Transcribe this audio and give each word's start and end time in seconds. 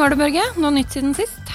gang 0.00 0.08
var 0.08 0.14
du, 0.14 0.20
Børge? 0.20 0.42
Noe 0.56 0.72
nytt 0.72 0.94
siden 0.94 1.12
sist? 1.12 1.50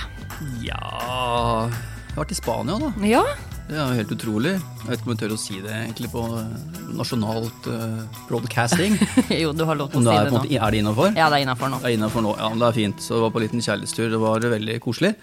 Ja 0.62 0.78
Jeg 0.78 2.14
har 2.14 2.20
vært 2.20 2.34
i 2.36 2.38
Spania, 2.38 2.76
da. 2.78 2.90
Ja. 3.08 3.24
Det 3.66 3.74
er 3.74 3.80
jo 3.82 3.98
helt 3.98 4.12
utrolig. 4.14 4.52
Jeg 4.60 4.90
vet 4.92 5.00
ikke 5.00 5.08
om 5.08 5.14
jeg 5.16 5.22
tør 5.24 5.34
å 5.34 5.38
si 5.42 5.56
det 5.64 5.72
egentlig 5.74 6.10
på 6.14 6.22
eh, 6.38 6.52
nasjonalt 6.94 7.70
uh, 7.74 8.04
broadcasting. 8.30 8.94
jo, 9.42 9.56
du 9.58 9.64
har 9.66 9.80
lov 9.80 9.90
til 9.90 10.04
å 10.04 10.06
si 10.06 10.14
det 10.14 10.36
nå. 10.36 10.44
er 10.60 10.76
det 10.76 10.82
innafor? 10.84 11.10
Ja, 11.18 11.32
det 11.34 11.40
er 11.40 11.46
innafor 11.48 11.74
nå. 11.74 11.80
Det 11.82 11.90
er 11.90 11.98
innenfor 11.98 12.26
nå. 12.28 12.36
Ja, 12.38 12.52
men 12.54 12.62
det 12.62 12.68
er 12.70 12.78
fint. 12.78 13.02
Så 13.02 13.18
det 13.18 13.24
var 13.24 13.34
på 13.34 13.42
en 13.42 13.46
liten 13.48 13.66
kjærlighetstur. 13.66 14.06
Det 14.14 14.22
var 14.22 14.48
veldig 14.54 14.78
koselig. 14.86 15.16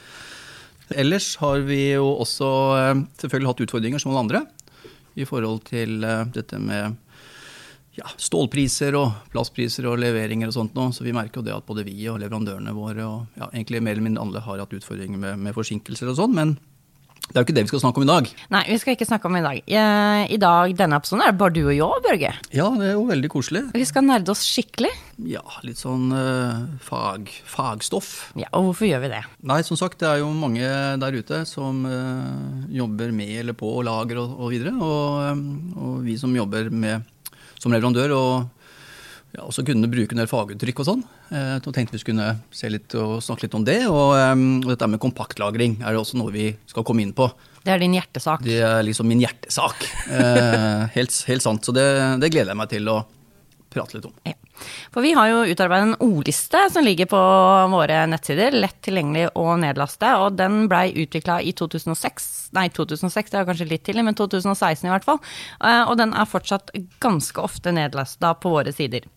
Ellers 1.05 1.29
har 1.45 1.63
vi 1.69 1.81
jo 1.93 2.11
også 2.25 2.51
eh, 2.81 3.07
selvfølgelig 3.23 3.53
hatt 3.53 3.65
utfordringer 3.69 4.03
som 4.03 4.11
alle 4.11 4.25
andre 4.27 4.43
i 5.15 5.29
forhold 5.29 5.63
til 5.71 6.03
eh, 6.03 6.25
dette 6.35 6.59
med 6.59 6.99
ja, 7.99 8.09
stålpriser 8.17 8.97
og 8.97 9.13
plastpriser 9.35 9.87
og 9.91 9.99
leveringer 10.01 10.49
og 10.49 10.57
sånt 10.57 10.77
nå. 10.79 10.89
Så 10.97 11.05
vi 11.05 11.13
merker 11.17 11.41
jo 11.43 11.47
det 11.51 11.57
at 11.57 11.67
både 11.69 11.85
vi 11.89 11.99
og 12.09 12.21
leverandørene 12.23 12.73
våre 12.77 13.07
og 13.07 13.39
ja, 13.39 13.51
egentlig 13.53 13.83
mer 13.85 13.97
eller 13.99 14.09
mindre 14.09 14.25
alle 14.27 14.45
har 14.45 14.63
hatt 14.65 14.77
utfordringer 14.79 15.21
med, 15.21 15.41
med 15.45 15.57
forsinkelser 15.57 16.09
og 16.13 16.17
sånn. 16.21 16.37
Men 16.39 16.55
det 17.23 17.37
er 17.39 17.45
jo 17.45 17.47
ikke 17.47 17.55
det 17.55 17.63
vi 17.65 17.71
skal 17.71 17.81
snakke 17.85 18.01
om 18.01 18.05
i 18.05 18.09
dag. 18.11 18.27
Nei, 18.53 18.61
vi 18.67 18.77
skal 18.83 18.97
ikke 18.97 19.07
snakke 19.07 19.29
om 19.29 19.37
i 19.39 19.43
dag. 19.45 19.61
Eh, 19.63 20.23
I 20.35 20.39
dag, 20.43 20.73
denne 20.77 20.99
episoden, 20.99 21.23
er 21.25 21.31
det 21.33 21.39
bare 21.41 21.55
du 21.55 21.61
og 21.63 21.71
jeg, 21.77 22.01
Børge. 22.05 22.33
Ja, 22.53 22.67
det 22.81 22.89
er 22.91 22.97
jo 22.97 23.05
veldig 23.09 23.31
koselig. 23.33 23.63
Vi 23.79 23.85
skal 23.89 24.05
nerde 24.09 24.35
oss 24.35 24.43
skikkelig. 24.45 24.91
Ja, 25.31 25.45
litt 25.65 25.79
sånn 25.81 26.11
eh, 26.19 26.59
fag, 26.85 27.31
fagstoff. 27.49 28.11
Ja, 28.37 28.51
Og 28.59 28.67
hvorfor 28.73 28.91
gjør 28.91 29.05
vi 29.07 29.13
det? 29.15 29.23
Nei, 29.49 29.61
som 29.65 29.79
sagt, 29.81 30.01
det 30.03 30.11
er 30.11 30.21
jo 30.25 30.33
mange 30.35 30.67
der 31.05 31.17
ute 31.23 31.45
som 31.49 31.87
eh, 31.89 32.67
jobber 32.83 33.15
med 33.17 33.33
eller 33.45 33.57
på 33.57 33.71
lager 33.87 34.21
og, 34.27 34.35
og 34.43 34.53
videre. 34.53 34.75
Og, 34.77 35.25
eh, 35.31 35.43
og 35.79 36.03
vi 36.11 36.19
som 36.21 36.35
jobber 36.37 36.69
med, 36.75 37.07
som 37.63 37.75
leverandør 37.75 38.17
og 38.17 38.63
ja, 39.33 39.47
også 39.47 39.65
kunne 39.65 39.89
bruke 39.89 40.13
en 40.13 40.21
del 40.21 40.29
faguttrykk 40.29 40.83
og 40.83 40.89
sånn. 40.89 41.05
Eh, 41.33 41.55
tenkte 41.65 41.97
vi 41.97 42.03
skulle 42.03 42.27
se 42.53 42.69
litt 42.69 42.93
og 43.01 43.17
snakke 43.25 43.47
litt 43.47 43.57
om 43.57 43.65
det. 43.65 43.79
Og, 43.89 44.13
eh, 44.19 44.35
og 44.35 44.69
dette 44.69 44.91
med 44.91 45.01
kompaktlagring 45.03 45.79
er 45.81 45.95
det 45.95 46.03
også 46.03 46.21
noe 46.21 46.35
vi 46.35 46.51
skal 46.69 46.85
komme 46.89 47.05
inn 47.07 47.15
på. 47.17 47.31
Det 47.63 47.73
er 47.73 47.81
din 47.81 47.95
hjertesak. 47.97 48.43
Det 48.45 48.59
er 48.67 48.83
liksom 48.85 49.09
min 49.09 49.23
hjertesak. 49.23 49.87
Eh, 50.11 50.85
helt, 50.97 51.17
helt 51.31 51.47
sant. 51.47 51.65
Så 51.65 51.75
det, 51.77 51.87
det 52.21 52.33
gleder 52.35 52.53
jeg 52.53 52.61
meg 52.61 52.73
til 52.75 52.93
å 52.93 53.03
prate 53.73 53.97
litt 53.97 54.11
om. 54.11 54.17
Ja. 54.29 54.37
For 54.93 55.05
vi 55.05 55.15
har 55.17 55.31
jo 55.31 55.45
utarbeidet 55.49 55.89
en 55.91 55.97
ordliste 56.05 56.63
som 56.73 56.85
ligger 56.87 57.09
på 57.11 57.23
våre 57.73 58.03
nettsider, 58.11 58.55
lett 58.57 58.81
tilgjengelig 58.85 59.31
å 59.39 59.57
nedlaste, 59.61 60.15
og 60.23 60.39
den 60.39 60.67
blei 60.71 60.91
utvikla 61.05 61.41
i 61.43 61.55
2006. 61.57 62.31
Nei, 62.57 62.69
2006, 62.75 63.33
det 63.33 63.41
er 63.41 63.49
kanskje 63.49 63.71
litt 63.71 63.87
tidlig, 63.89 64.07
men 64.09 64.19
2016 64.19 64.89
i 64.89 64.93
hvert 64.93 65.07
fall. 65.09 65.23
Eh, 65.63 65.83
Og 65.89 65.97
den 65.99 66.13
er 66.15 66.29
fortsatt 66.29 66.71
ganske 67.01 67.41
ofte 67.41 67.73
nedlasta 67.73 68.35
på 68.35 68.53
våre 68.53 68.73
sider. 68.73 69.09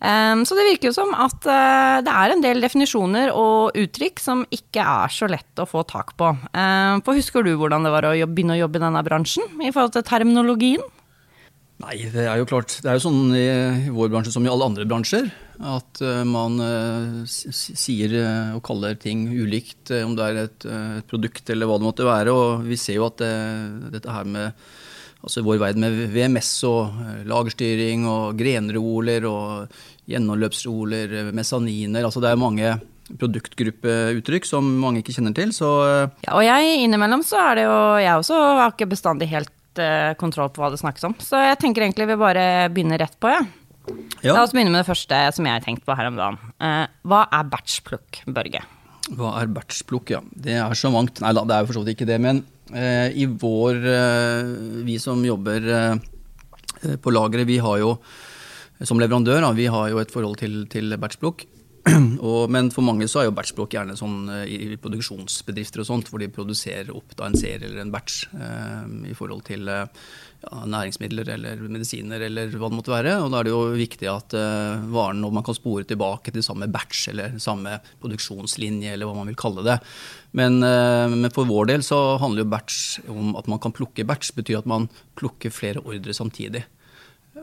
Um, 0.00 0.46
Så 0.48 0.56
det 0.56 0.64
virker 0.64 0.88
jo 0.88 0.96
som 0.96 1.10
at 1.12 1.44
eh, 1.44 1.98
det 2.06 2.12
er 2.12 2.32
en 2.32 2.40
del 2.40 2.62
definisjoner 2.64 3.34
og 3.36 3.76
uttrykk 3.76 4.22
som 4.22 4.46
ikke 4.48 4.80
er 4.80 5.12
så 5.12 5.28
lett 5.28 5.60
å 5.60 5.68
få 5.68 5.82
tak 5.84 6.14
på. 6.16 6.30
Um, 6.56 7.02
for 7.04 7.18
husker 7.18 7.44
du 7.44 7.52
hvordan 7.60 7.84
det 7.84 7.92
var 7.92 8.08
å 8.08 8.14
begynne 8.24 8.56
å 8.56 8.62
jobbe 8.62 8.80
i 8.80 8.84
denne 8.86 9.04
bransjen 9.04 9.60
i 9.60 9.68
forhold 9.68 9.92
til 9.98 10.06
terminologien? 10.08 10.80
Nei, 11.80 11.96
det 12.12 12.26
er 12.28 12.40
jo 12.40 12.48
klart. 12.48 12.76
Det 12.82 12.90
er 12.90 12.98
jo 12.98 13.06
sånn 13.06 13.32
i, 13.36 13.46
vår 13.94 14.10
bransje 14.12 14.34
som 14.34 14.44
i 14.44 14.50
alle 14.52 14.68
andre 14.68 14.84
bransjer, 14.88 15.30
at 15.70 16.02
eh, 16.04 16.20
man 16.28 16.60
eh, 16.60 17.22
sier 17.26 18.14
eh, 18.20 18.52
og 18.56 18.62
kaller 18.66 18.98
ting 19.00 19.24
ulikt, 19.32 19.92
om 20.04 20.12
det 20.18 20.26
er 20.26 20.42
et, 20.44 20.68
produkt 21.08 21.48
eller 21.52 21.70
hva 21.70 21.80
det 21.80 21.88
måtte 21.88 22.08
være. 22.08 22.36
Og 22.36 22.68
vi 22.68 22.76
ser 22.80 23.00
jo 23.00 23.08
at 23.08 23.20
det, 23.22 23.34
dette 23.96 24.12
her 24.12 24.28
med 24.28 24.60
altså 25.20 25.42
vår 25.44 25.60
verden 25.60 25.84
med 25.84 26.12
VMS 26.14 26.52
og 26.68 27.00
lagerstyring 27.28 28.06
og 28.08 28.38
grenroler 28.40 29.26
og 29.28 29.74
gjennomløpsroler, 30.10 31.12
eh, 31.12 31.34
mesaniner, 31.36 32.04
altså 32.06 32.22
det 32.22 32.32
er 32.32 32.40
mange 32.40 32.74
produktgruppeuttrykk 33.10 34.44
som 34.46 34.66
mange 34.78 35.02
ikke 35.02 35.16
kjenner 35.16 35.34
til. 35.34 35.54
Så 35.54 35.68
Ja, 36.22 36.36
og 36.36 36.44
jeg 36.46 36.84
innimellom 36.84 37.24
så 37.26 37.40
er 37.42 37.58
det 37.58 37.64
jo 37.66 37.78
Jeg 37.98 38.20
også 38.20 38.36
har 38.38 38.70
ikke 38.70 38.92
bestandig 38.92 39.26
helt 39.32 39.50
eh, 39.78 40.12
kontroll 40.18 40.50
på 40.50 40.62
hva 40.62 40.70
det 40.72 40.80
snakkes 40.80 41.06
om. 41.06 41.14
Så 41.22 41.38
jeg 41.44 41.58
tenker 41.62 41.84
egentlig 41.84 42.08
vi 42.10 42.18
bare 42.20 42.44
begynner 42.74 43.00
rett 43.02 43.16
på. 43.20 43.30
Ja. 43.30 43.42
ja. 44.24 44.34
La 44.34 44.42
oss 44.42 44.54
begynne 44.54 44.72
med 44.72 44.82
det 44.82 44.88
første 44.88 45.20
som 45.36 45.46
jeg 45.46 45.58
har 45.58 45.64
tenkt 45.64 45.86
på 45.86 45.96
her 45.98 46.10
om 46.10 46.18
dagen. 46.18 46.38
Uh, 46.62 46.86
hva 47.06 47.24
er 47.36 47.50
batchplukk, 47.52 48.22
Børge? 48.30 48.64
Hva 49.10 49.34
er 49.40 49.52
batchplukk, 49.54 50.14
ja. 50.16 50.22
Det 50.32 50.56
er 50.58 50.78
så 50.78 50.92
mangt. 50.94 51.22
Nei 51.22 51.34
da, 51.36 51.44
det 51.46 51.56
er 51.56 51.62
jo 51.62 51.70
for 51.70 51.78
så 51.78 51.84
vidt 51.84 51.98
ikke 51.98 52.10
det. 52.10 52.18
Men 52.22 52.42
uh, 52.74 53.08
i 53.10 53.28
vår 53.30 53.80
Vi 54.86 54.98
som 55.02 55.22
jobber 55.24 55.70
på 56.80 57.12
lageret, 57.12 57.48
vi 57.48 57.58
har 57.60 57.80
jo 57.82 57.94
som 58.88 58.96
leverandør 58.96 59.42
da, 59.44 59.50
vi 59.52 59.66
har 59.68 59.90
jo 59.92 59.98
et 60.00 60.12
forhold 60.12 60.38
til, 60.40 60.62
til 60.72 60.94
batchplukk. 60.96 61.44
Og, 62.20 62.50
men 62.52 62.70
for 62.74 62.84
mange 62.86 63.08
så 63.10 63.22
er 63.22 63.28
jo 63.28 63.36
batchplukk 63.36 63.74
gjerne 63.76 63.96
sånn 63.98 64.24
eh, 64.32 64.46
i, 64.50 64.78
produksjonsbedrifter 64.80 65.82
og 65.82 65.88
sånt, 65.88 66.10
hvor 66.10 66.22
de 66.22 66.30
produserer 66.32 66.92
opp 66.94 67.14
da 67.18 67.28
en 67.28 67.38
serie 67.38 67.66
eller 67.66 67.84
en 67.84 67.92
batch 67.92 68.24
eh, 68.36 68.84
i 69.10 69.16
forhold 69.16 69.44
til 69.48 69.68
eh, 69.70 69.86
ja, 70.44 70.62
næringsmidler 70.70 71.32
eller 71.36 71.62
medisiner 71.68 72.24
eller 72.26 72.52
hva 72.54 72.70
det 72.70 72.78
måtte 72.78 72.94
være. 72.94 73.16
Og 73.24 73.30
da 73.32 73.40
er 73.40 73.48
det 73.48 73.54
jo 73.54 73.62
viktig 73.76 74.10
at 74.10 74.36
eh, 74.38 74.88
varen 74.92 75.24
og 75.26 75.36
man 75.36 75.46
kan 75.46 75.56
spore 75.56 75.86
tilbake 75.88 76.34
til 76.34 76.44
samme 76.46 76.70
batch 76.72 77.08
eller 77.12 77.38
samme 77.42 77.78
produksjonslinje 78.02 78.94
eller 78.94 79.08
hva 79.08 79.20
man 79.20 79.32
vil 79.32 79.40
kalle 79.40 79.66
det. 79.66 79.78
Men, 80.38 80.60
eh, 80.66 81.06
men 81.14 81.30
for 81.34 81.48
vår 81.48 81.72
del 81.72 81.86
så 81.86 82.18
handler 82.22 82.44
jo 82.44 82.52
batch 82.52 83.00
om 83.10 83.34
at 83.40 83.50
man 83.50 83.62
kan 83.62 83.74
plukke 83.76 84.06
batch. 84.06 84.34
betyr 84.36 84.62
at 84.62 84.70
man 84.70 84.88
plukker 85.18 85.52
flere 85.54 85.82
ordre 85.84 86.14
samtidig. 86.16 86.66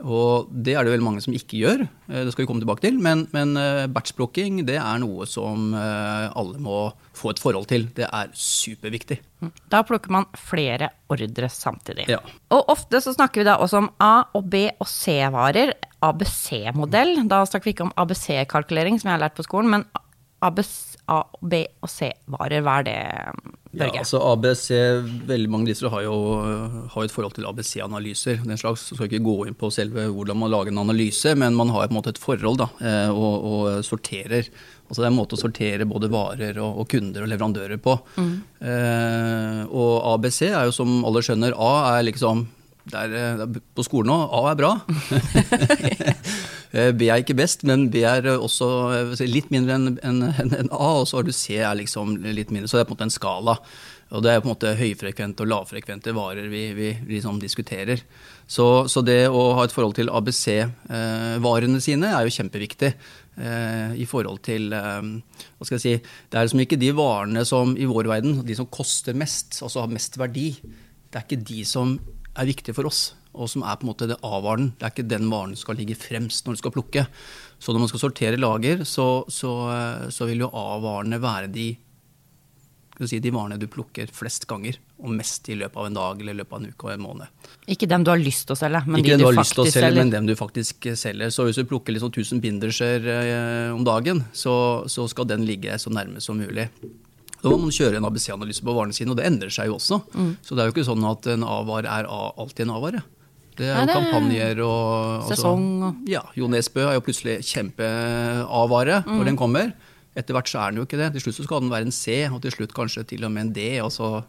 Og 0.04 0.50
det 0.52 0.76
er 0.78 0.86
det 0.86 0.94
veldig 0.94 1.06
mange 1.06 1.24
som 1.24 1.36
ikke 1.36 1.60
gjør, 1.62 1.84
eh, 1.86 2.24
det 2.26 2.34
skal 2.34 2.44
vi 2.44 2.50
komme 2.50 2.64
tilbake 2.64 2.84
til. 2.86 3.00
Men, 3.02 3.26
men 3.34 3.56
eh, 3.60 3.86
batchblokking 3.92 4.62
det 4.68 4.78
er 4.82 5.02
noe 5.04 5.28
som 5.30 5.72
eh, 5.78 6.28
alle 6.38 6.62
må 6.64 6.80
få 7.18 7.34
et 7.34 7.42
forhold 7.42 7.70
til. 7.72 7.88
Det 7.98 8.06
er 8.06 8.32
superviktig. 8.38 9.20
Da 9.72 9.84
plukker 9.86 10.14
man 10.14 10.28
flere 10.38 10.92
ordre 11.14 11.50
samtidig. 11.50 12.08
Ja. 12.12 12.20
Og 12.54 12.70
ofte 12.74 13.02
så 13.04 13.14
snakker 13.16 13.42
vi 13.42 13.50
da 13.50 13.58
også 13.62 13.84
om 13.84 13.92
A- 14.04 14.28
og 14.38 14.50
B- 14.52 14.74
og 14.78 14.90
C-varer. 14.90 15.74
ABC-modell. 16.06 17.24
Da 17.30 17.42
snakker 17.50 17.72
vi 17.72 17.74
ikke 17.74 17.88
om 17.88 17.96
ABC-kalkulering, 17.98 19.00
som 19.02 19.10
jeg 19.10 19.18
har 19.18 19.24
lært 19.26 19.38
på 19.38 19.46
skolen, 19.48 19.72
men 19.74 19.88
ABC, 20.46 20.98
A, 21.10 21.24
B 21.42 21.64
og 21.82 21.90
C-varer. 21.90 22.62
Hva 22.62 22.80
er 22.82 22.86
det, 22.86 22.98
Ja, 23.78 24.02
altså 24.02 24.22
ABC, 24.32 24.68
Veldig 25.28 25.52
mange 25.52 25.70
disse 25.70 25.90
har 25.92 26.04
jo 26.06 26.16
har 26.94 27.06
et 27.06 27.14
forhold 27.14 27.36
til 27.38 27.46
ABC-analyser. 27.48 28.42
den 28.46 28.58
slags, 28.58 28.88
så 28.88 28.96
skal 28.96 29.10
ikke 29.10 29.24
gå 29.26 29.36
inn 29.48 29.58
på 29.58 29.70
selve 29.74 30.08
hvordan 30.10 30.38
man 30.38 30.52
lager 30.52 30.74
en 30.74 30.84
analyse, 30.84 31.36
men 31.36 31.56
man 31.56 31.70
har 31.70 31.88
på 31.88 31.94
en 31.94 32.00
måte 32.00 32.16
et 32.16 32.22
forhold 32.22 32.58
da, 32.64 32.70
eh, 32.82 33.10
og, 33.12 33.46
og 33.52 33.86
sorterer. 33.86 34.50
Altså 34.88 35.02
Det 35.02 35.06
er 35.06 35.12
en 35.12 35.20
måte 35.20 35.38
å 35.38 35.42
sortere 35.42 35.88
både 35.90 36.10
varer 36.12 36.60
og, 36.64 36.82
og 36.82 36.90
kunder 36.92 37.26
og 37.26 37.32
leverandører 37.32 37.82
på. 37.84 37.98
Eh, 38.18 39.64
og 39.68 39.94
ABC 40.14 40.42
er 40.50 40.70
jo 40.70 40.76
som 40.76 41.02
alle 41.08 41.24
skjønner, 41.26 41.58
A 41.58 41.98
er 41.98 42.08
liksom 42.08 42.48
er, 42.94 43.16
er 43.44 43.60
på 43.76 43.86
skolen 43.86 44.14
òg. 44.14 44.30
A 44.38 44.52
er 44.52 44.62
bra. 44.64 44.74
Eh, 46.76 46.90
B 46.92 47.06
er 47.08 47.22
ikke 47.22 47.38
best, 47.40 47.62
men 47.64 47.86
B 47.88 48.02
er 48.04 48.26
også 48.28 48.66
eh, 48.92 49.22
litt 49.32 49.48
mindre 49.56 49.78
enn 49.78 49.94
en, 50.04 50.18
en, 50.28 50.50
en 50.52 50.70
A, 50.76 50.90
og 51.00 51.06
så 51.08 51.22
har 51.22 51.24
du 51.24 51.32
C 51.32 51.56
er 51.64 51.78
liksom 51.80 52.18
litt 52.36 52.52
mindre. 52.52 52.68
Så 52.68 52.76
det 52.76 52.82
er 52.84 52.90
på 52.90 52.92
en 52.92 52.98
måte 52.98 53.06
en 53.08 53.14
skala. 53.16 53.54
Og 54.16 54.24
det 54.24 54.32
er 54.32 54.42
på 54.44 54.48
en 54.48 54.54
måte 54.54 54.74
høyfrekvente 54.80 55.44
og 55.44 55.50
lavfrekvente 55.52 56.14
varer 56.16 56.48
vi, 56.52 56.66
vi, 56.76 56.90
vi 57.04 57.18
liksom 57.18 57.40
diskuterer. 57.40 58.04
Så, 58.48 58.88
så 58.88 59.04
det 59.04 59.26
å 59.28 59.42
ha 59.58 59.66
et 59.68 59.74
forhold 59.76 59.98
til 59.98 60.12
ABC-varene 60.12 61.82
sine 61.84 62.14
er 62.16 62.28
jo 62.28 62.36
kjempeviktig. 62.38 62.94
eh, 63.36 63.96
I 64.00 64.08
forhold 64.08 64.40
til 64.48 64.72
eh, 64.76 65.10
Hva 65.58 65.68
skal 65.68 65.76
jeg 65.76 65.84
si 65.84 65.96
Det 66.00 66.40
er 66.40 66.48
liksom 66.48 66.64
ikke 66.64 66.80
de 66.80 66.94
varene 66.96 67.44
som 67.48 67.76
i 67.76 67.88
vår 67.90 68.12
verden, 68.12 68.40
de 68.48 68.56
som 68.56 68.70
koster 68.72 69.18
mest, 69.18 69.60
altså 69.60 69.84
har 69.84 69.92
mest 69.92 70.16
verdi. 70.20 70.54
Det 71.08 71.20
er 71.20 71.28
ikke 71.28 71.44
de 71.48 71.66
som 71.68 71.98
er 72.38 72.50
viktig 72.50 72.76
for 72.78 72.90
oss, 72.90 73.02
og 73.38 73.50
som 73.52 73.66
er 73.66 73.78
på 73.78 73.86
en 73.86 73.92
måte 73.92 74.10
det 74.10 74.20
A-varen. 74.26 74.72
Det 74.78 74.86
er 74.86 74.94
ikke 74.94 75.10
den 75.10 75.28
varen 75.32 75.56
som 75.56 75.68
skal 75.68 75.80
ligge 75.82 75.98
fremst 76.00 76.46
når 76.46 76.58
du 76.58 76.62
skal 76.62 76.74
plukke. 76.76 77.08
Så 77.60 77.74
når 77.74 77.84
man 77.84 77.92
skal 77.92 78.04
sortere 78.06 78.40
lager, 78.40 78.86
så, 78.86 79.26
så, 79.32 79.52
eh, 79.74 80.08
så 80.14 80.30
vil 80.30 80.46
jo 80.46 80.52
A-varene 80.54 81.20
være 81.22 81.50
de, 81.54 81.68
si, 83.04 83.20
de 83.22 83.34
varene 83.34 83.60
du 83.62 83.68
plukker 83.72 84.10
flest 84.14 84.48
ganger, 84.50 84.78
og 85.02 85.14
mest 85.14 85.50
i 85.54 85.58
løpet 85.58 85.82
av 85.82 85.90
en 85.90 85.98
dag 85.98 86.22
eller 86.22 86.38
i 86.38 86.42
løpet 86.42 86.58
av 86.58 86.62
en 86.62 86.70
uke 86.74 86.90
og 86.90 86.94
en 86.94 87.04
måned. 87.06 87.50
Ikke 87.74 87.90
dem 87.90 88.06
du 88.06 88.14
har 88.14 88.22
lyst 88.22 88.48
til 88.50 88.58
å 88.58 88.60
selge, 88.60 88.84
men 88.86 89.02
ikke 89.02 89.18
de 89.18 89.24
du 89.24 89.26
du 89.26 89.42
faktisk 89.42 89.64
selge, 89.64 89.74
selger. 89.80 90.00
men 90.02 90.14
dem 90.14 90.30
du 90.30 90.36
faktisk 90.38 90.90
selger. 91.02 91.34
Så 91.34 91.48
hvis 91.48 91.62
du 91.62 91.66
plukker 91.70 91.98
liksom 91.98 92.14
1000 92.14 92.46
binderser 92.46 93.12
eh, 93.18 93.74
om 93.74 93.86
dagen, 93.88 94.26
så, 94.38 94.56
så 94.90 95.10
skal 95.10 95.30
den 95.30 95.46
ligge 95.50 95.78
så 95.82 95.94
nærme 95.94 96.24
som 96.24 96.38
mulig. 96.42 96.70
Da 97.50 97.58
må 97.58 97.68
man 97.68 97.76
kjøre 97.76 97.98
en 97.98 98.06
ABC-analyse 98.10 98.64
på 98.64 98.74
varene 98.76 98.94
sine, 98.94 99.12
og 99.12 99.18
det 99.18 99.26
endrer 99.26 99.50
seg 99.54 99.68
jo 99.72 99.76
også. 99.80 100.02
Mm. 100.14 100.38
Så 100.44 100.56
det 100.56 100.64
er 100.64 100.70
jo 100.70 100.76
ikke 100.76 100.88
sånn 100.88 101.06
at 101.12 101.28
en 101.34 101.44
A-vare 101.44 101.86
er 102.00 102.06
alltid 102.08 102.66
en 102.68 102.74
A-vare. 102.76 103.04
Det 103.58 103.66
er 103.66 103.74
jo 103.74 103.82
er 103.88 103.94
kampanjer 103.96 104.60
og 104.64 105.24
sesong 105.32 105.64
og- 105.84 105.96
Ja. 106.10 106.22
Jo 106.36 106.48
Nesbø 106.48 106.84
er 106.90 106.94
jo 106.94 107.02
plutselig 107.02 107.40
kjempe-A-vare 107.42 109.04
Mm. 109.06 109.18
når 109.18 109.26
den 109.26 109.38
kommer. 109.38 109.74
Etter 110.16 110.34
hvert 110.34 110.48
så 110.50 110.60
er 110.62 110.72
den 110.72 110.78
jo 110.82 110.86
ikke 110.86 110.98
det. 110.98 111.12
Til 111.14 111.22
slutt 111.22 111.36
så 111.40 111.44
skal 111.46 111.60
den 111.62 111.70
være 111.70 111.86
en 111.86 111.92
C, 111.92 112.26
og 112.32 112.42
til 112.42 112.52
slutt 112.52 112.74
kanskje 112.74 113.06
til 113.08 113.24
og 113.26 113.32
med 113.32 113.42
en 113.48 113.54
D, 113.54 113.80
og 113.82 113.92
så 113.92 114.24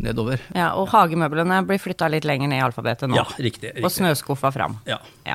nedover. 0.00 0.38
Ja, 0.54 0.74
og 0.74 0.88
hagemøblene 0.88 1.62
blir 1.66 1.78
flytta 1.80 2.08
litt 2.10 2.24
lenger 2.24 2.48
ned 2.48 2.58
i 2.60 2.64
alfabetet 2.64 3.08
nå. 3.08 3.16
Ja, 3.16 3.24
riktig. 3.38 3.72
Og 3.82 3.90
snøskuffa 3.90 4.52
fram. 4.52 4.78
Ja. 4.86 4.98
Ja. 5.26 5.34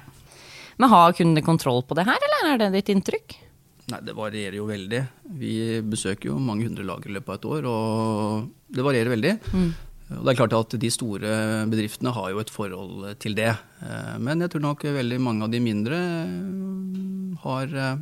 Men 0.78 0.90
har 0.90 1.14
kundene 1.14 1.44
kontroll 1.46 1.84
på 1.84 1.96
det 1.96 2.06
her, 2.06 2.18
eller 2.18 2.54
er 2.54 2.58
det 2.58 2.86
ditt 2.86 2.96
inntrykk? 2.96 3.36
Nei, 3.92 4.00
Det 4.06 4.16
varierer 4.16 4.56
jo 4.56 4.68
veldig. 4.70 5.02
Vi 5.40 5.56
besøker 5.82 6.32
jo 6.32 6.40
mange 6.40 6.68
hundre 6.68 6.86
lager 6.88 7.12
i 7.12 7.18
løpet 7.18 7.34
av 7.34 7.40
et 7.40 7.50
år, 7.50 7.68
og 7.68 8.74
det 8.74 8.86
varierer 8.86 9.12
veldig. 9.12 9.34
Mm. 9.52 9.74
Og 10.14 10.24
det 10.24 10.34
er 10.34 10.38
klart 10.38 10.56
at 10.58 10.76
De 10.80 10.90
store 10.94 11.36
bedriftene 11.72 12.14
har 12.14 12.32
jo 12.32 12.42
et 12.42 12.52
forhold 12.54 13.08
til 13.24 13.36
det. 13.38 13.52
Eh, 13.84 14.16
men 14.24 14.44
jeg 14.44 14.54
tror 14.54 14.66
nok 14.68 14.86
veldig 14.86 15.20
mange 15.24 15.48
av 15.48 15.54
de 15.54 15.62
mindre 15.64 16.00
eh, 16.00 17.38
har 17.44 17.78
eh, 17.86 18.02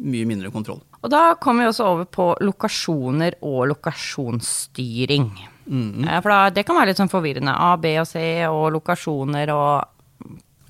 mye 0.00 0.28
mindre 0.28 0.52
kontroll. 0.54 0.82
Og 1.00 1.08
Da 1.12 1.34
kommer 1.40 1.64
vi 1.64 1.72
også 1.72 1.88
over 1.94 2.10
på 2.12 2.28
lokasjoner 2.44 3.38
og 3.40 3.64
lokasjonsstyring. 3.72 5.30
Mm. 5.70 6.04
For 6.20 6.32
da, 6.32 6.40
Det 6.50 6.66
kan 6.66 6.76
være 6.76 6.92
litt 6.92 7.00
sånn 7.00 7.12
forvirrende. 7.12 7.54
A, 7.56 7.74
B 7.80 7.96
og 8.00 8.08
C 8.08 8.22
og 8.48 8.70
lokasjoner 8.76 9.52
og 9.54 9.96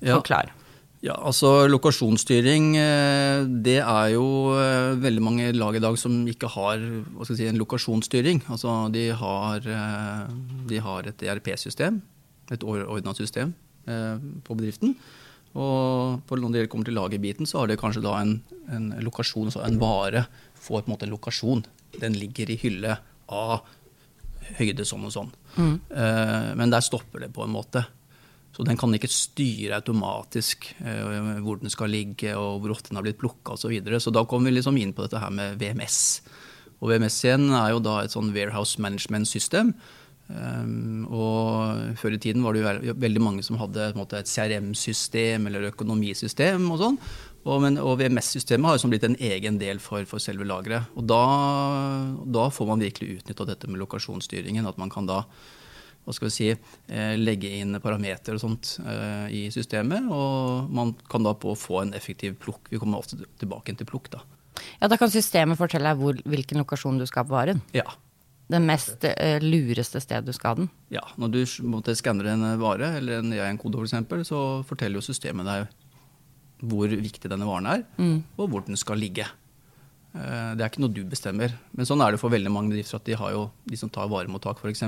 Forklar. 0.01 0.47
Ja. 0.49 0.60
Ja, 1.01 1.15
altså 1.17 1.65
Lokasjonsstyring, 1.65 2.75
det 3.65 3.79
er 3.81 4.11
jo 4.13 4.25
veldig 5.01 5.23
mange 5.25 5.47
lag 5.55 5.73
i 5.77 5.81
dag 5.81 5.95
som 5.97 6.19
ikke 6.29 6.51
har 6.53 6.77
hva 6.77 7.25
skal 7.25 7.39
si, 7.39 7.47
en 7.49 7.57
lokasjonsstyring. 7.57 8.43
Altså 8.53 8.75
De 8.93 9.07
har, 9.17 9.65
de 10.69 10.81
har 10.85 11.09
et 11.09 11.25
ERP-system, 11.25 11.97
et 12.53 12.65
ordna 12.67 13.15
system 13.17 13.55
på 13.81 14.57
bedriften. 14.59 14.93
Og 15.57 16.21
når 16.29 16.53
det 16.53 16.69
kommer 16.69 16.85
til 16.85 16.95
lagerbiten, 16.95 17.49
så 17.49 17.63
har 17.63 17.71
det 17.71 17.79
kanskje 17.81 18.03
da 18.05 18.13
en, 18.21 18.37
en 18.69 18.91
lokasjon, 19.01 19.49
altså 19.49 19.65
en 19.65 19.81
vare 19.81 20.27
får 20.61 20.83
på 20.83 20.85
en 20.85 20.93
måte 20.93 21.09
en 21.09 21.15
lokasjon. 21.15 21.65
Den 21.97 22.13
ligger 22.15 22.53
i 22.53 22.59
hylle 22.61 22.99
A, 23.31 23.57
høyde 24.59 24.85
sånn 24.87 25.09
og 25.09 25.15
sånn. 25.15 25.33
Mm. 25.57 25.75
Men 26.61 26.71
der 26.71 26.85
stopper 26.85 27.25
det 27.25 27.33
på 27.35 27.43
en 27.45 27.53
måte. 27.57 27.83
Så 28.51 28.65
den 28.67 28.79
kan 28.79 28.91
ikke 28.93 29.09
styre 29.11 29.79
automatisk 29.79 30.67
eh, 30.83 31.39
hvor 31.43 31.61
den 31.61 31.71
skal 31.71 31.93
ligge 31.93 32.35
og 32.35 32.61
hvor 32.61 32.75
ofte 32.75 32.91
den 32.91 32.99
har 32.99 33.05
blitt 33.07 33.21
plukka 33.21 33.55
osv. 33.55 33.67
Så, 33.67 33.71
videre. 33.71 34.01
så 34.03 34.11
da 34.11 34.25
kommer 34.27 34.51
vi 34.51 34.57
liksom 34.59 34.79
inn 34.81 34.91
på 34.95 35.05
dette 35.05 35.21
her 35.23 35.31
med 35.31 35.59
VMS. 35.61 35.97
Og 36.81 36.91
VMS 36.91 37.21
igjen 37.23 37.47
er 37.53 37.71
jo 37.71 37.83
da 37.85 38.01
et 38.01 38.13
sånn 38.13 38.33
warehouse 38.35 38.81
management 38.81 39.29
system 39.29 39.75
Um, 40.31 41.07
og 41.11 41.97
Før 41.99 42.15
i 42.15 42.21
tiden 42.21 42.43
var 42.45 42.55
det 42.55 42.63
jo 42.63 42.95
veldig 42.99 43.23
mange 43.23 43.43
som 43.45 43.59
hadde 43.59 43.91
måte, 43.97 44.21
et 44.21 44.29
CRM-system 44.29 45.47
eller 45.49 45.69
økonomisystem. 45.71 46.67
Og 46.71 46.81
sånn. 46.81 46.99
Og, 47.41 47.65
og 47.81 47.95
VMS-systemet 47.97 48.69
har 48.69 48.77
jo 48.77 48.91
blitt 48.91 49.07
en 49.07 49.17
egen 49.17 49.57
del 49.61 49.81
for, 49.81 50.05
for 50.09 50.21
selve 50.21 50.45
lageret. 50.47 50.91
Og 50.95 51.07
da, 51.09 51.23
da, 52.21 52.45
får 52.53 52.69
man 52.69 52.85
virkelig 52.85 53.21
utnytta 53.21 53.47
dette 53.49 53.69
med 53.69 53.81
lokasjonsstyringen. 53.81 54.69
At 54.69 54.79
man 54.81 54.93
kan 54.93 55.09
da 55.09 55.23
hva 56.01 56.15
skal 56.15 56.29
vi 56.29 56.33
si, 56.33 56.49
eh, 56.89 57.15
legge 57.19 57.49
inn 57.61 57.77
parametere 57.81 58.37
og 58.37 58.43
sånt 58.43 58.73
eh, 58.81 59.27
i 59.37 59.41
systemet. 59.53 60.07
Og 60.09 60.69
man 60.73 60.95
kan 61.11 61.25
da 61.25 61.35
på 61.37 61.53
få 61.57 61.83
en 61.83 61.95
effektiv 61.97 62.39
plukk. 62.41 62.71
Vi 62.71 62.79
kommer 62.81 63.03
ofte 63.03 63.19
tilbake 63.41 63.75
til 63.77 63.89
plukk. 63.89 64.09
da. 64.15 64.23
Ja, 64.79 64.87
Da 64.87 64.97
kan 64.97 65.11
systemet 65.13 65.59
fortelle 65.59 65.91
deg 65.91 66.01
hvor, 66.01 66.17
hvilken 66.25 66.63
lokasjon 66.63 66.97
du 66.97 67.05
skal 67.05 67.27
på 67.27 67.37
varen? 67.37 67.61
Ja, 67.77 67.85
det 68.51 68.59
mest 68.59 69.05
uh, 69.07 69.39
lureste 69.39 70.01
stedet 70.03 70.27
du 70.27 70.33
skal 70.35 70.49
ha 70.49 70.55
den? 70.59 70.71
Ja, 70.91 71.05
når 71.15 71.29
du 71.31 71.39
måtte, 71.71 71.95
skanner 71.95 72.33
en 72.33 72.43
vare, 72.59 72.97
eller 72.97 73.21
en 73.21 73.31
EIN-kode 73.31 73.79
f.eks., 73.79 74.27
så 74.27 74.41
forteller 74.67 74.99
jo 74.99 75.05
systemet 75.05 75.47
deg 75.47 75.69
hvor 76.67 76.91
viktig 76.91 77.29
denne 77.31 77.47
varen 77.47 77.69
er, 77.71 77.85
mm. 77.95 78.17
og 78.37 78.49
hvor 78.51 78.65
den 78.65 78.77
skal 78.77 78.99
ligge. 79.01 79.23
Det 80.11 80.59
er 80.59 80.67
ikke 80.67 80.83
noe 80.83 80.93
du 80.93 81.01
bestemmer. 81.09 81.55
Men 81.71 81.87
sånn 81.87 82.03
er 82.03 82.13
det 82.13 82.19
for 82.21 82.29
veldig 82.29 82.51
mange 82.53 82.75
bedrifter 82.75 82.99
at 82.99 83.07
de 83.07 83.15
har 83.17 83.31
jo 83.33 83.47
de 83.65 83.79
som 83.79 83.89
tar 83.89 84.11
varemottak, 84.11 84.59
f.eks. 84.61 84.83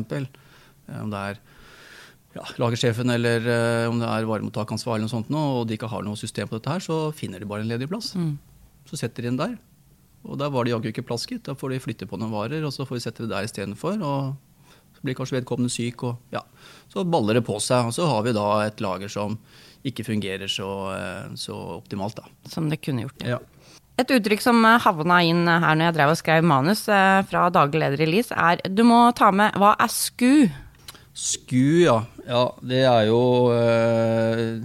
Eh, 0.89 1.01
om 1.01 1.11
det 1.13 1.25
er 1.31 1.41
ja, 2.33 2.45
lagersjefen 2.57 3.13
eller 3.13 3.45
uh, 3.45 3.91
om 3.91 3.99
det 4.01 4.07
er 4.09 4.25
varemottakansvarlig, 4.25 5.05
noe 5.05 5.11
sånt, 5.11 5.29
og 5.37 5.67
de 5.69 5.77
ikke 5.77 5.91
har 5.91 6.01
noe 6.05 6.17
system 6.17 6.49
på 6.49 6.57
dette 6.57 6.71
her, 6.71 6.81
så 6.81 7.11
finner 7.13 7.43
de 7.43 7.49
bare 7.49 7.61
en 7.61 7.69
ledig 7.69 7.85
plass. 7.91 8.15
Mm. 8.17 8.33
Så 8.89 8.97
setter 8.99 9.21
de 9.21 9.29
den 9.29 9.37
der. 9.37 9.53
Og 10.23 10.39
der 10.39 10.51
var 10.53 10.65
det 10.65 10.73
jaggu 10.73 10.89
ikke 10.89 11.05
plass, 11.05 11.27
gitt. 11.27 11.43
Da 11.47 11.55
får 11.57 11.73
de 11.73 11.83
flytte 11.83 12.07
på 12.09 12.17
noen 12.19 12.33
varer, 12.33 12.63
og 12.65 12.73
så 12.73 12.87
får 12.87 12.97
vi 12.97 13.03
sette 13.05 13.25
det 13.25 13.33
der 13.33 13.45
istedenfor. 13.47 13.99
Og 13.99 14.73
så 14.95 15.05
blir 15.05 15.17
kanskje 15.17 15.37
vedkommende 15.37 15.73
syk, 15.73 16.05
og 16.07 16.33
ja. 16.33 16.41
Så 16.91 17.03
baller 17.05 17.39
det 17.39 17.45
på 17.47 17.59
seg. 17.63 17.89
Og 17.89 17.95
så 17.95 18.07
har 18.07 18.23
vi 18.25 18.35
da 18.35 18.47
et 18.65 18.83
lager 18.83 19.11
som 19.11 19.37
ikke 19.83 20.05
fungerer 20.07 20.47
så, 20.47 20.69
eh, 20.95 21.33
så 21.39 21.57
optimalt, 21.77 22.21
da. 22.21 22.31
Som 22.49 22.69
det 22.71 22.79
kunne 22.85 23.03
gjort, 23.05 23.27
ja. 23.27 23.41
Et 23.99 24.09
uttrykk 24.09 24.41
som 24.41 24.63
havna 24.63 25.19
inn 25.21 25.43
her 25.45 25.75
når 25.77 25.91
jeg 25.91 25.95
drev 25.99 26.11
og 26.15 26.17
skrev 26.17 26.45
manus 26.49 26.87
eh, 26.89 27.19
fra 27.29 27.49
daglig 27.53 27.83
leder 27.83 28.01
i 28.01 28.07
LIS, 28.09 28.31
er 28.31 28.63
du 28.65 28.81
må 28.87 29.03
ta 29.13 29.29
med 29.35 29.59
hva 29.59 29.75
er 29.77 29.91
SKU? 29.91 30.47
SKU, 31.13 31.83
ja. 31.85 31.99
ja 32.25 32.43
det 32.65 32.81
er 32.89 33.07
jo 33.11 33.21
eh, 33.53 34.63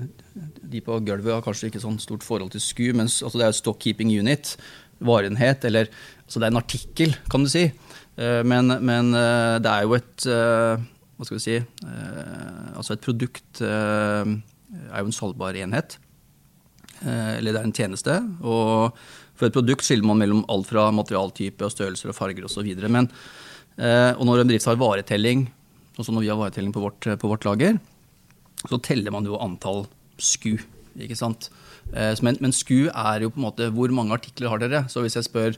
De 0.72 0.80
på 0.84 0.96
gulvet 1.04 1.34
har 1.34 1.44
kanskje 1.44 1.68
ikke 1.68 1.82
sånn 1.82 2.00
stort 2.00 2.24
forhold 2.24 2.54
til 2.54 2.64
SKU, 2.64 2.86
men 2.96 3.08
altså 3.08 3.36
det 3.36 3.44
er 3.44 3.52
jo 3.52 3.60
stockkeeping 3.60 4.12
Unit 4.16 4.56
varenhet, 5.04 5.62
eller 5.68 5.86
altså 6.24 6.40
det 6.40 6.48
er 6.48 6.50
en 6.50 6.58
artikkel, 6.58 7.12
kan 7.30 7.44
du 7.44 7.50
si. 7.52 7.68
Eh, 8.18 8.40
men, 8.48 8.72
men 8.80 9.12
eh, 9.14 9.58
det 9.62 9.74
er 9.74 9.84
jo 9.86 9.98
et 9.98 10.28
Hva 11.18 11.26
skal 11.26 11.36
vi 11.36 11.44
si 11.44 11.54
Altså 12.78 12.94
et 12.94 13.02
produkt 13.02 13.60
er 13.62 15.00
jo 15.00 15.08
en 15.08 15.14
salgbar 15.14 15.56
enhet. 15.58 15.96
Eller 17.02 17.54
det 17.54 17.58
er 17.58 17.66
en 17.66 17.74
tjeneste. 17.74 18.14
Og 18.44 18.94
for 19.38 19.48
et 19.48 19.54
produkt 19.54 19.86
skiller 19.86 20.06
man 20.06 20.20
mellom 20.20 20.44
alt 20.52 20.68
fra 20.68 20.88
materialtype 20.94 21.64
og 21.66 21.72
størrelser 21.74 22.12
og 22.12 22.18
farger 22.18 22.46
osv. 22.46 22.68
Men 22.86 23.08
og 23.78 24.22
når 24.28 24.42
en 24.44 24.50
bedrift 24.50 24.70
har 24.70 24.78
varetelling, 24.78 25.48
som 26.06 26.16
når 26.16 26.26
vi 26.26 26.32
har 26.32 26.40
varetelling 26.40 26.74
på 26.74 26.82
vårt, 26.82 27.06
på 27.18 27.30
vårt 27.30 27.46
lager, 27.48 27.78
så 28.66 28.78
teller 28.82 29.14
man 29.14 29.26
jo 29.26 29.38
antall 29.40 29.86
SKU. 30.18 30.58
ikke 30.98 31.18
sant? 31.18 31.50
Eh, 31.92 32.14
men, 32.22 32.38
men, 32.42 32.54
SKU 32.54 32.88
er 32.90 33.22
jo 33.22 33.32
på 33.32 33.40
en 33.40 33.46
måte 33.48 33.68
hvor 33.74 33.92
mange 33.94 34.16
artikler 34.16 34.50
har 34.52 34.62
dere? 34.62 34.86
Så 34.90 35.04
hvis 35.04 35.16
jeg 35.18 35.28
spør 35.28 35.54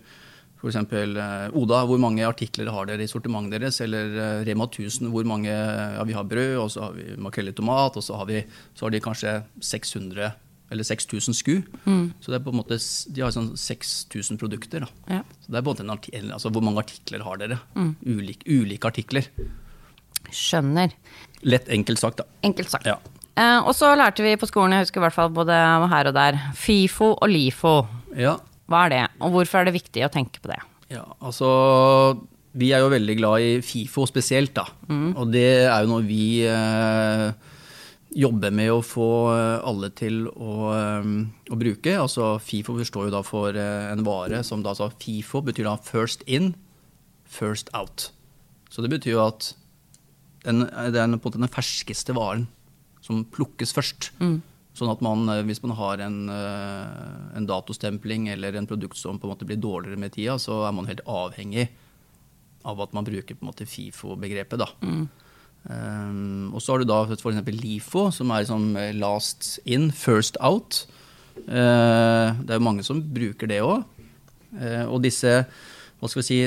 f.eks. 0.61 0.77
Eh, 0.77 1.57
Oda, 1.57 1.81
hvor 1.89 2.01
mange 2.03 2.27
artikler 2.27 2.69
har 2.73 2.91
dere 2.91 3.07
i 3.07 3.11
sortimentet 3.11 3.57
deres? 3.57 3.81
Eller 3.85 4.13
eh, 4.13 4.43
Rema 4.49 4.69
1000, 4.69 5.09
hvor 5.15 5.27
mange 5.29 5.51
Ja, 5.51 6.05
vi 6.05 6.17
har 6.17 6.29
brød, 6.29 6.59
og 6.61 6.71
så 6.71 6.89
har 6.89 6.99
vi 6.99 7.17
makrell 7.17 7.53
i 7.53 7.57
tomat, 7.57 7.97
og 7.97 8.05
så 8.05 8.21
har, 8.21 8.29
vi, 8.29 8.45
så 8.75 8.87
har 8.87 8.95
de 8.95 9.05
kanskje 9.05 9.41
600 9.65 10.33
eller 10.71 10.87
6000 10.87 11.35
SKU. 11.35 11.57
Mm. 11.83 12.13
Så 12.23 12.31
det 12.31 12.37
er 12.39 12.45
på 12.45 12.53
en 12.53 12.61
måte, 12.61 12.77
de 13.11 13.23
har 13.25 13.33
sånn 13.35 13.49
6000 13.59 14.39
produkter. 14.39 14.85
Ja. 15.11 15.25
Så 15.43 15.51
det 15.51 15.59
er 15.59 15.65
på 15.67 15.73
en 15.75 15.91
måte 15.91 16.13
en 16.15 16.31
altså 16.37 16.53
Hvor 16.55 16.63
mange 16.63 16.85
artikler 16.85 17.25
har 17.27 17.41
dere? 17.41 17.59
Mm. 17.75 17.97
Ulik, 18.07 18.45
ulike 18.47 18.93
artikler. 18.93 19.27
Skjønner. 20.35 20.95
Lett 21.49 21.71
enkelt 21.73 22.01
sagt, 22.03 22.21
da. 22.21 22.29
Enkelt 22.47 22.73
sagt. 22.73 22.89
Ja. 22.89 22.99
Eh, 23.41 23.59
og 23.61 23.73
så 23.77 23.93
lærte 23.97 24.25
vi 24.25 24.37
på 24.41 24.49
skolen, 24.51 24.75
jeg 24.77 24.89
husker 24.89 25.01
i 25.01 25.07
hvert 25.07 25.17
fall 25.17 25.31
både 25.35 25.57
her 25.93 26.11
og 26.11 26.17
der, 26.17 26.41
FIFO 26.59 27.15
og 27.15 27.31
LIFO. 27.31 27.77
Ja. 28.19 28.37
Hva 28.71 28.85
er 28.87 28.93
det, 28.95 29.05
og 29.21 29.33
hvorfor 29.35 29.61
er 29.61 29.71
det 29.71 29.79
viktig 29.79 30.05
å 30.07 30.13
tenke 30.13 30.43
på 30.43 30.53
det? 30.53 30.61
Ja, 30.91 31.05
altså 31.23 31.49
vi 32.59 32.73
er 32.75 32.83
jo 32.83 32.91
veldig 32.91 33.17
glad 33.19 33.47
i 33.47 33.51
FIFO 33.63 34.07
spesielt, 34.11 34.53
da. 34.59 34.67
Mm. 34.91 35.15
Og 35.15 35.33
det 35.33 35.49
er 35.63 35.85
jo 35.85 35.91
noe 35.93 36.07
vi 36.07 36.43
eh, 36.47 37.29
jobber 38.19 38.55
med 38.55 38.73
å 38.75 38.81
få 38.83 39.11
alle 39.31 39.93
til 39.95 40.25
å, 40.31 40.55
eh, 40.75 41.13
å, 41.51 41.59
bruke. 41.61 41.95
Altså 41.95 42.33
FIFO 42.43 42.77
forstår 42.81 43.09
jo 43.09 43.15
da 43.15 43.23
for 43.27 43.55
eh, 43.55 43.91
en 43.93 44.03
vare 44.07 44.43
som 44.47 44.65
da 44.67 44.75
sa 44.75 44.91
FIFO 44.91 45.45
betyr 45.47 45.71
da 45.71 45.77
first 45.79 46.27
in, 46.27 46.55
first 47.25 47.71
out. 47.77 48.11
Så 48.71 48.83
det 48.83 48.91
betyr 48.93 49.15
jo 49.17 49.25
at 49.29 49.53
den, 50.45 50.65
det 50.65 51.01
er 51.01 51.07
på 51.07 51.11
en 51.11 51.19
måte 51.19 51.43
den 51.43 51.53
ferskeste 51.53 52.17
varen 52.17 52.47
som 53.05 53.25
plukkes 53.33 53.75
først. 53.77 54.11
Mm. 54.21 54.39
Sånn 54.77 54.93
at 54.93 55.03
man, 55.05 55.27
eh, 55.29 55.43
hvis 55.49 55.63
man 55.65 55.75
har 55.77 56.03
en, 56.05 56.29
eh, 56.31 57.37
en, 57.37 57.47
datostempling 57.47 58.29
eller 58.33 58.57
en 58.57 58.69
produkt 58.71 58.97
som 58.97 59.19
på 59.19 59.27
en 59.27 59.35
måte 59.35 59.49
blir 59.49 59.61
dårligere 59.61 59.99
med 59.99 60.15
tida, 60.15 60.39
så 60.39 60.67
er 60.69 60.73
man 60.73 60.87
helt 60.87 61.03
avhengig 61.07 61.69
av 62.65 62.81
at 62.81 62.93
man 62.93 63.05
bruker 63.05 63.35
på 63.35 63.43
en 63.43 63.51
måte 63.51 63.67
FIFO-begrepet. 63.67 64.63
Mm. 64.83 65.09
Um, 65.61 66.55
og 66.55 66.63
så 66.63 66.73
har 66.73 66.81
du 66.81 66.89
da 66.89 67.03
f.eks. 67.05 67.43
LIFO, 67.53 68.11
som 68.13 68.31
er 68.31 68.45
liksom 68.45 68.77
last 69.01 69.59
in, 69.65 69.91
first 69.93 70.37
out. 70.41 70.87
Uh, 71.49 72.37
det 72.41 72.53
er 72.53 72.59
jo 72.59 72.69
mange 72.69 72.85
som 72.85 73.01
bruker 73.01 73.49
det 73.49 73.61
òg. 73.65 73.85
Uh, 74.53 74.87
og 74.89 75.01
disse 75.05 75.45
hva 76.01 76.09
skal 76.09 76.23
vi 76.23 76.27
si, 76.27 76.39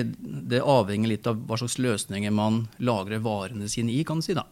Det 0.49 0.61
avhenger 0.61 1.11
litt 1.11 1.27
av 1.29 1.37
hva 1.47 1.57
slags 1.61 1.77
løsninger 1.77 2.33
man 2.33 2.63
lagrer 2.81 3.21
varene 3.21 3.69
sine 3.69 3.93
i. 3.93 4.03
kan 4.03 4.19
du 4.19 4.25
si 4.25 4.33
da. 4.37 4.47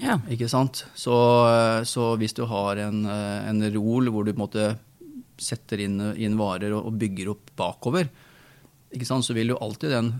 Ja. 0.00 0.20
Ikke 0.30 0.48
sant? 0.48 0.84
Så, 0.94 1.14
så, 1.84 2.14
hvis 2.20 2.36
du 2.36 2.44
har 2.48 2.78
en, 2.80 3.04
en 3.06 3.66
rol 3.74 4.08
hvor 4.08 4.24
du 4.24 4.32
på 4.32 4.38
en 4.38 4.44
måte 4.44 4.68
setter 5.40 5.82
inn, 5.82 5.98
inn 6.20 6.38
varer 6.38 6.72
og, 6.76 6.86
og, 6.88 6.98
bygger 7.00 7.32
opp 7.32 7.50
bakover, 7.58 8.10
ikke 8.92 9.08
sant? 9.08 9.26
så 9.26 9.34
vil 9.36 9.52
jo 9.52 9.60
alltid 9.60 9.92
den 9.92 10.12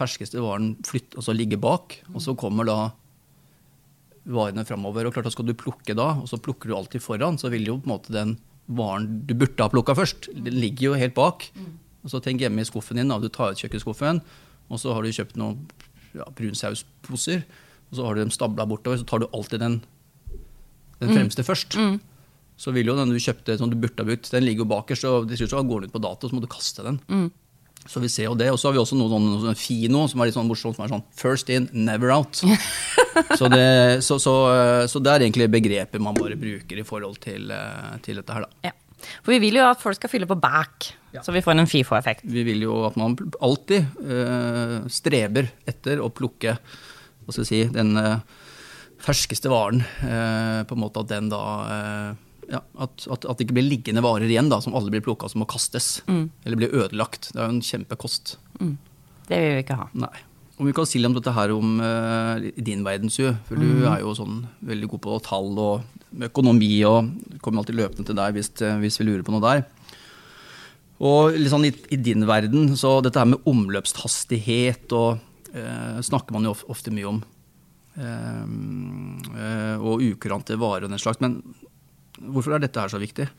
ferskeste 0.00 0.40
varen 0.40 0.72
flytte, 0.86 1.18
altså 1.20 1.36
ligge 1.36 1.60
bak. 1.60 1.98
Og 2.14 2.24
så 2.24 2.36
kommer 2.38 2.68
da 2.68 2.78
varene 4.30 4.64
framover. 4.68 5.06
Og 5.06 5.14
klart 5.14 5.28
da 5.28 5.34
skal 5.34 5.48
du 5.48 5.56
plukke 5.58 5.96
da, 5.96 6.14
og 6.22 6.30
så 6.30 6.40
plukker 6.40 6.70
du 6.70 6.76
alltid 6.78 7.04
foran, 7.04 7.38
så 7.40 7.52
vil 7.52 7.68
jo 7.68 7.78
på 7.80 7.90
en 7.90 7.94
måte 7.94 8.14
den 8.14 8.38
varen 8.70 9.08
du 9.26 9.34
burde 9.34 9.64
ha 9.64 9.70
plukka 9.72 9.96
først, 9.98 10.30
den 10.30 10.60
ligger 10.62 10.90
jo 10.90 10.98
helt 11.00 11.16
bak. 11.16 11.48
Og 12.04 12.12
så 12.12 12.20
tenk 12.24 12.42
hjemme 12.44 12.62
i 12.62 12.68
skuffen 12.68 13.00
din, 13.00 13.10
da. 13.12 13.18
Du 13.20 13.28
tar 13.32 13.52
ut 13.52 13.60
kjøkkenskuffen, 13.60 14.22
og 14.70 14.80
så 14.80 14.94
har 14.96 15.04
du 15.04 15.12
kjøpt 15.14 15.40
noen 15.40 15.58
ja, 16.16 16.26
brunsausposer. 16.36 17.42
og 17.90 17.98
så 17.98 18.06
har 18.06 18.14
du 18.14 18.22
dem 18.22 18.32
stabla 18.34 18.66
bortover, 18.66 19.00
så 19.00 19.08
tar 19.08 19.22
du 19.22 19.28
alltid 19.32 19.60
den, 19.60 19.80
den 21.00 21.10
mm. 21.10 21.16
fremste 21.16 21.44
mm. 21.44 21.48
først. 21.48 21.76
Mm. 21.76 22.00
så 22.60 22.72
vil 22.76 22.90
jo 22.90 22.96
den 22.96 23.12
du 23.12 23.20
kjøpte 23.20 23.56
som 23.56 23.70
du 23.72 23.76
burde 23.80 24.02
ha 24.02 24.08
brukt, 24.08 24.30
den 24.32 24.44
ligger 24.44 24.66
jo 24.66 24.72
bakerst, 24.72 25.06
og 25.08 25.30
til 25.30 25.40
slutt 25.40 25.68
går 25.68 25.80
den 25.80 25.92
ut 25.92 25.94
på 25.94 26.02
dato, 26.04 26.28
så 26.28 26.36
må 26.36 26.42
du 26.44 26.50
kaste 26.50 26.84
den. 26.84 27.00
Så 27.88 28.00
vi 28.02 28.10
ser 28.12 28.26
jo 28.28 28.34
det. 28.36 28.50
Og 28.52 28.58
så 28.60 28.68
har 28.68 28.74
vi 28.76 28.80
også 28.82 28.96
noe 28.98 29.08
sånn, 29.08 29.28
noe 29.40 29.54
Fino, 29.56 30.04
som 30.10 30.20
er 30.20 30.28
litt 30.28 30.36
sånn 30.36 30.48
morsomt, 30.50 30.76
som 30.76 30.84
er 30.84 30.92
sånn 30.92 31.04
first 31.16 31.48
in, 31.52 31.70
never 31.72 32.12
out. 32.12 32.42
så, 33.38 33.48
det, 33.48 34.02
så, 34.04 34.18
så, 34.20 34.34
så 34.90 35.00
det 35.00 35.14
er 35.14 35.24
egentlig 35.24 35.48
begrepet 35.52 36.04
man 36.04 36.18
bare 36.18 36.36
bruker 36.40 36.82
i 36.82 36.84
forhold 36.86 37.16
til, 37.24 37.48
eh, 37.54 37.96
til 38.04 38.20
dette 38.20 38.36
her, 38.36 38.44
da. 38.44 38.68
Ja. 38.68 38.76
For 39.24 39.32
vi 39.34 39.40
vil 39.46 39.58
jo 39.60 39.66
at 39.68 39.80
folk 39.82 39.98
skal 39.98 40.12
fylle 40.12 40.28
på 40.30 40.36
back, 40.40 40.92
Ja. 41.12 41.22
så 41.26 41.32
vi 41.34 41.42
får 41.42 41.58
en 41.58 41.66
FIFO-effekt. 41.66 42.22
Vi 42.24 42.44
vil 42.46 42.62
jo 42.62 42.84
at 42.86 42.96
man 43.00 43.16
alltid 43.42 43.86
eh, 44.04 44.76
streber 44.92 45.48
etter 45.66 45.98
å 46.04 46.10
plukke 46.14 46.54
hva 46.60 47.32
skal 47.34 47.42
jeg 47.44 47.50
si, 47.50 47.60
den 47.74 47.96
eh, 47.98 48.18
ferskeste 49.02 49.50
varen. 49.50 49.82
eh, 50.02 50.62
på 50.68 50.76
en 50.76 50.82
måte 50.84 51.00
at 51.02 51.08
den 51.10 51.28
da 51.32 51.40
ja, 52.50 52.58
at, 52.82 53.04
at, 53.06 53.24
at 53.30 53.38
det 53.38 53.46
ikke 53.46 53.54
blir 53.60 53.68
liggende 53.70 54.02
varer 54.02 54.26
igjen 54.26 54.48
da, 54.50 54.58
som 54.62 54.74
alle 54.74 54.90
blir 54.90 55.02
plukka 55.06 55.28
som 55.30 55.38
må 55.42 55.46
kastes. 55.46 56.00
Eller 56.10 56.58
blir 56.58 56.72
ødelagt. 56.74 57.28
Det 57.32 57.38
er 57.38 57.46
jo 57.46 57.54
en 57.54 57.62
kjempekost. 57.62 58.32
Det 59.30 59.38
vil 59.38 59.54
vi 59.54 59.62
ikke 59.62 59.76
ha. 59.78 59.86
Nei. 59.94 60.16
Om 60.58 60.66
vi 60.66 60.74
kan 60.76 60.88
si 60.90 60.98
litt 60.98 61.08
om 61.08 61.14
dette 61.14 61.32
her 61.32 61.52
om 61.54 61.78
uh, 61.80 62.42
din 62.58 62.82
verden. 62.84 63.08
For 63.46 63.54
du 63.56 63.86
er 63.86 64.02
jo 64.02 64.16
sånn 64.18 64.42
veldig 64.66 64.88
god 64.92 65.02
på 65.06 65.20
tall 65.28 65.54
og 65.62 65.99
økonomi 66.28 66.72
og 66.88 67.10
kommer 67.42 67.62
alltid 67.62 67.78
løpende 67.78 68.08
til 68.08 68.18
deg 68.18 68.36
hvis, 68.36 68.50
eh, 68.64 68.78
hvis 68.82 69.00
vi 69.00 69.08
lurer 69.08 69.26
på 69.26 69.34
noe 69.34 69.44
der. 69.44 69.64
Og 71.00 71.36
sånn 71.48 71.64
i, 71.68 71.72
i 71.94 71.96
din 71.96 72.26
verden, 72.28 72.74
så 72.76 72.98
dette 73.00 73.20
her 73.22 73.30
med 73.30 73.46
omløpshastighet 73.48 74.92
og 74.96 75.20
eh, 75.56 76.00
snakker 76.04 76.36
man 76.36 76.48
jo 76.50 76.56
ofte 76.72 76.92
mye 76.92 77.08
om. 77.08 77.20
Eh, 77.96 78.42
eh, 79.44 79.76
og 79.80 80.04
ukurante 80.04 80.58
varer 80.60 80.86
og 80.86 80.92
den 80.92 81.00
slags. 81.00 81.22
Men 81.24 81.40
hvorfor 82.20 82.56
er 82.56 82.64
dette 82.64 82.82
her 82.82 82.92
så 82.92 83.00
viktig? 83.00 83.30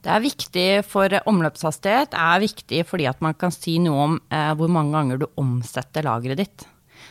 Det 0.00 0.08
er 0.08 0.24
viktig 0.24 0.68
for 0.88 1.12
omløpshastighet, 1.28 2.14
er 2.16 2.40
viktig 2.40 2.84
fordi 2.88 3.08
at 3.10 3.20
man 3.24 3.34
kan 3.36 3.52
si 3.52 3.76
noe 3.82 4.04
om 4.06 4.20
eh, 4.32 4.52
hvor 4.56 4.70
mange 4.72 4.94
ganger 4.96 5.20
du 5.20 5.26
omsetter 5.40 6.06
lageret 6.06 6.40
ditt. 6.40 6.68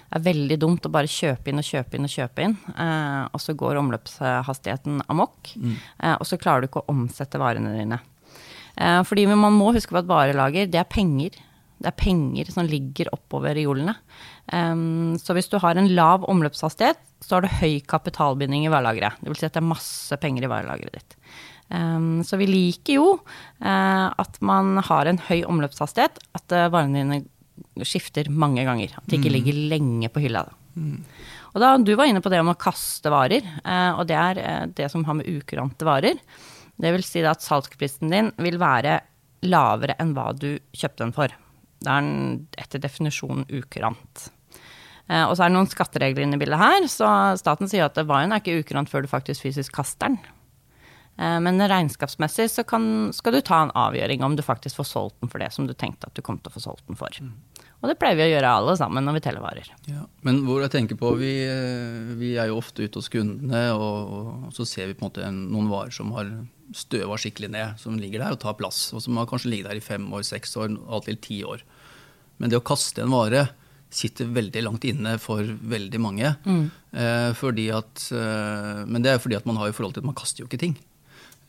Det 0.10 0.20
er 0.20 0.28
veldig 0.30 0.60
dumt 0.62 0.86
å 0.88 0.94
bare 0.94 1.10
kjøpe 1.10 1.52
inn 1.52 1.62
og 1.62 1.68
kjøpe 1.68 1.98
inn 1.98 2.08
og 2.08 2.14
kjøpe 2.14 2.46
inn, 2.46 2.56
eh, 2.76 3.26
og 3.30 3.44
så 3.44 3.56
går 3.58 3.82
omløpshastigheten 3.82 5.04
amok. 5.10 5.54
Eh, 6.00 6.16
og 6.16 6.26
så 6.28 6.40
klarer 6.42 6.64
du 6.66 6.70
ikke 6.70 6.84
å 6.86 6.96
omsette 6.96 7.42
varene 7.42 7.76
dine. 7.76 8.00
Eh, 8.80 9.02
fordi 9.04 9.28
man 9.30 9.54
må 9.56 9.74
huske 9.76 9.94
på 9.94 10.02
at 10.02 10.10
varelager, 10.10 10.70
det 10.72 10.82
er 10.82 10.90
penger. 10.90 11.38
Det 11.80 11.88
er 11.88 11.96
penger 11.96 12.50
som 12.52 12.68
ligger 12.68 13.12
oppover 13.16 13.56
i 13.56 13.64
hjulene. 13.64 13.94
Um, 14.52 15.16
så 15.22 15.32
hvis 15.38 15.48
du 15.48 15.56
har 15.64 15.80
en 15.80 15.88
lav 15.96 16.26
omløpshastighet, 16.28 17.00
så 17.24 17.38
har 17.38 17.46
du 17.46 17.60
høy 17.62 17.80
kapitalbinding 17.88 18.66
i 18.66 18.72
varelageret. 18.72 19.22
Det 19.22 19.32
vil 19.32 19.40
si 19.40 19.48
at 19.48 19.56
det 19.56 19.62
er 19.62 19.70
masse 19.70 20.18
penger 20.20 20.44
i 20.44 20.52
varelageret 20.52 20.98
ditt. 20.98 21.16
Um, 21.70 22.20
så 22.26 22.40
vi 22.42 22.50
liker 22.50 22.98
jo 22.98 23.08
uh, 23.16 24.08
at 24.10 24.40
man 24.44 24.80
har 24.90 25.08
en 25.08 25.22
høy 25.30 25.44
omløpshastighet, 25.48 26.20
at 26.36 26.56
uh, 26.58 26.68
varene 26.74 27.00
dine 27.00 27.22
skifter 27.88 28.30
mange 28.32 28.64
ganger. 28.68 28.96
At 28.98 29.10
det 29.10 29.20
ikke 29.20 29.34
ligger 29.34 29.60
lenge 29.72 30.10
på 30.12 30.24
hylla. 30.24 30.46
Og 31.50 31.62
da, 31.62 31.74
Du 31.78 31.96
var 31.96 32.10
inne 32.10 32.22
på 32.22 32.32
det 32.32 32.40
om 32.42 32.52
å 32.52 32.58
kaste 32.60 33.12
varer, 33.12 33.46
eh, 33.64 33.92
og 33.98 34.08
det 34.08 34.18
er 34.18 34.42
eh, 34.44 34.66
det 34.78 34.90
som 34.92 35.04
har 35.08 35.18
med 35.18 35.28
ukurante 35.28 35.88
varer. 35.88 36.20
Det 36.80 36.92
vil 36.96 37.04
si 37.04 37.24
at 37.28 37.44
salgsprisen 37.44 38.12
din 38.14 38.32
vil 38.40 38.60
være 38.62 39.00
lavere 39.50 39.96
enn 40.00 40.14
hva 40.16 40.32
du 40.36 40.60
kjøpte 40.76 41.04
den 41.04 41.16
for. 41.16 41.34
Det 41.80 41.90
er 41.90 42.04
en, 42.04 42.48
etter 42.60 42.82
definisjonen 42.84 43.48
ukurant. 43.50 44.30
Eh, 45.10 45.26
og 45.26 45.36
så 45.36 45.46
er 45.46 45.50
det 45.50 45.58
noen 45.58 45.72
skatteregler 45.72 46.26
inne 46.26 46.38
i 46.38 46.42
bildet 46.42 46.62
her, 46.62 46.86
så 46.92 47.10
staten 47.40 47.72
sier 47.72 47.88
at 47.88 47.98
varen 48.06 48.36
er 48.36 48.44
ikke 48.44 48.62
ukurant 48.62 48.92
før 48.92 49.04
du 49.04 49.12
faktisk 49.12 49.48
fysisk 49.48 49.74
kaster 49.80 50.12
den. 50.12 50.20
Eh, 51.20 51.40
men 51.44 51.60
regnskapsmessig 51.60 52.50
så 52.54 52.64
kan, 52.68 53.10
skal 53.16 53.36
du 53.36 53.42
ta 53.44 53.64
en 53.66 53.76
avgjøring 53.76 54.24
om 54.24 54.38
du 54.38 54.46
faktisk 54.46 54.80
får 54.80 54.92
solgt 54.92 55.20
den 55.24 55.32
for 55.32 55.42
det 55.42 55.52
som 55.56 55.68
du 55.68 55.74
tenkte 55.74 56.08
at 56.08 56.16
du 56.16 56.24
kom 56.26 56.40
til 56.40 56.52
å 56.52 56.56
få 56.56 56.64
solgt 56.70 56.86
den 56.88 57.00
for. 57.00 57.24
Og 57.80 57.88
det 57.88 57.96
pleier 58.00 58.18
vi 58.20 58.26
å 58.26 58.32
gjøre 58.34 58.52
alle 58.60 58.76
sammen 58.76 59.06
når 59.08 59.16
vi 59.16 59.22
teller 59.24 59.44
varer. 59.44 59.68
Ja, 59.88 60.04
men 60.28 60.42
hvor 60.44 60.60
jeg 60.60 60.74
tenker 60.74 60.98
på, 61.00 61.14
vi, 61.20 61.32
eh, 61.48 62.10
vi 62.20 62.34
er 62.36 62.50
jo 62.52 62.58
ofte 62.60 62.84
ute 62.84 63.00
hos 63.00 63.08
kundene, 63.12 63.70
og, 63.72 64.16
og 64.50 64.56
så 64.56 64.68
ser 64.68 64.90
vi 64.90 64.98
på 64.98 65.06
en 65.06 65.10
måte 65.10 65.30
noen 65.32 65.70
varer 65.72 65.96
som 65.96 66.12
har 66.18 66.28
støva 66.76 67.16
skikkelig 67.18 67.50
ned, 67.56 67.80
som 67.82 67.96
ligger 67.98 68.26
der 68.26 68.36
og 68.36 68.42
tar 68.44 68.58
plass, 68.60 68.90
og 68.94 69.02
som 69.06 69.18
har 69.18 69.30
kanskje 69.32 69.54
ligget 69.54 69.72
der 69.72 69.80
i 69.80 69.86
fem 69.86 70.06
år, 70.12 70.28
seks 70.28 70.58
år, 70.60 70.76
alt 70.92 71.08
til 71.08 71.22
ti 71.24 71.40
år. 71.48 71.64
Men 72.40 72.52
det 72.52 72.60
å 72.60 72.68
kaste 72.68 73.04
en 73.06 73.16
vare 73.16 73.48
sitter 73.90 74.30
veldig 74.30 74.62
langt 74.68 74.86
inne 74.86 75.16
for 75.22 75.42
veldig 75.48 76.02
mange. 76.04 76.36
Eh, 76.94 77.32
fordi 77.38 77.72
at, 77.74 78.04
eh, 78.14 78.84
men 78.86 79.02
det 79.02 79.16
er 79.16 79.24
fordi 79.24 79.40
at 79.40 79.48
man 79.50 79.58
har 79.58 79.72
i 79.72 79.74
forhold 79.74 79.96
til 79.96 80.04
at 80.04 80.10
man 80.12 80.18
kaster 80.20 80.44
jo 80.44 80.50
ikke 80.50 80.62
ting. 80.62 80.76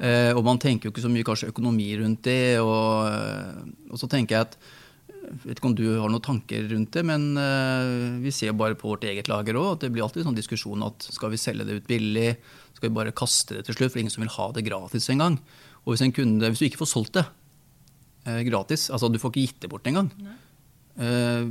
Eh, 0.00 0.32
og 0.32 0.44
man 0.46 0.58
tenker 0.58 0.88
jo 0.88 0.94
ikke 0.94 1.04
så 1.04 1.12
mye 1.12 1.26
kanskje 1.26 1.50
økonomi 1.52 1.90
rundt 2.00 2.22
det. 2.24 2.58
Og, 2.64 3.10
eh, 3.12 3.90
og 3.92 4.00
så 4.00 4.08
tenker 4.08 4.36
jeg 4.36 4.48
at 4.48 4.56
vet 5.20 5.58
ikke 5.58 5.68
om 5.70 5.76
du 5.76 5.84
har 6.00 6.10
noen 6.10 6.24
tanker 6.24 6.66
rundt 6.70 6.94
det, 6.96 7.02
men 7.06 7.26
eh, 7.38 8.20
vi 8.24 8.32
ser 8.34 8.56
bare 8.56 8.76
på 8.78 8.88
vårt 8.90 9.04
eget 9.08 9.28
lager 9.30 9.58
òg 9.60 9.74
at 9.74 9.84
det 9.84 9.90
blir 9.94 10.04
alltid 10.04 10.26
sånn 10.26 10.38
diskusjon 10.38 10.84
at 10.86 11.06
skal 11.12 11.32
vi 11.32 11.40
selge 11.40 11.66
det 11.68 11.80
ut 11.80 11.88
billig, 11.90 12.34
skal 12.76 12.88
vi 12.88 12.96
bare 12.96 13.16
kaste 13.16 13.58
det 13.58 13.66
til 13.68 13.78
slutt, 13.78 13.94
for 13.94 14.02
ingen 14.02 14.14
som 14.14 14.24
vil 14.24 14.32
ha 14.36 14.48
det 14.56 14.64
gratis 14.66 15.10
engang. 15.12 15.38
Og 15.84 15.92
hvis, 15.92 16.04
en 16.06 16.14
kunde, 16.16 16.50
hvis 16.52 16.62
du 16.62 16.68
ikke 16.68 16.82
får 16.82 16.92
solgt 16.92 17.18
det 17.18 17.26
eh, 18.26 18.42
gratis, 18.48 18.88
altså 18.92 19.10
du 19.12 19.20
får 19.20 19.34
ikke 19.34 19.46
gitt 19.46 19.60
det 19.64 19.72
bort 19.72 19.90
engang, 19.90 20.10
eh, 21.00 21.44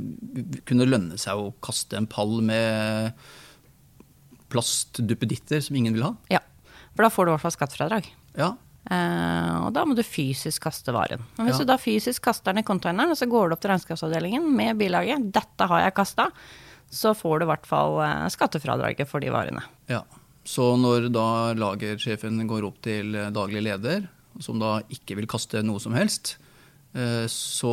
kunne 0.66 0.86
det 0.86 0.90
lønne 0.90 1.20
seg 1.20 1.40
å 1.40 1.52
kaste 1.64 1.98
en 1.98 2.10
pall 2.10 2.40
med 2.46 3.14
plastduppeditter 4.50 5.62
som 5.62 5.78
ingen 5.78 5.94
vil 5.94 6.08
ha? 6.08 6.14
Ja, 6.32 6.42
for 6.96 7.06
da 7.06 7.12
får 7.14 7.26
du 7.26 7.30
i 7.30 7.34
hvert 7.36 7.46
fall 7.46 7.54
skattefradrag. 7.54 8.10
Ja, 8.38 8.54
Eh, 8.88 9.56
og 9.60 9.74
da 9.76 9.82
må 9.84 9.94
du 9.94 10.02
fysisk 10.06 10.64
kaste 10.64 10.92
varen. 10.94 11.20
Men 11.36 11.46
hvis 11.50 11.58
Ja. 11.58 11.64
du 11.66 11.68
da 11.68 11.76
fysisk 11.76 12.22
kaster 12.24 12.52
den 12.54 12.62
i 12.62 12.66
containeren, 12.66 13.10
og 13.12 13.18
så 13.18 13.28
går 13.28 13.48
du 13.50 13.52
opp 13.54 13.60
til 13.60 13.70
regnskapsavdelingen 13.70 14.46
med 14.56 14.78
bilaget 14.78 15.30
'dette 15.32 15.68
har 15.68 15.80
jeg 15.84 15.94
kasta', 15.94 16.30
så 16.90 17.12
får 17.14 17.38
du 17.40 17.44
i 17.44 17.50
hvert 17.52 17.66
fall 17.66 18.00
eh, 18.00 18.28
skattefradraget 18.32 19.06
for 19.06 19.20
de 19.20 19.28
varene. 19.28 19.62
Ja, 19.88 20.02
Så 20.42 20.74
når 20.80 21.12
da 21.12 21.52
lagersjefen 21.54 22.48
går 22.48 22.64
opp 22.64 22.80
til 22.82 23.14
eh, 23.14 23.30
daglig 23.30 23.62
leder, 23.62 24.08
som 24.40 24.58
da 24.58 24.80
ikke 24.88 25.14
vil 25.16 25.26
kaste 25.26 25.62
noe 25.62 25.78
som 25.78 25.92
helst, 25.92 26.36
så 27.28 27.70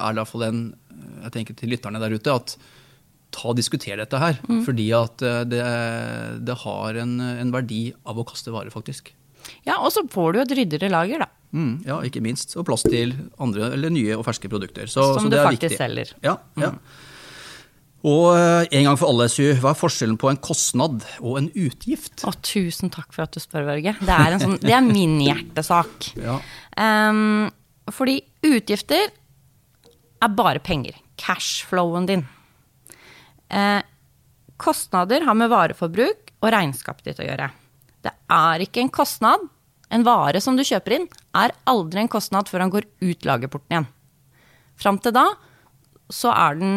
er 0.00 0.12
det 0.12 0.18
iallfall 0.18 0.42
en 0.48 0.74
Jeg 1.22 1.30
tenker 1.32 1.54
til 1.56 1.68
lytterne 1.70 2.00
der 2.00 2.10
ute 2.18 2.34
at 2.34 2.56
ta 3.30 3.48
og 3.48 3.56
diskuter 3.56 3.96
dette 3.96 4.18
her. 4.18 4.34
Fordi 4.64 4.90
at 4.92 5.16
det, 5.48 5.62
det 6.44 6.56
har 6.58 6.94
en, 6.96 7.20
en 7.20 7.52
verdi 7.52 7.94
av 8.04 8.18
å 8.18 8.24
kaste 8.26 8.50
varer, 8.50 8.70
faktisk. 8.70 9.12
Ja, 9.68 9.78
og 9.80 9.92
så 9.94 10.04
får 10.10 10.34
du 10.34 10.42
et 10.42 10.56
ryddigere 10.58 10.90
lager, 10.92 11.24
da. 11.24 11.30
Mm, 11.52 11.72
ja, 11.84 11.98
ikke 12.06 12.22
minst. 12.24 12.54
Og 12.56 12.64
plass 12.68 12.84
til 12.86 13.14
andre 13.42 13.72
eller 13.76 13.92
nye 13.92 14.16
og 14.16 14.24
ferske 14.26 14.48
produkter. 14.52 14.88
Så, 14.88 15.04
Som 15.18 15.28
så 15.28 15.32
du 15.34 15.38
faktisk 15.42 15.74
viktig. 15.74 15.80
selger. 15.80 16.14
Ja, 16.24 16.38
ja. 16.60 16.72
Og 18.02 18.32
eh, 18.34 18.66
en 18.80 18.88
gang 18.88 18.98
for 18.98 19.12
alle, 19.12 19.28
Sy, 19.30 19.52
hva 19.62 19.70
er 19.72 19.78
forskjellen 19.78 20.16
på 20.18 20.30
en 20.32 20.40
kostnad 20.42 21.04
og 21.20 21.36
en 21.38 21.50
utgift? 21.54 22.24
Å, 22.26 22.32
tusen 22.42 22.90
takk 22.90 23.12
for 23.14 23.26
at 23.28 23.36
du 23.36 23.38
spør, 23.42 23.68
Børge. 23.68 23.94
Det 24.00 24.16
er, 24.16 24.34
en 24.34 24.42
sånn, 24.42 24.58
det 24.62 24.74
er 24.74 24.84
min 24.86 25.18
hjertesak. 25.22 26.10
Ja. 26.22 26.40
Um, 26.72 27.50
fordi 27.92 28.20
utgifter 28.46 29.10
er 30.22 30.34
bare 30.34 30.62
penger. 30.64 30.96
Cashflowen 31.20 32.06
din. 32.08 32.24
Uh, 33.52 33.82
kostnader 34.62 35.26
har 35.26 35.36
med 35.38 35.50
vareforbruk 35.52 36.32
og 36.42 36.52
regnskapet 36.54 37.10
ditt 37.10 37.22
å 37.22 37.26
gjøre. 37.26 37.50
Det 38.02 38.12
er 38.32 38.64
ikke 38.64 38.82
en 38.82 38.92
kostnad. 38.92 39.48
En 39.92 40.06
vare 40.06 40.40
som 40.40 40.56
du 40.56 40.64
kjøper 40.64 40.96
inn, 40.96 41.08
er 41.36 41.52
aldri 41.68 42.00
en 42.02 42.10
kostnad 42.12 42.48
før 42.48 42.64
han 42.64 42.72
går 42.72 42.86
ut 43.04 43.26
lagerporten 43.28 43.74
igjen. 43.74 43.88
Fram 44.80 44.98
til 45.02 45.14
da 45.14 45.26
så 46.12 46.32
er 46.32 46.56
den 46.58 46.72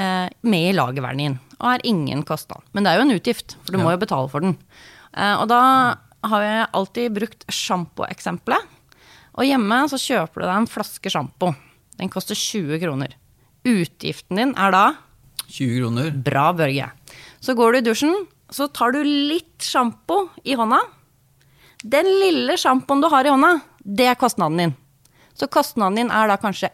eh, 0.00 0.28
med 0.44 0.70
i 0.70 0.76
lagerverdien 0.76 1.36
og 1.56 1.68
er 1.70 1.84
ingen 1.88 2.24
kostnad. 2.26 2.64
Men 2.76 2.84
det 2.84 2.92
er 2.92 3.00
jo 3.00 3.06
en 3.06 3.16
utgift, 3.16 3.56
for 3.64 3.76
du 3.76 3.80
må 3.80 3.92
jo 3.94 4.00
betale 4.02 4.28
for 4.32 4.44
den. 4.44 4.56
Eh, 5.16 5.36
og 5.36 5.46
da 5.52 5.60
har 6.26 6.44
jeg 6.44 6.70
alltid 6.76 7.14
brukt 7.16 7.46
sjampoeksempelet. 7.52 8.74
Og 9.36 9.48
hjemme 9.48 9.82
så 9.92 10.00
kjøper 10.00 10.42
du 10.42 10.46
deg 10.46 10.56
en 10.58 10.70
flaske 10.70 11.12
sjampo. 11.12 11.52
Den 12.00 12.12
koster 12.12 12.36
20 12.36 12.80
kroner. 12.82 13.16
Utgiften 13.66 14.40
din 14.40 14.54
er 14.56 14.72
da 14.72 14.84
20 15.46 15.80
kroner. 15.80 16.10
Bra, 16.26 16.48
Børge. 16.56 16.90
Så 17.40 17.54
går 17.56 17.72
du 17.72 17.78
i 17.78 17.86
dusjen, 17.86 18.14
så 18.50 18.68
tar 18.68 18.94
du 18.94 19.00
litt 19.04 19.62
sjampo 19.64 20.28
i 20.44 20.54
hånda. 20.58 20.78
Den 21.82 22.08
lille 22.20 22.56
sjampoen 22.58 23.02
du 23.02 23.08
har 23.12 23.26
i 23.26 23.32
hånda, 23.32 23.52
det 23.82 24.08
er 24.10 24.18
kostnaden 24.18 24.60
din. 24.60 24.74
Så 25.36 25.48
kostnaden 25.52 25.98
din 25.98 26.10
er 26.14 26.30
da 26.30 26.38
kanskje 26.40 26.70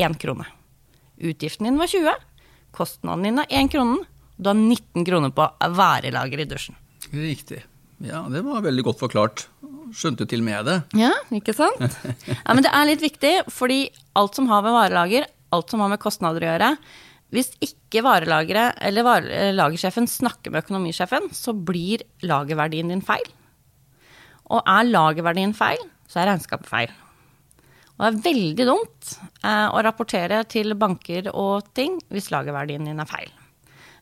én 0.00 0.16
krone. 0.18 0.46
Utgiften 1.16 1.68
din 1.68 1.78
var 1.80 1.90
20. 1.90 2.14
Kostnaden 2.76 3.26
din 3.26 3.42
er 3.42 3.50
én 3.60 3.70
krone. 3.72 4.04
Du 4.36 4.50
har 4.50 4.58
19 4.58 5.04
kroner 5.06 5.32
på 5.32 5.46
værelager 5.76 6.42
i 6.42 6.48
dusjen. 6.48 6.76
Riktig. 7.12 7.62
Ja, 8.04 8.24
det 8.28 8.42
var 8.44 8.64
veldig 8.64 8.84
godt 8.84 9.00
forklart. 9.00 9.46
Skjønte 9.96 10.26
til 10.28 10.42
og 10.42 10.48
med 10.48 10.66
det. 10.68 10.76
Ja, 10.98 11.12
ikke 11.32 11.54
sant? 11.56 11.80
Ja, 12.26 12.52
men 12.52 12.64
det 12.66 12.72
er 12.74 12.88
litt 12.88 13.04
viktig, 13.04 13.32
fordi 13.52 13.86
alt 14.18 14.36
som 14.36 14.48
har 14.50 14.64
med 14.66 14.74
varelager, 14.74 15.28
alt 15.54 15.70
som 15.72 15.80
har 15.80 15.92
med 15.92 16.02
kostnader 16.02 16.44
å 16.44 16.50
gjøre 16.50 16.72
Hvis 17.34 17.50
ikke 17.64 18.04
varelageret 18.06 18.78
eller 18.86 19.06
vare- 19.06 19.48
lagersjefen 19.56 20.06
snakker 20.06 20.52
med 20.52 20.64
økonomisjefen, 20.64 21.30
så 21.34 21.52
blir 21.52 22.04
lagerverdien 22.22 22.92
din 22.92 23.02
feil. 23.02 23.26
Og 24.46 24.62
er 24.62 24.86
lagerverdien 24.86 25.54
feil, 25.56 25.80
så 26.06 26.22
er 26.22 26.30
regnskapet 26.30 26.70
feil. 26.70 26.92
Og 27.96 28.04
det 28.04 28.10
er 28.12 28.22
veldig 28.28 28.66
dumt 28.68 29.10
eh, 29.42 29.66
å 29.72 29.82
rapportere 29.82 30.42
til 30.52 30.76
banker 30.78 31.30
og 31.32 31.66
ting 31.74 31.96
hvis 32.12 32.30
lagerverdien 32.30 32.84
din 32.86 33.00
er 33.02 33.08
feil. 33.10 33.32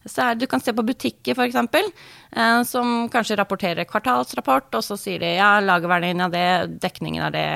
Er, 0.04 0.34
du 0.36 0.44
kan 0.50 0.60
se 0.60 0.74
på 0.76 0.84
butikker 0.84 1.32
f.eks., 1.32 1.56
eh, 2.36 2.58
som 2.68 3.06
kanskje 3.08 3.38
rapporterer 3.40 3.88
kvartalsrapport, 3.88 4.74
og 4.76 4.84
så 4.84 4.98
sier 5.00 5.22
de 5.22 5.30
ja, 5.38 5.54
lagerverdien 5.64 6.20
er 6.26 6.34
det, 6.34 6.48
dekningen 6.82 7.24
er 7.30 7.32
det. 7.32 7.46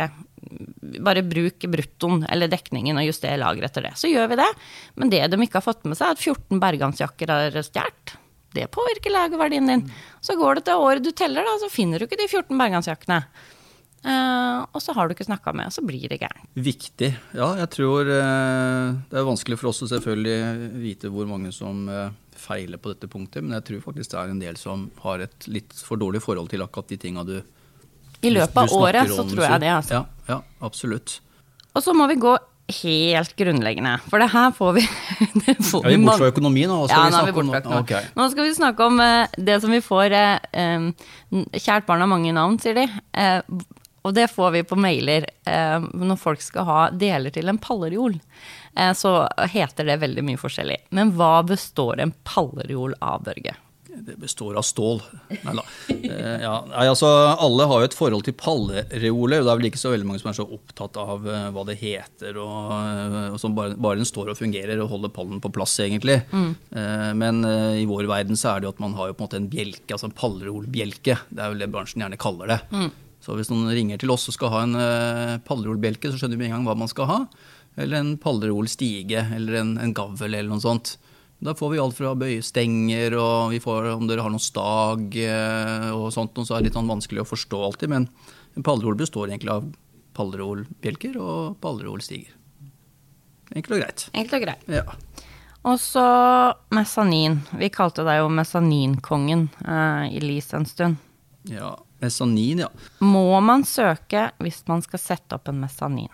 Bare 1.05 1.25
bruk 1.26 1.67
bruttoen 1.71 2.25
eller 2.28 2.50
dekningen 2.50 2.99
og 3.00 3.09
juster 3.09 3.37
lageret 3.40 3.71
etter 3.71 3.88
det. 3.88 3.95
Så 4.00 4.11
gjør 4.11 4.31
vi 4.33 4.40
det. 4.40 4.49
Men 5.00 5.12
det 5.12 5.25
de 5.33 5.43
ikke 5.45 5.61
har 5.61 5.67
fått 5.67 5.85
med 5.88 5.99
seg, 5.99 6.11
er 6.11 6.17
at 6.17 6.25
14 6.25 6.62
bergansjakker 6.62 7.35
er 7.35 7.61
stjålet. 7.67 8.17
Det 8.57 8.64
påvirker 8.73 9.12
lagerverdien 9.12 9.69
din. 9.69 9.85
Så 10.25 10.35
går 10.38 10.59
det 10.59 10.69
til 10.69 10.81
året 10.81 11.05
du 11.05 11.12
teller, 11.12 11.45
da, 11.45 11.59
så 11.61 11.69
finner 11.71 12.00
du 12.00 12.09
ikke 12.09 12.21
de 12.21 12.28
14 12.31 12.57
bergansjakkene. 12.57 13.23
Uh, 13.99 14.62
og 14.71 14.78
så 14.78 14.95
har 14.95 15.09
du 15.09 15.14
ikke 15.17 15.26
snakka 15.26 15.52
med, 15.59 15.69
og 15.69 15.75
så 15.75 15.83
blir 15.83 16.07
det 16.11 16.21
gærent. 16.23 16.47
Viktig. 16.55 17.11
Ja, 17.35 17.49
jeg 17.59 17.71
tror 17.75 18.07
uh, 18.07 18.95
det 19.11 19.19
er 19.19 19.26
vanskelig 19.26 19.59
for 19.59 19.73
oss 19.73 19.83
å 19.83 19.90
selvfølgelig 19.90 20.69
vite 20.78 21.11
hvor 21.12 21.26
mange 21.28 21.50
som 21.55 21.83
uh, 21.90 22.14
feiler 22.38 22.78
på 22.78 22.93
dette 22.95 23.11
punktet, 23.11 23.43
men 23.43 23.57
jeg 23.59 23.67
tror 23.69 23.83
faktisk 23.88 24.14
det 24.14 24.21
er 24.21 24.33
en 24.33 24.43
del 24.43 24.61
som 24.61 24.87
har 25.02 25.26
et 25.26 25.49
litt 25.50 25.75
for 25.83 26.00
dårlig 26.00 26.23
forhold 26.23 26.52
til 26.52 26.62
akkurat 26.62 26.95
de 26.95 27.00
tinga 27.02 27.26
du 27.26 27.40
I 28.23 28.35
løpet 28.35 28.61
av 28.65 28.77
året 28.77 29.11
så 29.15 29.25
tror 29.29 29.45
jeg 29.47 29.65
det, 29.65 29.73
altså. 29.73 30.01
Ja, 30.01 30.31
ja, 30.35 30.39
absolutt. 30.65 31.19
Og 31.77 31.85
så 31.85 31.95
må 31.95 32.09
vi 32.11 32.19
gå 32.19 32.35
helt 32.83 33.33
grunnleggende, 33.39 33.95
for 34.11 34.21
det 34.21 34.29
her 34.33 34.51
får 34.53 34.75
vi 34.77 34.83
det 35.47 35.55
får 35.65 35.87
Er 35.87 35.95
vi 35.95 36.01
borte 36.03 36.19
fra 36.21 36.33
økonomi 36.35 36.67
nå? 36.69 36.83
ja, 36.91 37.07
nå 37.09 37.23
er 37.23 37.31
vi 37.31 37.37
borte 37.39 37.55
fra 37.55 37.63
økonomi. 37.63 37.85
Okay. 37.87 38.11
Nå 38.19 38.29
skal 38.35 38.49
vi 38.49 38.59
snakke 38.59 38.89
om 38.91 39.01
det 39.49 39.57
som 39.63 39.73
vi 39.73 39.81
får 39.85 40.17
Kjært 41.57 41.89
barn 41.89 42.05
har 42.05 42.11
mange 42.11 42.35
navn, 42.37 42.59
sier 42.61 42.77
de. 42.77 42.89
Og 44.09 44.15
det 44.15 44.29
får 44.33 44.55
vi 44.55 44.65
på 44.65 44.79
mailer 44.79 45.27
eh, 45.49 45.79
når 45.81 46.21
folk 46.21 46.43
skal 46.45 46.67
ha 46.69 46.81
deler 46.95 47.35
til 47.35 47.51
en 47.51 47.61
pallerjol. 47.61 48.17
Eh, 48.79 48.93
så 48.97 49.13
heter 49.53 49.89
det 49.89 49.99
veldig 50.05 50.25
mye 50.25 50.41
forskjellig. 50.41 50.79
Men 50.97 51.13
hva 51.19 51.43
består 51.47 52.01
en 52.01 52.15
pallerjol 52.25 52.95
av, 53.05 53.27
Børge? 53.27 53.57
Det 54.05 54.14
består 54.21 54.57
av 54.59 54.64
stål. 54.67 55.00
Nei 55.43 55.55
da. 55.57 55.64
Eh, 55.93 56.43
ja, 56.43 56.52
altså, 56.83 57.09
alle 57.35 57.67
har 57.71 57.83
jo 57.83 57.88
et 57.88 57.97
forhold 57.97 58.26
til 58.26 58.37
pallereoler. 58.38 59.43
Det 59.43 59.52
er 59.52 59.61
vel 59.61 59.69
ikke 59.71 59.81
så 59.81 59.93
veldig 59.93 60.09
mange 60.09 60.23
som 60.23 60.31
er 60.31 60.38
så 60.38 60.47
opptatt 60.47 60.99
av 61.00 61.26
uh, 61.26 61.49
hva 61.55 61.64
det 61.69 61.78
heter, 61.81 62.38
og, 62.43 62.71
uh, 62.73 63.19
og 63.35 63.40
som 63.43 63.57
bare, 63.57 63.76
bare, 63.76 64.00
den 64.00 64.09
står 64.09 64.33
og 64.33 64.38
fungerer 64.38 64.81
og 64.83 64.93
holder 64.93 65.12
pallen 65.14 65.43
på 65.43 65.52
plass, 65.55 65.78
egentlig. 65.85 66.21
Mm. 66.31 66.55
Men 67.19 67.43
i 67.81 67.85
vår 67.88 68.07
verden 68.11 68.38
så 68.38 68.52
er 68.52 68.61
det 68.61 68.69
jo 68.69 68.73
at 68.75 68.81
man 68.83 68.95
har 68.99 69.11
jo 69.11 69.17
på 69.17 69.25
en 69.25 69.28
måte 69.28 69.40
en 69.40 69.50
bjelke, 69.50 69.90
altså 69.95 70.09
en 70.09 70.17
pallereolbjelke. 70.17 71.19
Det 71.28 71.45
er 71.45 71.52
vel 71.52 71.62
det 71.64 71.71
bransjen 71.73 72.05
gjerne 72.05 72.21
kaller 72.21 72.52
det. 72.52 72.59
Mm. 72.73 72.88
Så 73.25 73.37
hvis 73.37 73.50
noen 73.50 73.73
ringer 73.75 74.00
til 74.00 74.12
oss 74.14 74.28
og 74.31 74.37
skal 74.37 74.52
ha 74.55 74.62
en 74.64 74.76
pallereolbjelke, 75.49 76.12
så 76.12 76.21
skjønner 76.21 76.38
vi 76.38 76.45
med 76.45 76.52
en 76.52 76.59
gang 76.59 76.69
hva 76.69 76.78
man 76.85 76.90
skal 76.90 77.11
ha. 77.11 77.21
Eller 77.78 78.00
en 78.00 78.17
pallereolstige, 78.21 79.26
eller 79.37 79.61
en, 79.61 79.76
en 79.83 79.95
gavl 79.97 80.28
eller 80.28 80.50
noe 80.50 80.62
sånt. 80.62 80.97
Da 81.45 81.54
får 81.54 81.71
vi 81.71 81.78
alt 81.78 81.95
fra 81.95 82.14
bøyestenger, 82.18 83.14
og 83.14 83.52
vi 83.52 83.61
får 83.62 83.92
om 83.92 84.09
dere 84.09 84.25
har 84.25 84.33
noen 84.35 84.42
stag 84.42 85.14
uh, 85.23 85.90
og 85.95 86.09
sånt, 86.14 86.35
og 86.35 86.49
så 86.49 86.57
er 86.57 86.62
det 86.62 86.71
litt 86.71 86.78
sånn 86.78 86.90
vanskelig 86.90 87.23
å 87.23 87.28
forstå 87.28 87.61
alltid. 87.68 87.92
Men 87.92 88.09
en 88.59 88.66
pallerol 88.66 88.99
består 88.99 89.30
egentlig 89.30 89.54
av 89.54 89.68
pallerolbjelker 90.18 91.18
og 91.23 91.59
pallerolstiger. 91.62 92.35
Enkelt 93.54 93.76
og 93.76 93.85
greit. 93.85 94.09
Enkelt 94.12 94.38
og 94.40 94.47
greit. 94.49 94.66
Ja. 94.66 94.85
Og 95.68 95.78
så 95.80 96.07
mesanin. 96.75 97.38
Vi 97.61 97.71
kalte 97.73 98.04
deg 98.07 98.21
jo 98.21 98.33
mesaninkongen 98.33 99.47
eh, 99.62 100.04
i 100.16 100.21
LIS 100.23 100.52
en 100.59 100.66
stund. 100.68 101.04
Ja, 101.49 101.76
Mesanin, 101.99 102.59
ja. 102.59 102.68
Må 102.99 103.40
man 103.40 103.64
søke 103.66 104.29
hvis 104.42 104.61
man 104.70 104.83
skal 104.85 105.01
sette 105.03 105.38
opp 105.38 105.48
en 105.51 105.59
mesanin? 105.64 106.11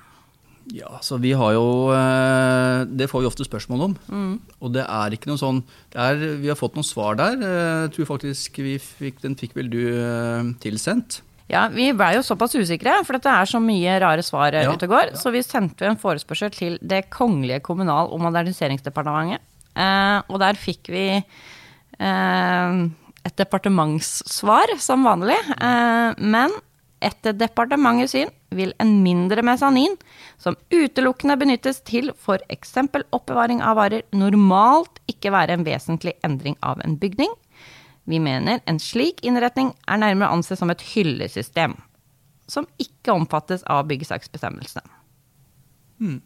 Ja, 0.73 0.97
så 1.05 1.19
vi 1.21 1.35
har 1.37 1.53
jo 1.53 1.93
eh, 1.93 2.85
Det 2.89 3.09
får 3.11 3.21
vi 3.21 3.29
ofte 3.29 3.45
spørsmål 3.45 3.85
om. 3.89 3.95
Mm. 4.09 4.33
Og 4.65 4.73
det 4.73 4.87
er 4.87 5.15
ikke 5.17 5.29
noe 5.29 5.41
sånn 5.41 5.61
er, 5.93 6.17
Vi 6.41 6.49
har 6.49 6.59
fått 6.59 6.79
noen 6.79 6.87
svar 6.87 7.19
der. 7.21 7.37
Eh, 7.37 7.83
jeg 7.85 7.95
tror 7.97 8.11
faktisk 8.15 8.61
vi 8.65 8.79
fikk, 8.81 9.21
Den 9.25 9.37
fikk 9.41 9.57
vel 9.59 9.69
du 9.73 9.83
eh, 9.93 10.53
tilsendt? 10.65 11.21
Ja, 11.51 11.67
vi 11.69 11.91
blei 11.93 12.15
jo 12.17 12.23
såpass 12.25 12.55
usikre, 12.57 12.97
for 13.05 13.21
det 13.21 13.29
er 13.29 13.49
så 13.51 13.61
mye 13.61 13.99
rare 14.01 14.23
svar 14.25 14.57
ja, 14.57 14.65
ute 14.73 14.89
og 14.89 14.95
går. 14.95 15.11
Ja. 15.13 15.19
Så 15.21 15.33
vi 15.35 15.43
sendte 15.45 15.91
en 15.91 16.01
forespørsel 16.01 16.55
til 16.55 16.79
Det 16.81 17.03
kongelige 17.13 17.61
kommunal- 17.67 18.09
og 18.09 18.23
moderniseringsdepartementet. 18.25 19.45
og 20.33 20.41
der 20.41 20.57
fikk 20.57 20.89
vi 20.89 21.05
et 23.25 23.37
departementssvar, 23.41 24.77
som 24.81 25.05
vanlig. 25.07 25.39
Eh, 25.57 26.21
men 26.21 26.53
etter 27.05 27.37
departementets 27.37 28.15
syn 28.15 28.33
vil 28.55 28.73
en 28.83 28.97
mindre 29.05 29.43
mesanin, 29.47 29.97
som 30.39 30.57
utelukkende 30.73 31.37
benyttes 31.41 31.81
til 31.87 32.11
f.eks. 32.15 32.75
oppbevaring 33.15 33.63
av 33.63 33.79
varer, 33.81 34.05
normalt 34.15 35.01
ikke 35.11 35.35
være 35.35 35.59
en 35.59 35.67
vesentlig 35.67 36.17
endring 36.27 36.57
av 36.63 36.83
en 36.85 36.97
bygning. 37.01 37.33
Vi 38.05 38.21
mener 38.21 38.61
en 38.69 38.81
slik 38.83 39.23
innretning 39.25 39.73
er 39.89 40.01
nærmere 40.01 40.33
ansett 40.35 40.61
som 40.61 40.73
et 40.73 40.85
hyllesystem, 40.93 41.77
som 42.51 42.69
ikke 42.81 43.17
omfattes 43.17 43.65
av 43.71 43.87
byggesaksbestemmelsene. 43.89 45.03
Hmm. 46.01 46.21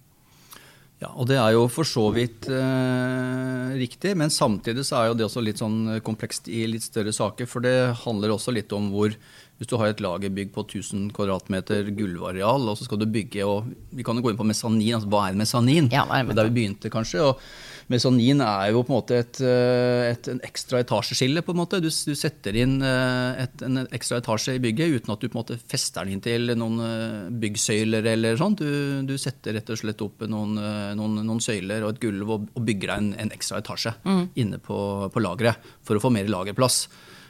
Ja, 0.98 1.12
og 1.14 1.28
det 1.30 1.36
er 1.38 1.52
jo 1.54 1.68
for 1.70 1.86
så 1.86 2.08
vidt 2.10 2.48
eh, 2.50 3.74
riktig, 3.78 4.16
men 4.18 4.32
samtidig 4.34 4.82
så 4.88 4.96
er 4.98 5.10
jo 5.10 5.18
det 5.20 5.28
også 5.28 5.44
litt 5.46 5.60
sånn 5.62 6.00
komplekst 6.02 6.50
i 6.50 6.64
litt 6.66 6.82
større 6.82 7.14
saker. 7.14 7.46
For 7.46 7.62
det 7.62 8.00
handler 8.02 8.34
også 8.34 8.54
litt 8.56 8.74
om 8.74 8.88
hvor 8.90 9.14
Hvis 9.58 9.70
du 9.70 9.74
har 9.80 9.90
et 9.90 10.02
lagerbygg 10.02 10.52
på 10.54 10.62
1000 10.62 11.08
kvadratmeter 11.16 11.90
gulvareal, 11.98 12.68
og 12.70 12.78
så 12.78 12.86
skal 12.86 13.00
du 13.00 13.08
bygge 13.10 13.42
og 13.46 13.72
Vi 13.90 14.04
kan 14.06 14.16
jo 14.16 14.22
gå 14.22 14.30
inn 14.30 14.38
på 14.38 14.46
mesanin. 14.46 14.94
altså 14.94 15.10
Hva 15.10 15.28
er 15.28 15.38
mesanin? 15.38 15.90
Ja, 15.90 16.04
hva 16.06 16.20
er 16.20 16.28
det? 16.28 16.36
Der 16.38 16.46
vi 16.46 16.60
begynte, 16.60 16.92
kanskje. 16.92 17.24
og 17.26 17.42
Mesanin 17.88 18.42
er 18.44 18.68
jo 18.74 18.82
på 18.84 18.92
en 18.92 18.98
måte 18.98 19.16
et, 19.16 19.38
eh, 19.40 20.10
et 20.12 20.28
en 20.28 20.40
ekstra 20.44 20.82
etasjeskille. 20.84 21.40
på 21.42 21.54
en 21.54 21.60
måte. 21.62 21.80
Du, 21.80 21.88
du 21.88 22.14
setter 22.14 22.56
inn 22.60 22.82
eh, 22.84 23.44
et, 23.44 23.62
en 23.64 23.86
ekstra 23.86 24.20
etasje 24.20 24.58
i 24.58 24.62
bygget 24.62 25.00
uten 25.00 25.14
at 25.14 25.20
du 25.20 25.28
på 25.28 25.38
en 25.38 25.40
måte 25.40 25.58
fester 25.58 26.04
den 26.04 26.18
inn 26.18 26.24
til 26.24 26.52
noen 26.54 26.84
eh, 26.84 27.30
byggsøyler 27.32 28.04
eller 28.12 28.36
sånn. 28.36 28.58
Du, 28.60 28.68
du 29.08 29.16
setter 29.16 29.56
rett 29.56 29.72
og 29.72 29.80
slett 29.80 30.04
opp 30.04 30.26
noen, 30.28 30.58
noen, 31.00 31.20
noen 31.24 31.40
søyler 31.40 31.86
og 31.86 31.96
et 31.96 32.02
gulv 32.04 32.34
og, 32.36 32.48
og 32.52 32.66
bygger 32.68 32.92
deg 32.92 33.04
en, 33.06 33.12
en, 33.24 33.32
ekstra 33.38 33.62
etasje 33.62 33.94
mm. 34.04 34.24
inne 34.36 34.60
på, 34.60 34.78
på 35.12 35.24
lageret 35.24 35.72
for 35.80 35.96
å 35.96 36.02
få 36.02 36.12
mer 36.12 36.28
lagerplass. 36.28 36.84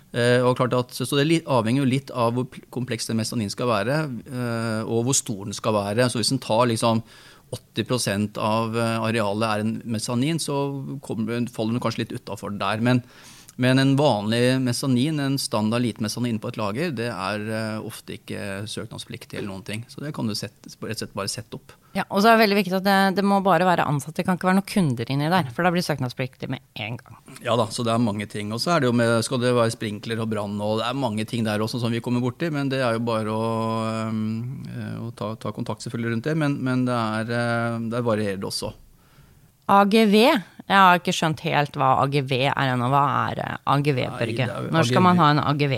Og 0.08 0.54
klart 0.56 0.72
at, 0.72 0.94
så 0.96 1.04
Det 1.18 1.42
avhenger 1.44 1.82
jo 1.82 1.88
litt 1.88 2.10
av 2.16 2.32
hvor 2.32 2.46
kompleks 2.72 3.10
den 3.10 3.18
mesanin 3.20 3.50
skal 3.52 3.68
være, 3.68 3.96
og 4.88 5.02
hvor 5.04 5.16
stor 5.16 5.42
den 5.44 5.52
skal 5.52 5.74
være. 5.76 6.06
Så 6.08 6.22
Hvis 6.22 6.32
en 6.32 6.40
tar 6.40 6.64
liksom 6.70 7.02
80 7.50 8.36
av 8.36 8.76
eh, 8.76 9.00
arealet 9.08 9.48
er 9.48 9.64
en 9.64 9.74
mesanin, 9.88 10.40
så 10.42 10.58
kommer, 11.04 11.46
faller 11.52 11.76
den 11.76 11.82
kanskje 11.84 12.04
litt 12.04 12.14
utafor 12.16 12.52
der. 12.60 12.82
Men, 12.84 13.02
men, 13.56 13.80
en 13.80 13.94
vanlig 13.98 14.58
mesanin, 14.62 15.20
en 15.22 15.38
standard 15.40 15.82
lite 15.82 16.04
på 16.42 16.52
et 16.52 16.60
lager, 16.60 16.92
det 16.92 17.08
er 17.08 17.80
ofte 17.80 18.18
ikke 18.18 18.66
søknadspliktig 18.68 19.38
eller 19.38 19.52
noen 19.52 19.66
ting. 19.66 19.86
Så 19.88 20.04
det 20.04 20.14
kan 20.16 20.28
du 20.28 20.36
sette, 20.36 20.68
rett 20.82 20.98
og 20.98 21.04
slett 21.04 21.16
bare 21.16 21.32
sette 21.32 21.58
opp. 21.58 21.72
Ja, 21.98 22.04
og 22.14 22.22
så 22.22 22.30
er 22.30 22.36
det 22.36 22.44
veldig 22.44 22.58
viktig 22.60 22.76
at 22.78 22.84
det, 22.86 22.96
det, 23.16 23.24
må 23.26 23.40
bare 23.42 23.66
være 23.66 23.86
ansatte, 23.88 24.20
det 24.20 24.26
kan 24.28 24.38
ikke 24.38 24.46
være 24.46 24.58
noen 24.60 24.68
kunder 24.68 25.08
inni 25.10 25.30
der. 25.32 25.48
For 25.54 25.66
da 25.66 25.72
blir 25.74 25.82
søknadspliktig 25.82 26.50
med 26.52 26.62
en 26.78 26.98
gang. 27.00 27.16
Ja 27.42 27.56
da, 27.58 27.66
så 27.74 27.82
det 27.86 27.94
er 27.94 28.02
mange 28.02 28.28
ting. 28.30 28.52
Og 28.54 28.62
så 28.62 28.76
er 28.76 28.84
det 28.84 28.90
jo 28.90 28.94
med, 28.96 29.16
skal 29.26 29.42
det 29.42 29.54
være 29.56 29.74
sprinkler 29.74 30.22
og 30.22 30.30
brann, 30.30 30.54
og 30.62 30.78
det 30.78 30.86
er 30.86 31.00
mange 31.06 31.26
ting 31.28 31.46
der 31.46 31.64
også 31.64 31.82
som 31.82 31.94
vi 31.94 32.02
kommer 32.04 32.22
borti. 32.22 32.52
Men 32.54 32.70
det 32.70 32.84
er 32.84 32.94
jo 32.98 33.02
bare 33.08 33.34
å, 33.34 33.48
øh, 34.06 35.08
å 35.08 35.10
ta, 35.18 35.32
ta, 35.42 35.54
kontakt 35.56 35.82
selvfølgelig 35.86 36.14
rundt 36.14 36.30
det. 36.30 36.36
Men, 36.38 36.58
men 36.64 36.86
det 36.86 36.98
er, 36.98 37.34
uh, 37.34 37.80
der 37.90 38.06
varierer 38.06 38.38
det 38.38 38.46
også. 38.46 38.72
AGV. 39.68 40.14
Jeg 40.68 40.76
har 40.76 41.00
ikke 41.00 41.16
skjønt 41.16 41.42
helt 41.48 41.76
hva 41.80 41.96
AGV 42.04 42.34
er 42.48 42.74
ennå. 42.74 42.88
Hva 42.92 43.06
er 43.28 43.42
eh, 43.42 43.56
AGV, 43.74 44.04
Børge? 44.20 44.52
Når 44.72 44.86
skal 44.92 45.04
man 45.04 45.18
ha 45.20 45.32
en 45.34 45.42
AGV? 45.42 45.74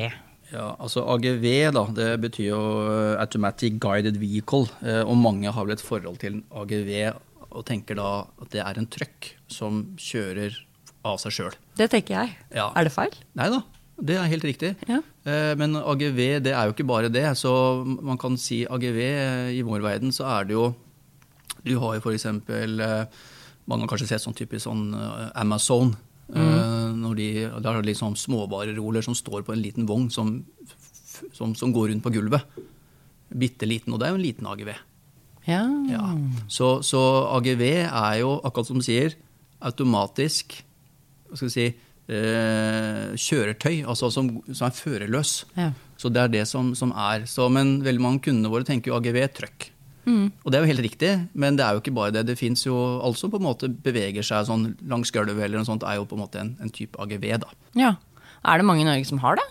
Ja, 0.50 0.72
altså 0.82 1.04
AGV 1.12 1.44
da, 1.74 1.84
det 1.94 2.08
betyr 2.24 2.48
jo 2.48 2.60
eh, 2.90 3.20
Automatic 3.22 3.78
Guided 3.82 4.18
Vehicle. 4.20 4.66
Eh, 4.82 5.02
og 5.04 5.18
mange 5.20 5.50
har 5.54 5.66
vel 5.66 5.76
et 5.76 5.84
forhold 5.84 6.18
til 6.22 6.40
AGV 6.50 6.90
og 7.50 7.64
tenker 7.66 7.98
da 7.98 8.10
at 8.42 8.50
det 8.52 8.62
er 8.62 8.78
en 8.78 8.88
trøkk 8.90 9.32
som 9.50 9.82
kjører 9.98 10.58
av 11.06 11.18
seg 11.22 11.34
sjøl. 11.34 11.58
Det 11.78 11.88
tenker 11.92 12.16
jeg. 12.18 12.34
Ja. 12.54 12.68
Er 12.78 12.86
det 12.86 12.94
feil? 12.94 13.14
Nei 13.38 13.48
da, 13.54 13.62
det 14.02 14.18
er 14.18 14.30
helt 14.30 14.46
riktig. 14.46 14.74
Ja. 14.90 15.00
Eh, 15.28 15.54
men 15.60 15.78
AGV 15.78 16.20
det 16.42 16.54
er 16.54 16.66
jo 16.66 16.74
ikke 16.74 16.88
bare 16.90 17.12
det. 17.12 17.26
Så 17.38 17.52
man 17.86 18.18
kan 18.20 18.38
si 18.40 18.64
AGV 18.66 19.00
i 19.54 19.62
vår 19.66 19.86
verden 19.86 20.14
så 20.14 20.28
er 20.38 20.50
det 20.50 20.58
jo 20.58 20.72
Du 21.60 21.74
har 21.76 21.98
jo 21.98 22.00
f.eks. 22.00 22.24
Man 23.68 23.82
har 23.82 23.88
kanskje 23.90 24.06
sett 24.08 24.22
sånn 24.24 24.34
typisk 24.34 24.64
sånn 24.64 24.94
Amazon 25.36 25.92
Mm. 26.30 27.00
Når 27.00 27.16
de, 27.18 27.28
det 27.62 27.70
er 27.70 27.86
liksom 27.86 28.14
småvareroller 28.18 29.04
som 29.04 29.16
står 29.18 29.42
på 29.46 29.54
en 29.54 29.62
liten 29.62 29.88
vogn 29.88 30.08
som, 30.14 30.36
som, 31.34 31.54
som 31.58 31.74
går 31.74 31.90
rundt 31.90 32.04
på 32.04 32.12
gulvet. 32.14 32.46
Bitte 33.30 33.68
liten, 33.68 33.94
og 33.94 34.00
det 34.00 34.08
er 34.08 34.14
jo 34.14 34.20
en 34.20 34.26
liten 34.26 34.48
AGV. 34.50 34.72
Ja. 35.48 35.62
ja. 35.90 36.06
Så, 36.50 36.80
så, 36.86 37.00
AGV 37.36 37.64
er 37.86 38.16
jo, 38.20 38.34
akkurat 38.44 38.68
som 38.68 38.80
du 38.80 38.86
sier, 38.86 39.16
automatisk 39.60 40.60
hva 41.30 41.38
skal 41.38 41.46
vi 41.46 41.54
si, 41.54 41.66
eh, 42.10 43.10
kjøretøy, 43.14 43.84
altså 43.88 44.10
som, 44.10 44.32
som 44.50 44.66
er 44.66 44.74
førerløs. 44.74 45.34
Ja. 45.54 45.70
Så 46.00 46.10
det 46.10 46.24
er 46.24 46.32
det 46.32 46.46
som, 46.50 46.72
som 46.78 46.94
er. 46.96 47.26
Så, 47.30 47.46
men 47.52 47.78
veldig 47.86 48.02
mange 48.02 48.24
kundene 48.26 48.50
våre 48.50 48.66
tenker 48.66 48.90
jo 48.90 48.98
AGV 48.98 49.20
trøkk. 49.36 49.68
Og 50.08 50.48
det 50.50 50.58
er 50.58 50.64
jo 50.64 50.70
helt 50.72 50.84
riktig, 50.86 51.10
men 51.34 51.58
det 51.58 51.64
er 51.66 51.76
jo 51.76 51.82
ikke 51.82 51.94
bare 51.94 52.14
det. 52.14 52.24
Det 52.30 52.38
fins 52.40 52.64
jo 52.66 52.76
alt 53.04 53.18
som 53.20 53.30
på 53.32 53.40
en 53.40 53.46
måte 53.46 53.68
beveger 53.68 54.24
seg 54.26 54.48
sånn 54.48 54.70
langs 54.88 55.12
gulvet 55.14 55.44
eller 55.44 55.60
noe 55.60 55.68
sånt, 55.68 55.84
er 55.86 56.00
jo 56.00 56.06
på 56.08 56.16
en 56.16 56.22
måte 56.24 56.40
en, 56.40 56.54
en 56.62 56.72
type 56.72 56.98
AGV, 56.98 57.26
da. 57.44 57.50
ja. 57.78 57.94
Er 58.40 58.56
det 58.56 58.64
mange 58.64 58.80
i 58.80 58.88
Norge 58.88 59.04
som 59.04 59.20
har 59.20 59.36
det? 59.36 59.44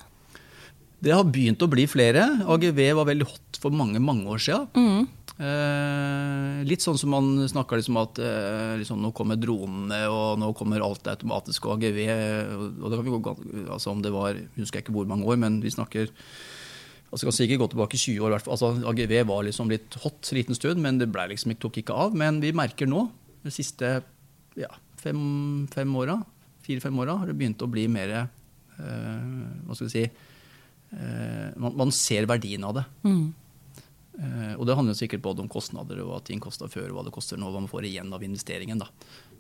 Det 1.06 1.14
har 1.14 1.28
begynt 1.30 1.62
å 1.62 1.70
bli 1.70 1.86
flere. 1.88 2.24
AGV 2.50 2.80
var 2.98 3.06
veldig 3.08 3.28
hot 3.30 3.60
for 3.62 3.70
mange, 3.72 4.02
mange 4.02 4.26
år 4.34 4.42
siden. 4.42 5.06
Eh, 5.40 6.64
litt 6.68 6.84
sånn 6.84 6.98
som 7.00 7.14
man 7.14 7.30
snakker 7.48 7.80
liksom 7.80 8.00
at 8.02 8.20
eh, 8.20 8.74
liksom, 8.82 9.00
nå 9.00 9.14
kommer 9.16 9.40
dronene, 9.40 10.02
og 10.12 10.42
nå 10.42 10.50
kommer 10.58 10.84
alt 10.84 11.08
automatisk 11.08 11.70
og 11.70 11.78
AGV. 11.78 12.02
Og 12.82 12.90
det 12.90 12.98
kan 12.98 13.06
vi 13.06 13.14
gå, 13.16 13.36
altså 13.70 13.94
om 13.94 14.02
det 14.04 14.12
var, 14.12 14.34
jeg 14.36 14.66
husker 14.66 14.84
ikke 14.84 14.98
hvor 14.98 15.08
mange 15.08 15.30
år, 15.30 15.40
men 15.40 15.62
vi 15.64 15.72
snakker 15.72 16.12
altså 17.10 17.28
kan 17.28 17.36
sikkert 17.36 17.64
gå 17.64 17.68
tilbake 17.74 18.00
20 18.00 18.26
år. 18.28 18.38
Altså, 18.40 18.72
AGV 18.92 19.16
var 19.30 19.46
liksom 19.48 19.72
litt 19.72 19.98
hot 20.04 20.30
en 20.30 20.40
liten 20.40 20.58
stund, 20.58 20.82
men 20.84 21.02
det 21.02 21.10
liksom, 21.10 21.56
tok 21.58 21.82
ikke 21.82 21.98
av. 22.06 22.18
Men 22.18 22.42
vi 22.44 22.54
merker 22.56 22.90
nå, 22.90 23.08
de 23.44 23.54
siste 23.54 24.00
ja, 24.60 24.72
fem, 25.00 25.68
fem 25.74 25.96
åra, 25.98 26.20
fire-fem 26.66 27.02
åra, 27.02 27.18
har 27.22 27.30
det 27.30 27.38
begynt 27.40 27.62
å 27.66 27.70
bli 27.72 27.88
mer 27.92 28.16
eh, 28.20 28.26
Hva 28.78 29.78
skal 29.78 29.88
vi 29.88 29.94
si 29.94 30.04
eh, 30.06 31.48
man, 31.58 31.78
man 31.80 31.94
ser 31.96 32.30
verdien 32.30 32.66
av 32.68 32.78
det. 32.78 32.86
Eh, 34.20 34.54
og 34.58 34.68
det 34.68 34.76
handler 34.76 34.98
sikkert 34.98 35.24
både 35.24 35.46
om 35.46 35.52
kostnader 35.52 36.02
og 36.04 36.12
hva 36.12 36.20
ting 36.26 36.42
kosta 36.44 36.68
før, 36.72 36.90
og 36.92 37.00
hva 37.00 37.08
det 37.08 37.16
koster 37.16 37.40
nå, 37.40 37.50
hva 37.50 37.64
man 37.64 37.72
får 37.72 37.88
igjen 37.88 38.12
av 38.16 38.26
investeringen. 38.26 38.82
Da. 38.82 38.90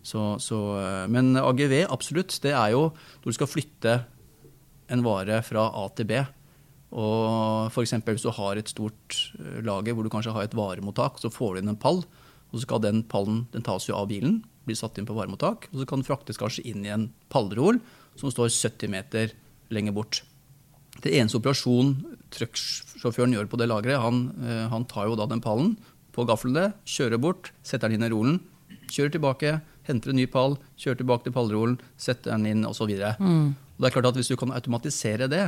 Så, 0.01 0.37
så, 0.43 0.59
eh, 0.79 1.05
men 1.11 1.35
AGV, 1.39 1.83
absolutt. 1.89 2.37
Det 2.43 2.55
er 2.55 2.73
jo 2.75 2.89
når 2.93 3.29
du 3.29 3.37
skal 3.37 3.51
flytte 3.51 3.99
en 4.89 5.05
vare 5.05 5.43
fra 5.45 5.67
A 5.77 5.85
til 5.93 6.07
B. 6.09 6.23
Og 6.89 7.69
f.eks. 7.69 7.93
hvis 8.05 8.25
du 8.25 8.31
har 8.33 8.57
et 8.57 8.71
stort 8.71 9.17
eh, 9.37 9.59
lager 9.65 9.93
hvor 9.93 10.05
du 10.05 10.11
kanskje 10.13 10.33
har 10.33 10.47
et 10.47 10.57
varemottak, 10.57 11.19
så 11.21 11.29
får 11.33 11.55
du 11.55 11.61
inn 11.61 11.73
en 11.75 11.79
pall. 11.79 12.01
Og 12.49 12.57
så 12.57 12.65
skal 12.65 12.81
den 12.81 13.03
pallen 13.05 13.43
den 13.53 13.65
tas 13.65 13.85
jo 13.85 13.97
av 13.97 14.09
bilen, 14.09 14.41
blir 14.65 14.77
satt 14.77 14.97
inn 14.97 15.07
på 15.09 15.17
varemottak. 15.17 15.69
Og 15.69 15.81
så 15.81 15.89
kan 15.89 16.01
den 16.01 16.07
fraktes 16.07 16.41
kanskje 16.41 16.65
inn 16.69 16.85
i 16.87 16.93
en 16.93 17.11
pallrol 17.29 17.77
som 18.17 18.33
står 18.33 18.49
70 18.49 18.93
meter 18.93 19.35
lenger 19.73 19.95
bort. 19.95 20.23
Det 20.99 21.13
eneste 21.15 21.39
operasjon 21.39 21.93
trucksjåføren 22.33 23.35
gjør 23.37 23.47
på 23.51 23.59
det 23.61 23.69
lageret, 23.69 24.01
han, 24.01 24.25
eh, 24.43 24.65
han 24.71 24.87
tar 24.89 25.07
jo 25.07 25.17
da 25.19 25.29
den 25.29 25.43
pallen 25.45 25.75
på 26.15 26.25
gaflene, 26.27 26.73
kjører 26.89 27.21
bort, 27.21 27.53
setter 27.63 27.87
den 27.87 27.99
inn 27.99 28.09
i 28.09 28.11
rolen, 28.11 28.39
kjører 28.89 29.13
tilbake, 29.13 29.53
henter 29.87 30.11
en 30.11 30.19
ny 30.19 30.25
pall, 30.29 30.57
kjører 30.81 31.01
tilbake 31.01 31.27
til 31.27 31.35
pallrolen, 31.37 31.77
setter 32.01 32.33
den 32.33 32.49
inn 32.49 32.67
osv. 32.67 32.91
Mm. 33.21 33.53
Det 33.79 33.87
er 33.87 33.95
klart 33.95 34.09
at 34.11 34.19
hvis 34.19 34.31
du 34.31 34.35
kan 34.39 34.51
automatisere 34.51 35.29
det, 35.31 35.45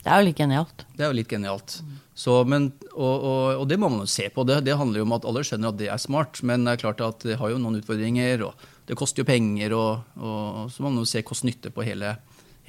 Det 0.00 0.08
er 0.08 0.22
jo 0.22 0.28
litt 0.30 0.38
genialt. 0.40 0.84
det 0.96 1.04
er 1.04 1.10
jo 1.10 1.18
litt 1.18 1.28
genialt. 1.32 1.74
Så, 2.16 2.38
men, 2.48 2.70
og, 2.92 3.14
og, 3.16 3.60
og 3.62 3.68
det 3.68 3.78
må 3.80 3.88
man 3.92 4.02
jo 4.04 4.10
se 4.10 4.26
på. 4.32 4.44
Det, 4.48 4.62
det 4.64 4.76
handler 4.76 5.00
jo 5.00 5.06
om 5.06 5.14
at 5.16 5.26
alle 5.28 5.44
skjønner 5.44 5.72
at 5.72 5.78
det 5.80 5.90
er 5.92 6.00
smart, 6.00 6.40
men 6.46 6.64
det 6.64 6.74
er 6.74 6.82
klart 6.84 7.04
at 7.04 7.24
det 7.28 7.38
har 7.40 7.52
jo 7.52 7.60
noen 7.60 7.78
utfordringer, 7.80 8.44
og 8.48 8.66
det 8.88 8.96
koster 8.98 9.22
jo 9.22 9.28
penger, 9.28 9.76
og, 9.76 10.18
og 10.20 10.66
så 10.72 10.84
må 10.84 10.92
man 10.92 11.04
jo 11.04 11.08
se 11.08 11.24
kost-nytte 11.24 11.72
på 11.72 11.84
hele, 11.86 12.14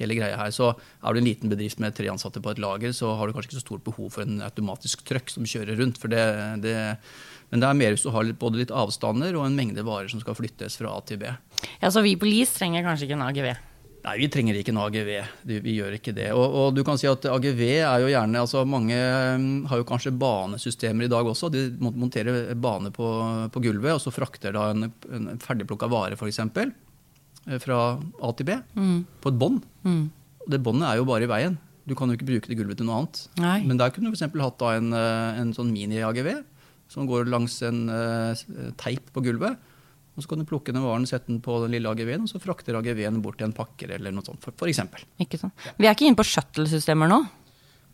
hele 0.00 0.16
greia 0.16 0.38
her. 0.40 0.54
Så 0.54 0.70
er 0.72 1.12
du 1.12 1.20
en 1.20 1.28
liten 1.28 1.52
bedrift 1.52 1.80
med 1.82 1.96
tre 1.96 2.08
ansatte 2.12 2.40
på 2.44 2.52
et 2.52 2.62
lager, 2.62 2.94
så 2.96 3.16
har 3.16 3.28
du 3.28 3.36
kanskje 3.36 3.52
ikke 3.52 3.60
så 3.60 3.66
stort 3.66 3.84
behov 3.88 4.12
for 4.14 4.24
en 4.24 4.44
automatisk 4.44 5.04
trøkk 5.08 5.32
som 5.32 5.48
kjører 5.48 5.80
rundt. 5.80 6.00
for 6.00 6.12
det, 6.12 6.24
det 6.64 6.76
men 7.52 7.60
det 7.60 7.68
er 7.68 7.76
mer 7.76 7.92
hvis 7.92 8.06
du 8.06 8.08
har 8.14 8.28
både 8.40 8.62
litt 8.62 8.70
avstander 8.72 9.36
og 9.36 9.44
en 9.44 9.56
mengde 9.58 9.82
varer 9.84 10.08
som 10.08 10.22
skal 10.22 10.36
flyttes 10.38 10.78
fra 10.80 10.94
A 10.96 11.02
til 11.04 11.20
B. 11.20 11.28
Ja, 11.82 11.90
Så 11.92 12.00
vi 12.00 12.14
på 12.16 12.24
LIS 12.24 12.54
trenger 12.56 12.86
kanskje 12.86 13.04
ikke 13.04 13.18
en 13.18 13.26
AGV. 13.26 13.50
Nei, 14.02 14.16
vi 14.18 14.26
trenger 14.34 14.56
ikke 14.58 14.72
noe 14.74 14.88
AGV. 14.90 15.10
Vi 15.62 15.74
gjør 15.76 15.94
ikke 15.94 16.14
det. 16.16 16.28
Og, 16.34 16.42
og 16.42 16.74
du 16.74 16.82
kan 16.86 16.98
si 16.98 17.06
at 17.06 17.26
AGV 17.30 17.60
er 17.70 18.02
jo 18.02 18.10
gjerne 18.10 18.40
altså 18.42 18.64
Mange 18.66 18.96
mm, 18.98 19.68
har 19.70 19.78
jo 19.78 19.86
kanskje 19.86 20.14
banesystemer 20.18 21.06
i 21.06 21.12
dag 21.12 21.28
også. 21.30 21.50
De 21.54 21.68
monterer 21.78 22.50
bane 22.58 22.90
på, 22.94 23.10
på 23.54 23.62
gulvet, 23.62 23.94
og 23.94 24.02
så 24.02 24.14
frakter 24.14 24.56
da 24.56 24.70
en, 24.72 24.88
en 25.06 25.28
ferdigplukka 25.42 25.90
vare 25.92 26.18
f.eks. 26.18 26.42
fra 27.62 27.82
A 27.94 28.32
til 28.38 28.50
B 28.50 28.58
på 29.22 29.30
et 29.30 29.38
bånd. 29.38 29.62
Mm. 29.86 30.08
Det 30.50 30.62
båndet 30.66 30.88
er 30.90 30.98
jo 30.98 31.06
bare 31.06 31.28
i 31.28 31.30
veien. 31.30 31.60
Du 31.86 31.94
kan 31.98 32.10
jo 32.10 32.18
ikke 32.18 32.28
bruke 32.28 32.50
det 32.50 32.58
gulvet 32.58 32.78
til 32.78 32.86
noe 32.88 33.02
annet. 33.02 33.24
Nei. 33.42 33.60
Men 33.66 33.78
der 33.78 33.94
kunne 33.94 34.10
du 34.10 34.16
f.eks. 34.16 34.26
hatt 34.34 34.58
da 34.58 34.74
en, 34.78 34.90
eh, 34.98 35.42
en 35.42 35.54
sånn 35.54 35.70
mini-AGV 35.74 36.34
som 36.92 37.06
går 37.08 37.30
langs 37.32 37.54
en 37.64 37.86
uh, 37.88 38.42
teip 38.80 39.06
på 39.14 39.22
gulvet. 39.24 39.56
Og 40.12 40.24
Så 40.24 40.28
kan 40.28 40.42
du 40.42 40.48
plukke 40.48 40.74
den 40.74 40.84
varen, 40.84 41.06
sette 41.08 41.30
den 41.30 41.40
på 41.44 41.54
den 41.62 41.72
lille 41.72 41.88
AGV-en, 41.88 42.26
og 42.26 42.32
så 42.32 42.40
frakter 42.42 42.76
AGV-en 42.76 43.22
bort 43.24 43.38
til 43.40 43.48
en 43.48 43.54
pakker 43.56 43.94
eller 43.96 44.12
noe 44.12 44.26
sånt, 44.26 44.42
for, 44.44 44.52
for 44.60 44.68
eksempel. 44.68 45.06
Ikke 45.24 45.40
sånn. 45.40 45.54
Vi 45.78 45.88
er 45.88 45.96
ikke 45.96 46.08
inne 46.10 46.20
på 46.20 46.28
shuttle-systemer 46.28 47.08
nå. 47.08 47.22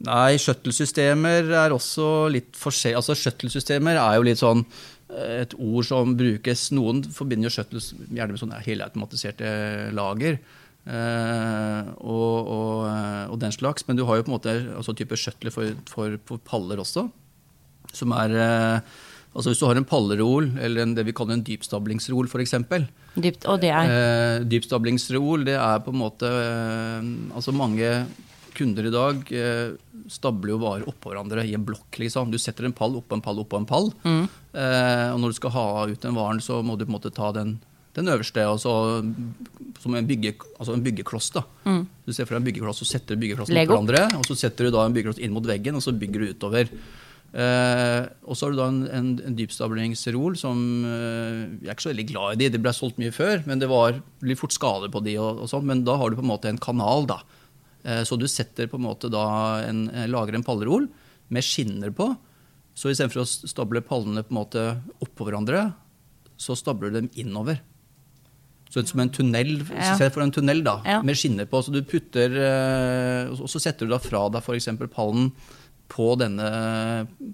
Nei, 0.07 0.39
shuttle-systemer 0.39 1.51
er 1.65 1.75
også 1.75 2.29
litt 2.31 2.59
forskjellig. 2.59 2.99
Altså, 3.01 3.17
shuttle-systemer 3.19 3.99
er 3.99 4.19
jo 4.19 4.27
litt 4.27 4.43
sånn 4.43 4.65
eh, 4.65 5.45
et 5.45 5.55
ord 5.59 5.87
som 5.87 6.15
brukes 6.19 6.69
Noen 6.75 7.03
forbinder 7.15 7.51
jo 7.51 7.57
shuttles 7.57 7.93
gjerne 8.07 8.35
med 8.35 8.43
sånne 8.43 8.63
helautomatiserte 8.67 9.51
lager. 9.95 10.39
Uh, 10.89 11.85
og, 12.01 12.37
og, 12.49 12.77
eh, 12.89 13.25
og 13.29 13.41
den 13.43 13.53
slags. 13.53 13.85
Men 13.85 13.99
du 13.99 14.07
har 14.09 14.19
jo 14.19 14.25
på 14.25 14.33
en 14.33 14.37
måte 14.39 14.55
altså 14.79 14.95
type 14.97 15.19
shuttle 15.21 15.53
for, 15.53 15.75
for, 15.91 16.15
for 16.31 16.41
paller 16.47 16.81
også. 16.81 17.09
Som 17.97 18.15
er 18.17 18.35
eh, 18.37 18.97
Altså 19.39 19.53
hvis 19.53 19.61
du 19.63 19.67
har 19.69 19.79
en 19.79 19.87
pallerol, 19.87 20.49
eller 20.59 20.83
en, 20.83 20.95
det 20.99 21.05
vi 21.07 21.13
kaller 21.15 21.37
en 21.39 21.45
dypstablingsrol 21.47 22.27
f.eks. 22.27 22.57
Dypt, 23.15 23.45
og 23.47 23.61
det 23.63 23.71
er 23.71 23.93
Eh, 23.95 24.39
dypstablingsrol, 24.51 25.45
det 25.47 25.55
er 25.55 25.79
på 25.85 25.93
en 25.95 26.01
måte 26.01 26.27
eh, 26.27 27.07
Altså 27.39 27.55
mange 27.55 27.93
kunder 28.59 28.89
i 28.89 28.91
dag 28.91 29.21
eh, 29.31 29.77
stabler 30.11 30.51
jo 30.57 30.59
varer 30.59 30.89
oppå 30.91 31.13
hverandre 31.13 31.45
i 31.47 31.55
en 31.55 31.63
blokk. 31.63 32.01
liksom. 32.03 32.33
Du 32.35 32.39
setter 32.43 32.67
en 32.67 32.75
pall 32.75 32.97
oppå 32.99 33.15
en 33.15 33.23
pall 33.23 33.39
oppå 33.45 33.61
en 33.61 33.69
pall. 33.71 33.93
Eh, 34.03 35.09
og 35.15 35.21
når 35.23 35.31
du 35.31 35.39
skal 35.39 35.55
ha 35.55 35.67
ut 35.87 36.03
den 36.03 36.17
varen, 36.19 36.41
så 36.43 36.59
må 36.67 36.75
du 36.75 36.83
på 36.87 36.91
en 36.91 36.97
måte 36.99 37.13
ta 37.15 37.31
den, 37.37 37.61
den 37.95 38.11
øverste, 38.11 38.43
altså, 38.43 38.73
som 39.79 39.95
en, 39.95 40.09
bygge, 40.11 40.35
altså 40.59 40.75
en 40.75 40.83
byggekloss. 40.83 41.31
da. 41.37 41.45
Du 41.63 42.11
ser 42.13 42.27
for 42.27 42.35
deg 42.35 42.43
en 42.43 42.49
byggekloss, 42.51 42.83
så 42.83 42.89
setter 42.97 43.15
du 43.15 43.23
byggeklossen 43.23 43.55
oppå 43.55 43.77
hverandre, 43.77 44.19
og 44.19 44.27
så 44.27 44.35
setter 44.43 44.67
du 44.67 44.75
da 44.75 44.87
en 44.89 44.97
byggekloss 44.97 45.23
inn 45.23 45.37
mot 45.37 45.47
veggen, 45.47 45.79
og 45.79 45.85
så 45.87 45.95
bygger 45.95 46.27
du 46.27 46.33
utover. 46.35 46.73
Eh, 47.29 48.03
og 48.25 48.39
så 48.39 48.47
har 48.47 48.55
du 48.55 48.59
da 48.59 48.67
en, 48.71 48.85
en, 48.89 49.09
en 49.29 49.35
dypstablingsrol 49.37 50.33
som 50.41 50.61
uh, 50.81 51.43
Jeg 51.61 51.67
er 51.67 51.75
ikke 51.75 51.85
så 51.85 51.91
veldig 51.91 52.07
glad 52.09 52.31
i 52.33 52.39
de, 52.41 52.47
det 52.55 52.61
ble 52.65 52.73
solgt 52.73 52.97
mye 53.03 53.13
før, 53.13 53.43
men 53.45 53.61
det 53.61 53.69
var 53.69 53.99
litt 54.25 54.41
fort 54.41 54.57
skade 54.57 54.89
på 54.95 55.03
de 55.05 55.19
og, 55.21 55.43
og 55.45 55.51
sånn. 55.53 55.67
Men 55.69 55.85
da 55.85 55.99
har 56.01 56.09
du 56.09 56.17
på 56.17 56.25
en 56.25 56.31
måte 56.31 56.49
en 56.49 56.61
kanal, 56.63 57.05
da. 57.11 57.21
Uh, 57.85 58.01
så 58.09 58.17
du 58.17 58.25
setter 58.31 58.71
på 58.71 58.81
en 58.81 58.87
måte 58.87 59.13
da 59.13 59.27
en, 59.67 59.85
lager 60.09 60.39
en 60.39 60.47
pallerol 60.47 60.89
med 61.29 61.45
skinner 61.45 61.93
på. 61.93 62.09
Så 62.79 62.95
istedenfor 62.95 63.27
å 63.27 63.29
stable 63.29 63.85
pallene 63.85 64.25
på 64.25 64.33
en 64.33 64.41
måte 64.41 64.65
oppå 65.05 65.29
hverandre, 65.29 65.67
så 66.41 66.57
stabler 66.57 66.95
du 66.95 67.01
dem 67.03 67.13
innover. 67.19 67.61
Så 68.73 68.85
som 68.89 69.01
en 69.01 69.13
tunnel, 69.13 69.59
Ja. 69.73 69.95
Se 69.99 70.09
for 70.13 70.23
en 70.23 70.33
tunnel 70.33 70.63
da, 70.65 70.79
Ja. 70.87 71.03
med 71.03 71.17
skinner 71.17 71.49
på. 71.49 71.61
Så 71.65 71.73
du 71.73 71.81
putter, 71.83 72.37
og 73.33 73.49
så 73.49 73.61
setter 73.61 73.89
du 73.89 73.93
da 73.95 73.99
fra 73.99 74.29
deg 74.29 74.45
f.eks. 74.45 74.69
pallen 74.93 75.33
på 75.89 76.13
denne 76.21 76.49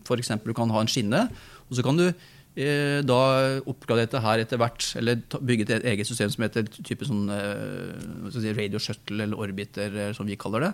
F.eks. 0.04 0.32
du 0.44 0.54
kan 0.56 0.72
ha 0.72 0.82
en 0.82 0.90
skinne, 0.90 1.26
og 1.68 1.76
så 1.76 1.84
kan 1.84 1.98
du 1.98 2.06
eh, 2.06 3.00
da 3.06 3.20
oppgradere 3.66 4.06
dette 4.06 4.22
her 4.24 4.42
etter 4.42 4.60
hvert, 4.60 4.86
eller 5.00 5.22
bygge 5.40 5.68
et 5.68 5.88
eget 5.92 6.08
system 6.08 6.32
som 6.32 6.46
heter 6.46 6.68
type 6.76 7.06
sånn 7.08 7.26
eh, 7.34 8.30
si, 8.34 8.54
radio 8.54 8.82
shuttle 8.82 9.26
eller 9.26 9.40
orbiter, 9.46 9.98
eh, 10.08 10.12
som 10.16 10.28
vi 10.28 10.38
kaller 10.40 10.68
det. 10.68 10.72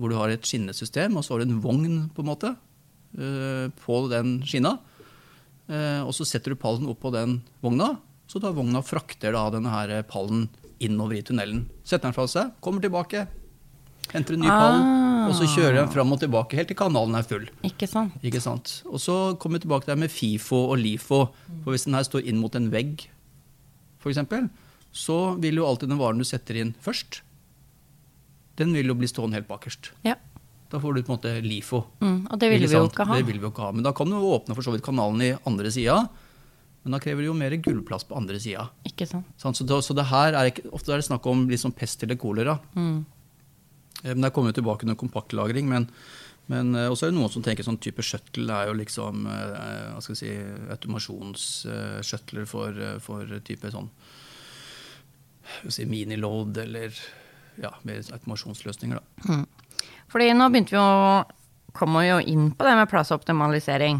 Hvor 0.00 0.12
du 0.12 0.16
har 0.16 0.32
et 0.32 0.46
skinnesystem, 0.46 1.16
og 1.16 1.26
så 1.26 1.34
har 1.34 1.42
du 1.42 1.50
en 1.50 1.64
vogn 1.64 1.98
på 2.16 2.24
en 2.24 2.30
måte 2.30 2.54
eh, 3.18 3.66
på 3.84 4.04
den 4.12 4.38
skinna. 4.48 4.78
Eh, 5.70 6.00
og 6.02 6.14
så 6.16 6.26
setter 6.26 6.54
du 6.54 6.60
pallen 6.60 6.88
opp 6.90 7.02
på 7.04 7.12
den 7.14 7.40
vogna, 7.62 7.92
så 8.30 8.40
da 8.42 8.54
vogna 8.54 8.82
frakter 8.86 9.34
da 9.36 9.48
denne 9.52 9.74
her 9.74 10.00
pallen 10.08 10.48
innover 10.80 11.18
i 11.18 11.24
tunnelen. 11.26 11.66
Setter 11.84 12.08
den 12.08 12.16
fra 12.16 12.26
seg, 12.30 12.56
kommer 12.64 12.82
tilbake, 12.82 13.26
henter 14.14 14.38
en 14.38 14.46
ny 14.46 14.50
pall, 14.50 14.78
og 15.26 15.34
så 15.38 15.48
kjører 15.50 15.80
den 15.80 15.90
fram 15.92 16.12
og 16.14 16.20
tilbake 16.22 16.58
helt 16.58 16.70
til 16.72 16.78
kanalen 16.78 17.18
er 17.18 17.26
full. 17.26 17.46
Ikke 17.66 17.88
sant? 17.90 18.16
Ikke 18.26 18.42
sant? 18.42 18.80
Og 18.88 19.02
så 19.02 19.16
kommer 19.40 19.58
vi 19.58 19.66
tilbake 19.66 19.88
der 19.90 19.98
med 20.00 20.12
FIFO 20.12 20.62
og 20.70 20.78
LIFO. 20.80 21.20
For 21.64 21.74
hvis 21.74 21.86
den 21.88 21.96
her 21.98 22.06
står 22.06 22.26
inn 22.30 22.40
mot 22.42 22.54
en 22.58 22.70
vegg, 22.72 23.06
f.eks., 24.00 24.22
så 24.90 25.18
vil 25.42 25.60
jo 25.60 25.66
alltid 25.68 25.92
den 25.92 26.00
varen 26.00 26.18
du 26.18 26.26
setter 26.26 26.58
inn 26.58 26.72
først, 26.82 27.20
den 28.58 28.74
vil 28.76 28.90
jo 28.90 28.96
bli 28.98 29.08
stående 29.08 29.38
helt 29.38 29.48
bakerst. 29.48 29.92
Ja. 30.04 30.16
Da 30.70 30.78
får 30.78 30.94
du 30.94 31.02
på 31.02 31.12
en 31.12 31.18
måte 31.18 31.36
LIFO. 31.42 31.82
Mm, 32.02 32.18
og 32.30 32.40
det 32.40 32.50
vil 32.52 32.66
vi 32.66 32.74
jo 32.76 32.86
ikke 32.86 33.06
ha. 33.08 33.16
Det 33.18 33.26
vil 33.26 33.38
vi 33.40 33.46
jo 33.46 33.52
ikke 33.52 33.64
ha. 33.66 33.70
Men 33.74 33.86
da 33.86 33.92
kan 33.96 34.10
du 34.10 34.18
åpne 34.18 34.54
for 34.54 34.66
så 34.66 34.74
vidt 34.74 34.84
kanalen 34.86 35.22
i 35.26 35.30
andre 35.48 35.72
sida. 35.74 36.02
Men 36.84 36.94
da 36.94 37.00
krever 37.02 37.24
det 37.24 37.28
jo 37.28 37.36
mer 37.36 37.56
gulvplass 37.60 38.06
på 38.08 38.16
andre 38.16 38.38
sida. 38.40 38.68
Sant? 39.40 39.58
Så, 39.58 39.80
så 39.84 39.96
det 39.96 40.06
her 40.08 40.36
er 40.38 40.50
ikke, 40.52 40.68
ofte 40.76 40.94
er 40.94 41.02
det 41.02 41.08
snakk 41.08 41.26
om 41.28 41.48
liksom 41.50 41.74
pest 41.76 42.04
eller 42.06 42.18
kolera. 42.20 42.56
Mm. 42.76 43.02
Eh, 44.02 44.14
Men 44.14 44.20
det 44.20 44.30
kommer 44.30 44.52
tilbake 44.52 44.82
under 44.82 44.94
kompaktlagring. 44.94 45.68
Men, 45.68 45.88
men 46.46 46.74
eh, 46.74 46.90
også 46.90 47.06
er 47.06 47.12
det 47.12 47.18
noen 47.18 47.32
som 47.32 47.44
tenker 47.44 47.66
sånn 47.66 47.80
type 47.82 48.04
shuttle 48.04 48.52
er 48.54 48.70
jo 48.70 48.78
liksom 48.80 49.26
eh, 49.30 49.88
hva 49.94 50.02
skal 50.04 50.16
jeg 50.16 50.22
si, 50.22 50.34
automasjonsshuttler 50.76 52.48
for, 52.48 52.84
for 53.04 53.40
type 53.46 53.72
sånn 53.72 53.90
si 55.66 55.82
miniload 55.88 56.60
eller 56.62 56.94
ja, 57.58 57.72
mer 57.82 58.04
automasjonsløsninger. 58.14 59.00
Da. 59.00 59.40
Fordi 60.10 60.30
nå 60.36 60.46
begynte 60.50 60.76
vi 60.76 60.78
å 60.78 61.24
komme 61.74 62.04
jo 62.06 62.20
inn 62.22 62.52
på 62.54 62.66
det 62.66 62.76
med 62.78 62.90
plassoptimalisering. 62.90 63.98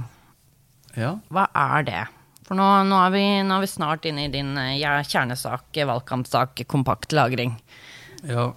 Ja. 0.94 1.16
Hva 1.30 1.48
er 1.54 1.86
det? 1.86 2.04
For 2.46 2.58
nå, 2.58 2.66
nå, 2.86 3.00
er 3.02 3.12
vi, 3.14 3.24
nå, 3.46 3.56
er 3.56 3.66
vi, 3.66 3.70
snart 3.70 4.06
inne 4.10 4.28
i 4.28 4.30
din 4.30 4.54
ja, 4.78 4.96
kjernesak, 5.06 5.74
valgkampsak, 5.74 6.64
kompakt 6.70 7.14
lagring. 7.14 7.58
ja. 8.22 8.52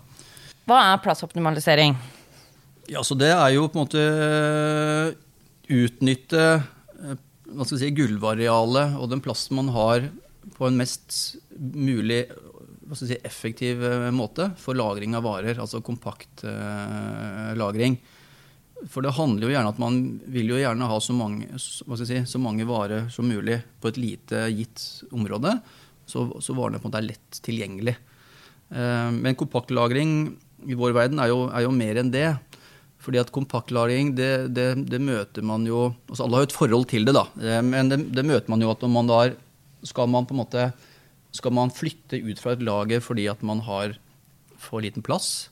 Hva 0.64 0.80
er 0.94 1.02
plassoptimalisering? 1.04 1.96
Ja, 2.92 3.04
så 3.04 3.16
det 3.20 3.32
er 3.32 3.50
jo 3.56 3.68
på 3.68 3.80
en 3.80 3.84
måte 3.84 4.04
eh, 4.04 5.14
utnytte 5.76 6.44
eh, 6.44 7.20
hva 7.54 7.68
skal 7.68 7.78
vi 7.78 7.82
si, 7.84 7.92
gulvarealet 7.96 8.96
og 9.00 9.10
den 9.12 9.24
plassen 9.24 9.60
man 9.60 9.72
har 9.76 10.08
på 10.56 10.68
en 10.68 10.80
mest 10.80 11.36
mulig 11.56 12.26
hva 12.84 12.96
skal 12.96 13.08
vi 13.08 13.12
si, 13.14 13.20
effektiv 13.28 13.84
eh, 13.88 14.10
måte 14.16 14.50
for 14.60 14.80
lagring 14.80 15.16
av 15.20 15.28
varer, 15.28 15.60
altså 15.60 15.84
kompakt 15.84 16.46
lagring. 17.60 18.00
For 18.92 19.04
det 19.04 19.16
handler 19.16 19.48
jo 19.48 19.54
gjerne 19.56 19.72
at 19.72 19.84
man 19.84 20.00
vil 20.32 20.56
jo 20.56 20.60
gjerne 20.60 20.88
ha 20.92 21.02
så 21.04 21.16
mange, 21.16 21.60
si, 21.60 22.24
så 22.28 22.44
mange 22.44 22.68
varer 22.68 23.08
som 23.12 23.28
mulig 23.28 23.62
på 23.84 23.92
et 23.92 24.00
lite 24.00 24.48
gitt 24.56 24.88
område, 25.12 25.58
så, 26.08 26.26
så 26.44 26.56
varene 26.56 26.80
på 26.80 26.88
en 26.88 26.92
måte 26.92 27.04
er 27.04 27.12
lett 27.14 27.44
tilgjengelig. 27.46 27.96
Men 28.74 29.38
kompaktlagring 29.38 30.34
i 30.68 30.78
vår 30.78 30.96
verden 30.96 31.22
er 31.22 31.32
jo, 31.32 31.46
er 31.52 31.66
jo 31.66 31.74
mer 31.76 32.00
enn 32.02 32.12
det. 32.14 32.28
Fordi 33.04 33.20
at 33.20 33.34
kompaktlagring, 33.36 34.14
det, 34.16 34.32
det, 34.56 34.68
det, 34.88 35.00
møter 35.04 35.44
man 35.44 35.66
jo 35.68 35.90
altså 36.08 36.24
Alle 36.24 36.38
har 36.38 36.46
jo 36.46 36.50
et 36.50 36.56
forhold 36.56 36.86
til 36.88 37.08
det, 37.08 37.16
da. 37.18 37.26
Eh, 37.42 37.60
men 37.66 37.92
det, 37.92 38.00
det 38.16 38.24
møter 38.24 38.54
man 38.54 38.64
jo 38.64 38.72
at 38.72 38.84
når 38.84 38.94
man 38.94 39.10
da 39.12 39.22
skal 39.84 40.08
man 40.08 40.28
på 40.28 40.36
en 40.36 40.40
måte 40.40 40.70
skal 41.34 41.52
man 41.56 41.74
flytte 41.74 42.20
ut 42.22 42.40
fra 42.40 42.54
et 42.54 42.64
lager 42.64 43.02
fordi 43.04 43.26
at 43.32 43.42
man 43.44 43.64
har 43.66 43.98
for 44.62 44.84
liten 44.86 45.04
plass? 45.04 45.50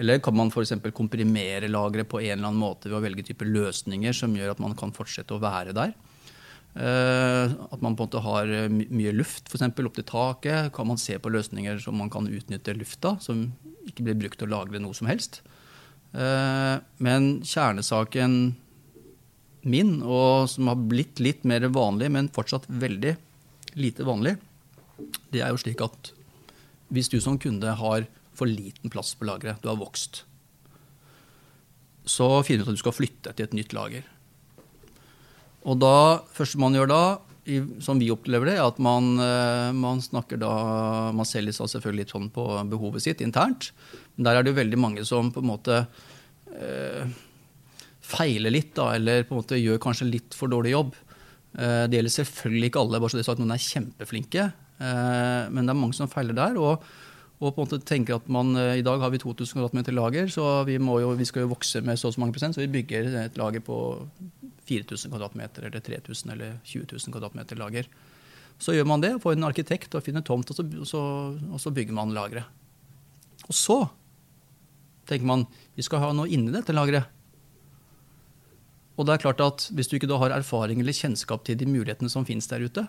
Eller 0.00 0.20
kan 0.20 0.36
man 0.36 0.52
f.eks. 0.52 0.74
komprimere 0.94 1.68
lageret 1.72 2.08
på 2.08 2.20
en 2.20 2.36
eller 2.36 2.50
annen 2.50 2.60
måte 2.60 2.88
ved 2.88 2.98
å 2.98 3.04
velge 3.04 3.24
type 3.26 3.48
løsninger 3.48 4.16
som 4.16 4.34
gjør 4.36 4.54
at 4.54 4.62
man 4.62 4.76
kan 4.78 4.92
fortsette 4.96 5.36
å 5.36 5.42
være 5.42 5.74
der? 5.76 5.92
Eh, 6.76 7.52
at 7.72 7.80
man 7.80 7.94
på 7.96 8.04
en 8.04 8.08
måte 8.10 8.20
har 8.20 8.50
mye 8.68 9.12
luft 9.16 9.48
f.eks. 9.48 9.64
opp 9.64 9.96
til 9.96 10.08
taket. 10.08 10.72
Kan 10.76 10.90
man 10.90 11.00
se 11.00 11.16
på 11.18 11.32
løsninger 11.32 11.80
som 11.80 11.96
man 11.96 12.12
kan 12.12 12.28
utnytte 12.28 12.76
lufta, 12.76 13.16
som 13.20 13.48
ikke 13.88 14.04
blir 14.04 14.18
brukt 14.20 14.40
til 14.40 14.50
å 14.50 14.58
lagre 14.58 14.82
noe 14.82 14.96
som 14.96 15.08
helst. 15.08 15.40
Eh, 16.12 16.76
men 17.02 17.30
kjernesaken 17.46 18.36
min, 19.66 19.96
og 20.02 20.50
som 20.52 20.68
har 20.70 20.84
blitt 20.88 21.22
litt 21.22 21.46
mer 21.48 21.64
vanlig, 21.72 22.10
men 22.12 22.30
fortsatt 22.32 22.68
veldig 22.68 23.16
lite 23.80 24.06
vanlig, 24.06 24.36
det 25.32 25.42
er 25.42 25.52
jo 25.52 25.60
slik 25.60 25.82
at 25.84 26.12
hvis 26.94 27.10
du 27.12 27.18
som 27.20 27.38
kunde 27.40 27.72
har 27.80 28.06
for 28.36 28.48
liten 28.48 28.92
plass 28.92 29.14
på 29.18 29.26
lageret, 29.26 29.60
du 29.62 29.68
har 29.72 29.80
vokst, 29.80 30.22
så 32.06 32.28
finner 32.46 32.62
du 32.62 32.68
ut 32.68 32.74
at 32.74 32.78
du 32.78 32.84
skal 32.84 32.94
flytte 32.94 33.32
til 33.34 33.48
et 33.48 33.56
nytt 33.56 33.74
lager. 33.74 34.06
Og 35.66 35.78
da, 35.82 36.22
første 36.34 36.60
man 36.62 36.76
gjør 36.76 36.90
da, 36.90 37.02
i, 37.46 37.60
som 37.82 38.00
vi 38.02 38.10
opplever 38.10 38.50
det, 38.50 38.56
er 38.58 38.66
at 38.66 38.78
man, 38.82 39.14
eh, 39.22 39.70
man 39.76 40.00
snakker 40.02 40.38
da 40.40 40.50
Man 41.14 41.28
selger 41.28 41.54
seg 41.54 41.70
selvfølgelig 41.70 42.04
litt 42.04 42.14
sånn 42.14 42.28
på 42.34 42.44
behovet 42.70 43.04
sitt 43.04 43.22
internt. 43.22 43.70
Men 44.16 44.28
der 44.28 44.38
er 44.38 44.46
det 44.46 44.52
jo 44.52 44.60
veldig 44.60 44.80
mange 44.82 45.06
som 45.06 45.30
på 45.34 45.42
en 45.42 45.50
måte 45.52 45.80
eh, 46.56 47.06
feiler 48.06 48.54
litt, 48.54 48.74
da, 48.78 48.92
eller 48.98 49.26
på 49.26 49.34
en 49.34 49.42
måte 49.42 49.60
gjør 49.60 49.82
kanskje 49.82 50.10
litt 50.10 50.36
for 50.38 50.50
dårlig 50.50 50.74
jobb. 50.74 50.94
Eh, 51.56 51.82
det 51.90 52.00
gjelder 52.00 52.16
selvfølgelig 52.18 52.70
ikke 52.70 52.84
alle, 52.84 53.02
bare 53.02 53.14
så 53.14 53.18
det 53.18 53.26
er 53.26 53.30
sagt 53.30 53.42
noen 53.42 53.56
er 53.56 53.66
kjempeflinke. 53.66 54.46
Eh, 54.76 55.42
men 55.50 55.62
det 55.62 55.74
er 55.74 55.82
mange 55.82 55.98
som 55.98 56.10
feiler 56.12 56.36
der. 56.36 56.58
og 56.62 56.86
og 57.36 57.50
på 57.52 57.60
en 57.60 57.66
måte 57.66 57.84
tenker 57.84 58.14
at 58.16 58.28
man, 58.32 58.54
I 58.56 58.80
dag 58.80 58.96
har 58.96 59.10
vi 59.12 59.18
2000 59.20 59.58
kvadratmeter 59.58 59.92
lager, 59.92 60.24
så 60.32 60.64
vi, 60.64 60.78
jo, 60.80 61.10
vi, 61.18 61.26
skal 61.28 61.44
jo 61.44 61.50
vokse 61.50 61.82
med 61.84 61.98
så 62.00 62.08
og 62.08 62.14
så 62.14 62.22
mange 62.22 62.32
prosent. 62.32 62.56
Så 62.56 62.62
vi 62.62 62.70
bygger 62.78 63.10
et 63.26 63.36
lager 63.36 63.60
på 63.60 63.76
4000 64.66 65.12
kvadratmeter 65.12 65.68
eller 65.68 65.82
3000 65.84 66.32
eller 66.34 66.58
20 66.64 66.86
000 66.92 67.14
kvadratmeter 67.14 67.58
lager. 67.60 67.88
Så 68.58 68.72
gjør 68.72 68.88
man 68.88 69.02
det, 69.04 69.16
får 69.22 69.36
en 69.36 69.48
arkitekt 69.48 69.94
og 69.94 70.04
finner 70.06 70.24
tomt, 70.24 70.50
og 70.50 70.56
så, 70.56 70.64
så, 70.88 71.02
og 71.52 71.60
så 71.60 71.72
bygger 71.76 71.96
man 71.96 72.14
lageret. 72.16 72.48
Og 73.46 73.54
så 73.54 73.78
tenker 75.06 75.28
man 75.28 75.46
vi 75.76 75.84
skal 75.86 76.02
ha 76.02 76.12
noe 76.16 76.30
inni 76.32 76.54
dette 76.54 76.74
lageret. 76.74 77.12
Og 78.96 79.04
det 79.04 79.16
er 79.16 79.24
klart 79.26 79.42
at 79.44 79.66
hvis 79.76 79.90
du 79.90 79.98
ikke 79.98 80.08
har 80.18 80.32
erfaring 80.32 80.80
eller 80.80 80.96
kjennskap 80.96 81.44
til 81.44 81.58
de 81.60 81.68
mulighetene 81.68 82.10
som 82.10 82.24
finnes 82.24 82.48
der 82.48 82.64
ute, 82.64 82.86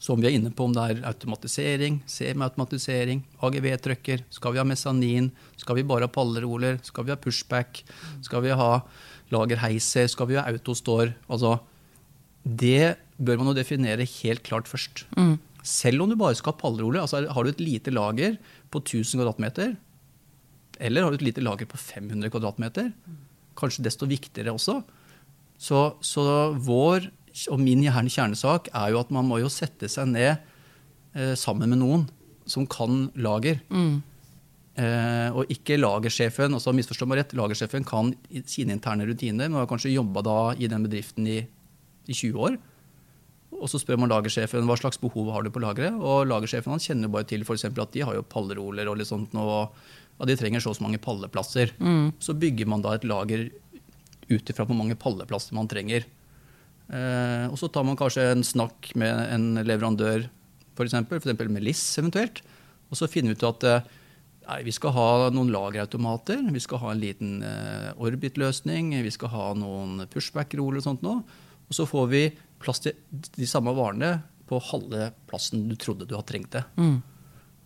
som 0.00 0.20
vi 0.22 0.30
er 0.30 0.36
inne 0.38 0.52
på, 0.54 0.64
om 0.64 0.72
det 0.72 0.80
er 0.80 1.02
automatisering, 1.10 1.98
semiautomatisering, 2.08 3.20
AGV-trøkker, 3.44 4.22
skal 4.32 4.54
vi 4.54 4.60
ha 4.62 4.64
mesanin, 4.64 5.28
skal 5.60 5.76
vi 5.76 5.84
bare 5.84 6.08
ha 6.08 6.12
palleroler, 6.14 6.78
skal 6.86 7.04
vi 7.04 7.12
ha 7.12 7.18
pushback, 7.20 7.82
skal 8.24 8.46
vi 8.46 8.54
ha 8.56 8.70
lagerheiser, 9.34 10.08
skal 10.10 10.30
vi 10.30 10.38
ha 10.38 10.46
autostore? 10.50 11.14
Altså, 11.30 11.58
det 12.44 12.96
bør 13.20 13.40
man 13.40 13.52
jo 13.52 13.58
definere 13.60 14.06
helt 14.22 14.42
klart 14.46 14.68
først. 14.70 15.04
Mm. 15.16 15.38
Selv 15.66 16.02
om 16.02 16.10
du 16.10 16.16
bare 16.18 16.36
skal 16.38 16.54
ha 16.54 16.60
palleroler, 16.60 17.02
altså 17.02 17.26
har 17.28 17.44
du 17.44 17.52
et 17.52 17.62
lite 17.62 17.92
lager 17.92 18.38
på 18.72 18.80
1000 18.80 19.20
kvadratmeter, 19.20 19.74
eller 20.80 21.04
har 21.04 21.12
du 21.12 21.20
et 21.20 21.28
lite 21.28 21.44
lager 21.44 21.68
på 21.68 21.76
500 21.76 22.32
kvadratmeter, 22.32 22.92
kanskje 23.60 23.84
desto 23.84 24.08
viktigere 24.08 24.54
også, 24.56 24.80
så, 25.60 25.80
så 26.00 26.22
vår 26.56 27.10
og 27.52 27.60
min 27.60 27.84
kjernesak 27.84 28.70
er 28.74 28.94
jo 28.94 29.00
at 29.02 29.10
man 29.14 29.28
må 29.28 29.38
jo 29.42 29.50
sette 29.52 29.88
seg 29.92 30.08
ned 30.10 30.32
eh, 31.14 31.34
sammen 31.38 31.70
med 31.70 31.80
noen 31.82 32.06
som 32.48 32.66
kan 32.66 33.08
lager. 33.14 33.60
Mm. 33.70 34.00
Eh, 34.80 35.28
og 35.36 35.50
ikke 35.52 35.76
lagersjefen. 35.76 36.54
altså 36.56 36.72
misforstå 36.72 37.08
meg 37.08 37.20
rett, 37.20 37.36
Lagersjefen 37.36 37.84
kan 37.84 38.14
sine 38.48 38.76
interne 38.76 39.06
rutiner, 39.08 39.50
men 39.50 39.58
har 39.58 39.68
kanskje 39.68 39.92
jobba 39.92 40.54
i 40.56 40.68
den 40.70 40.86
bedriften 40.86 41.26
i, 41.28 41.40
i, 42.06 42.14
20 42.14 42.38
år. 42.46 42.58
Og 43.60 43.68
så 43.68 43.80
spør 43.82 43.98
man 44.00 44.12
lagersjefen 44.12 44.64
hva 44.68 44.76
slags 44.78 45.00
behov 45.02 45.32
har 45.34 45.44
du 45.44 45.50
på 45.52 45.60
lageret. 45.60 45.98
Og 45.98 46.28
lagersjefen 46.30 46.72
han 46.72 46.80
kjenner 46.80 47.12
bare 47.12 47.28
til 47.28 47.44
for 47.44 47.60
at 47.60 47.92
de 47.92 48.06
har 48.06 48.16
jo 48.16 48.22
palleroler 48.24 48.88
og 48.88 49.00
litt 49.00 49.10
sånt, 49.10 49.34
og 49.34 49.74
ja, 50.20 50.28
de 50.28 50.38
trenger 50.38 50.62
så 50.62 50.72
og 50.72 50.78
så 50.78 50.86
mange 50.86 51.02
palleplasser. 51.02 51.74
Mm. 51.80 52.12
Så 52.22 52.36
bygger 52.38 52.70
man 52.70 52.86
da 52.86 52.94
et 52.96 53.04
lager 53.08 53.50
ut 54.30 54.52
ifra 54.52 54.64
hvor 54.64 54.78
mange 54.78 54.96
palleplasser 54.96 55.56
man 55.58 55.68
trenger. 55.68 56.06
Eh, 56.88 57.46
og 57.50 57.58
så 57.58 57.68
tar 57.68 57.84
man 57.84 57.98
kanskje 57.98 58.30
en 58.30 58.46
snakk 58.46 58.94
med 58.98 59.34
en 59.34 59.64
leverandør, 59.66 60.28
f.eks. 60.78 60.96
med 61.42 61.64
LIS 61.66 61.82
eventuelt. 62.00 62.40
Og 62.90 62.98
så 62.98 63.10
finner 63.10 63.34
vi 63.34 63.38
ut 63.38 63.50
at 63.50 63.66
eh, 63.66 63.90
nei, 64.50 64.60
vi 64.66 64.74
skal 64.74 64.94
ha 64.96 65.08
noen 65.32 65.52
lagerautomater, 65.54 66.42
vi 66.52 66.62
skal 66.62 66.82
ha 66.82 66.92
en 66.92 67.02
liten 67.02 67.38
eh, 67.46 67.90
Orbit-løsning, 68.00 68.92
vi 69.04 69.12
skal 69.14 69.32
ha 69.34 69.46
noen 69.58 70.04
pushback-roller 70.10 70.82
og 70.82 70.86
sånt 70.86 71.06
nå. 71.06 71.20
Og 71.70 71.76
så 71.76 71.86
får 71.86 72.10
vi 72.10 72.24
plass 72.60 72.82
til 72.84 72.98
de 73.36 73.48
samme 73.48 73.72
varene 73.76 74.16
på 74.50 74.58
halve 74.72 75.12
plassen 75.30 75.68
du 75.70 75.76
trodde 75.78 76.08
du 76.08 76.16
hadde 76.16 76.28
trengt 76.32 76.56
det. 76.56 76.64
Mm. 76.80 76.98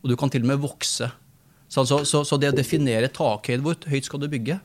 Og 0.05 0.13
du 0.13 0.17
kan 0.21 0.33
til 0.33 0.45
og 0.45 0.51
med 0.53 0.61
vokse. 0.61 1.09
Så, 1.69 1.87
så, 1.89 2.03
så, 2.05 2.21
så 2.29 2.39
det 2.39 2.53
å 2.53 2.57
definere 2.57 3.09
takhøyde, 3.13 3.63
hvor 3.65 3.79
høyt 3.91 4.07
skal 4.11 4.21
du 4.21 4.29
bygge? 4.31 4.59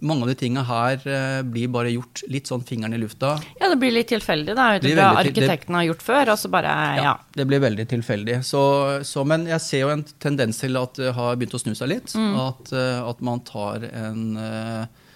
Mange 0.00 0.24
av 0.24 0.30
de 0.30 0.36
tinga 0.40 0.62
her 0.66 1.02
eh, 1.08 1.40
blir 1.46 1.68
bare 1.72 1.92
gjort 1.92 2.22
litt 2.32 2.48
sånn 2.50 2.62
fingeren 2.66 2.96
i 2.96 3.00
lufta. 3.00 3.34
Ja, 3.60 3.68
det 3.72 3.78
blir 3.80 3.92
litt 3.94 4.08
tilfeldig, 4.12 4.54
da, 4.56 4.68
ut 4.76 4.86
ifra 4.88 5.10
arkitekten 5.20 5.76
har 5.76 5.86
gjort 5.90 6.04
før, 6.04 6.32
og 6.34 6.40
så 6.40 6.50
bare 6.52 6.72
ja. 6.96 7.04
ja. 7.10 7.14
Det 7.36 7.46
blir 7.48 7.62
veldig 7.62 7.86
tilfeldig. 7.90 8.40
Så, 8.46 8.62
så, 9.06 9.24
men 9.28 9.46
jeg 9.50 9.64
ser 9.64 9.84
jo 9.84 9.92
en 9.92 10.04
tendens 10.22 10.62
til 10.62 10.80
at 10.80 10.96
det 11.00 11.12
har 11.16 11.36
begynt 11.36 11.56
å 11.58 11.62
snu 11.62 11.74
seg 11.76 11.92
litt. 11.92 12.14
Mm. 12.16 12.32
At, 12.46 12.72
eh, 12.72 12.98
at, 13.04 13.22
man 13.26 13.44
tar 13.46 13.86
en 13.90 14.26
eh, 14.40 15.06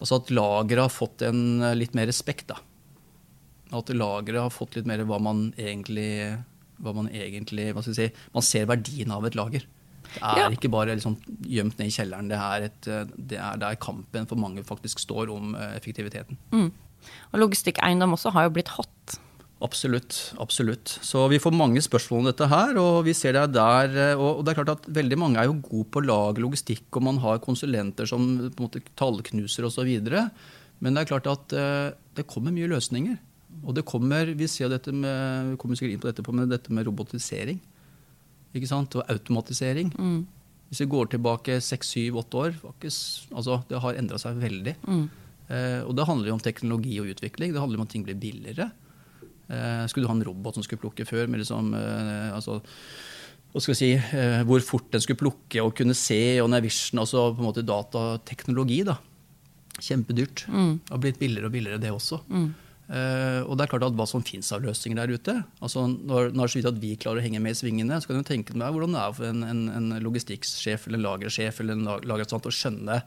Altså 0.00 0.16
at 0.16 0.30
lageret 0.32 0.80
har 0.80 0.88
fått 0.88 1.20
en 1.26 1.60
litt 1.76 1.92
mer 1.92 2.06
respekt, 2.08 2.46
da. 2.48 2.56
At 3.76 3.90
lageret 3.92 4.40
har 4.40 4.54
fått 4.54 4.78
litt 4.78 4.86
mer 4.88 5.02
hva 5.04 5.18
man 5.20 5.50
egentlig 5.60 6.38
hva 6.80 6.94
man 6.96 7.10
egentlig 7.12 7.66
hva 7.74 7.82
skal 7.84 7.92
vi 7.92 8.06
si, 8.06 8.22
Man 8.32 8.46
ser 8.46 8.70
verdien 8.70 9.12
av 9.12 9.26
et 9.28 9.36
lager. 9.36 9.66
Det 10.16 10.26
er 10.26 10.42
ja. 10.42 10.50
ikke 10.50 10.70
bare 10.72 10.94
liksom 10.96 11.16
gjemt 11.46 11.78
ned 11.78 11.90
i 11.90 11.94
kjelleren. 11.94 12.30
Det 12.30 12.38
er, 12.38 12.68
et, 12.68 12.92
det 13.30 13.40
er 13.40 13.58
der 13.62 13.80
kampen 13.80 14.28
for 14.30 14.40
mange 14.40 14.64
faktisk 14.66 15.02
står 15.02 15.30
om 15.32 15.54
eh, 15.54 15.76
effektiviteten. 15.78 16.38
Mm. 16.54 16.70
Og 17.32 17.42
logistikkeiendom 17.44 18.16
også 18.16 18.32
har 18.34 18.48
jo 18.48 18.54
blitt 18.58 18.72
hot. 18.76 19.18
Absolutt. 19.60 20.32
absolutt. 20.40 20.88
Så 21.04 21.26
vi 21.28 21.38
får 21.38 21.52
mange 21.52 21.82
spørsmål 21.84 22.22
om 22.22 22.28
dette 22.30 22.48
her. 22.48 22.78
Og 22.80 23.02
vi 23.04 23.14
ser 23.16 23.36
det 23.36 23.50
der, 23.58 23.92
eh, 23.92 24.20
og 24.20 24.44
det 24.44 24.54
er 24.54 24.62
klart 24.62 24.76
at 24.78 24.88
veldig 25.00 25.18
mange 25.20 25.40
er 25.40 25.50
jo 25.50 25.58
gode 25.60 25.90
på 25.92 26.00
å 26.00 26.08
lage 26.08 26.44
logistikk, 26.44 26.88
og 26.96 27.04
man 27.10 27.20
har 27.20 27.42
konsulenter 27.44 28.08
som 28.08 28.26
på 28.48 28.56
en 28.56 28.68
måte 28.68 28.82
tallknuser 28.96 29.68
osv. 29.68 29.90
Men 30.80 30.96
det 30.96 31.02
er 31.02 31.10
klart 31.12 31.28
at 31.28 31.52
eh, 31.52 31.90
det 32.16 32.28
kommer 32.30 32.56
mye 32.56 32.70
løsninger. 32.72 33.18
Og 33.60 33.76
det 33.76 33.84
kommer, 33.84 34.32
vi 34.32 34.48
ser 34.48 34.70
dette 34.72 34.92
med, 34.94 35.52
vi 35.52 35.60
kommer 35.60 35.76
sikkert 35.76 35.92
inn 35.92 36.02
på 36.02 36.08
dette, 36.08 36.24
med 36.32 36.48
dette 36.54 36.72
med 36.72 36.86
robotisering? 36.88 37.60
Og 38.54 39.10
automatisering. 39.10 39.92
Mm. 39.96 40.26
Hvis 40.70 40.82
vi 40.84 40.90
går 40.90 41.10
tilbake 41.10 41.60
seks, 41.60 41.88
syv, 41.94 42.20
åtte 42.22 42.36
år, 42.36 42.52
faktisk, 42.54 43.30
altså, 43.34 43.62
det 43.68 43.80
har 43.82 43.98
endra 43.98 44.18
seg 44.18 44.38
veldig. 44.38 44.76
Mm. 44.86 45.08
Eh, 45.50 45.80
og 45.82 45.96
det 45.98 46.06
handler 46.06 46.30
jo 46.30 46.36
om 46.36 46.42
teknologi 46.42 47.00
og 47.02 47.10
utvikling. 47.10 47.52
Det 47.52 47.60
handler 47.60 47.80
om 47.80 47.86
at 47.86 47.90
ting 47.90 48.04
blir 48.06 48.18
billigere. 48.18 48.70
Eh, 49.50 49.86
skulle 49.90 50.06
du 50.06 50.10
ha 50.10 50.14
en 50.14 50.24
robot 50.24 50.54
som 50.54 50.62
skulle 50.62 50.82
plukke 50.82 51.06
før 51.08 51.26
med 51.26 51.42
liksom, 51.42 51.74
eh, 51.74 52.30
altså, 52.36 52.60
si, 53.74 53.92
eh, 53.94 54.42
hvor 54.46 54.62
fort 54.62 54.90
den 54.92 55.02
skulle 55.02 55.18
plukke 55.18 55.62
og 55.62 55.74
kunne 55.74 55.94
se, 55.94 56.40
og 56.40 56.50
Navision, 56.50 57.02
altså 57.02 57.34
på 57.34 57.42
en 57.42 57.50
måte 57.50 57.66
datateknologi. 57.66 58.84
da. 58.84 58.98
Kjempedyrt. 59.80 60.46
Det 60.46 60.90
har 60.92 60.98
blitt 61.02 61.18
billigere 61.18 61.46
og 61.46 61.52
billigere, 61.52 61.80
det 61.80 61.90
også. 61.90 62.20
Eh, 62.30 62.50
og 62.90 63.52
det 63.54 63.62
er 63.62 63.70
klart 63.70 63.84
at 63.86 63.94
hva 63.94 64.06
som 64.10 64.22
fins 64.26 64.48
av 64.50 64.64
løsninger 64.64 64.98
der 64.98 65.12
ute. 65.14 65.34
altså 65.62 65.84
Når, 65.86 66.32
når 66.34 66.50
så 66.50 66.58
vidt 66.58 66.70
at 66.72 66.80
vi 66.82 66.96
klarer 66.98 67.20
å 67.20 67.22
henge 67.22 67.38
med 67.42 67.54
i 67.54 67.58
svingene, 67.60 68.00
så 68.02 68.10
kan 68.10 68.18
du 68.18 68.26
tenke 68.26 68.56
deg 68.56 68.66
hvordan 68.66 68.96
det 68.96 69.02
er 69.04 69.14
for 69.14 69.28
en, 69.30 69.44
en, 69.46 69.60
en 69.78 69.92
logistikksjef 70.02 70.88
eller 70.88 70.98
en 70.98 71.06
lagersjef 71.06 71.60
eller 71.62 71.78
en 71.78 71.86
lag- 71.86 72.08
lagerstant 72.10 72.48
å 72.50 72.54
skjønne 72.54 72.98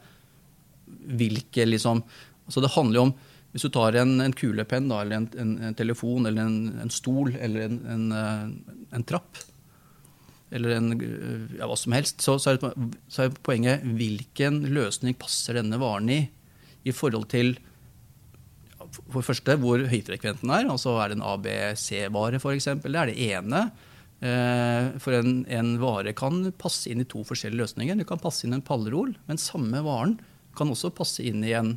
hvilke 1.18 1.66
liksom 1.68 2.02
altså 2.44 2.60
Det 2.64 2.72
handler 2.74 2.98
jo 2.98 3.04
om 3.08 3.12
Hvis 3.54 3.64
du 3.64 3.70
tar 3.72 3.96
en, 4.00 4.14
en 4.20 4.34
kulepenn 4.36 4.88
eller 4.92 5.16
en, 5.16 5.28
en, 5.40 5.52
en 5.68 5.76
telefon 5.78 6.26
eller 6.28 6.48
en, 6.48 6.90
stol 6.92 7.34
eller 7.38 7.68
en, 7.68 8.06
eh, 8.12 9.04
trapp 9.08 9.38
eller 10.54 10.74
eh, 10.76 11.58
ja, 11.58 11.66
hva 11.66 11.76
som 11.78 11.94
helst, 11.96 12.22
så, 12.22 12.36
så, 12.38 12.54
er 12.54 12.88
så 13.10 13.24
er 13.24 13.36
poenget 13.46 13.84
hvilken 13.96 14.62
løsning 14.74 15.16
passer 15.18 15.58
denne 15.58 15.80
varen 15.82 16.10
i 16.10 16.20
i 16.84 16.92
forhold 16.92 17.30
til 17.32 17.54
for 18.94 19.20
det 19.20 19.28
første 19.28 19.56
hvor 19.62 19.82
høyfrekvent 19.90 20.44
den 20.44 20.52
er. 20.54 20.68
altså 20.70 20.94
Er 21.00 21.10
det 21.10 21.18
en 21.18 21.26
ABC-vare, 21.26 22.40
f.eks.? 22.40 22.70
Det 22.84 22.94
er 22.94 23.10
det 23.10 23.18
ene. 23.30 23.64
Eh, 24.24 24.92
For 25.02 25.16
en, 25.18 25.42
en 25.50 25.74
vare 25.82 26.14
kan 26.16 26.46
passe 26.60 26.90
inn 26.90 27.02
i 27.02 27.08
to 27.08 27.24
forskjellige 27.26 27.64
løsninger. 27.64 27.98
Du 27.98 28.06
kan 28.08 28.22
passe 28.22 28.46
inn 28.46 28.56
en 28.56 28.64
pallerol, 28.64 29.14
men 29.28 29.40
samme 29.40 29.82
varen 29.84 30.18
kan 30.56 30.70
også 30.70 30.92
passe 30.94 31.24
inn 31.26 31.42
i 31.44 31.52
en 31.58 31.74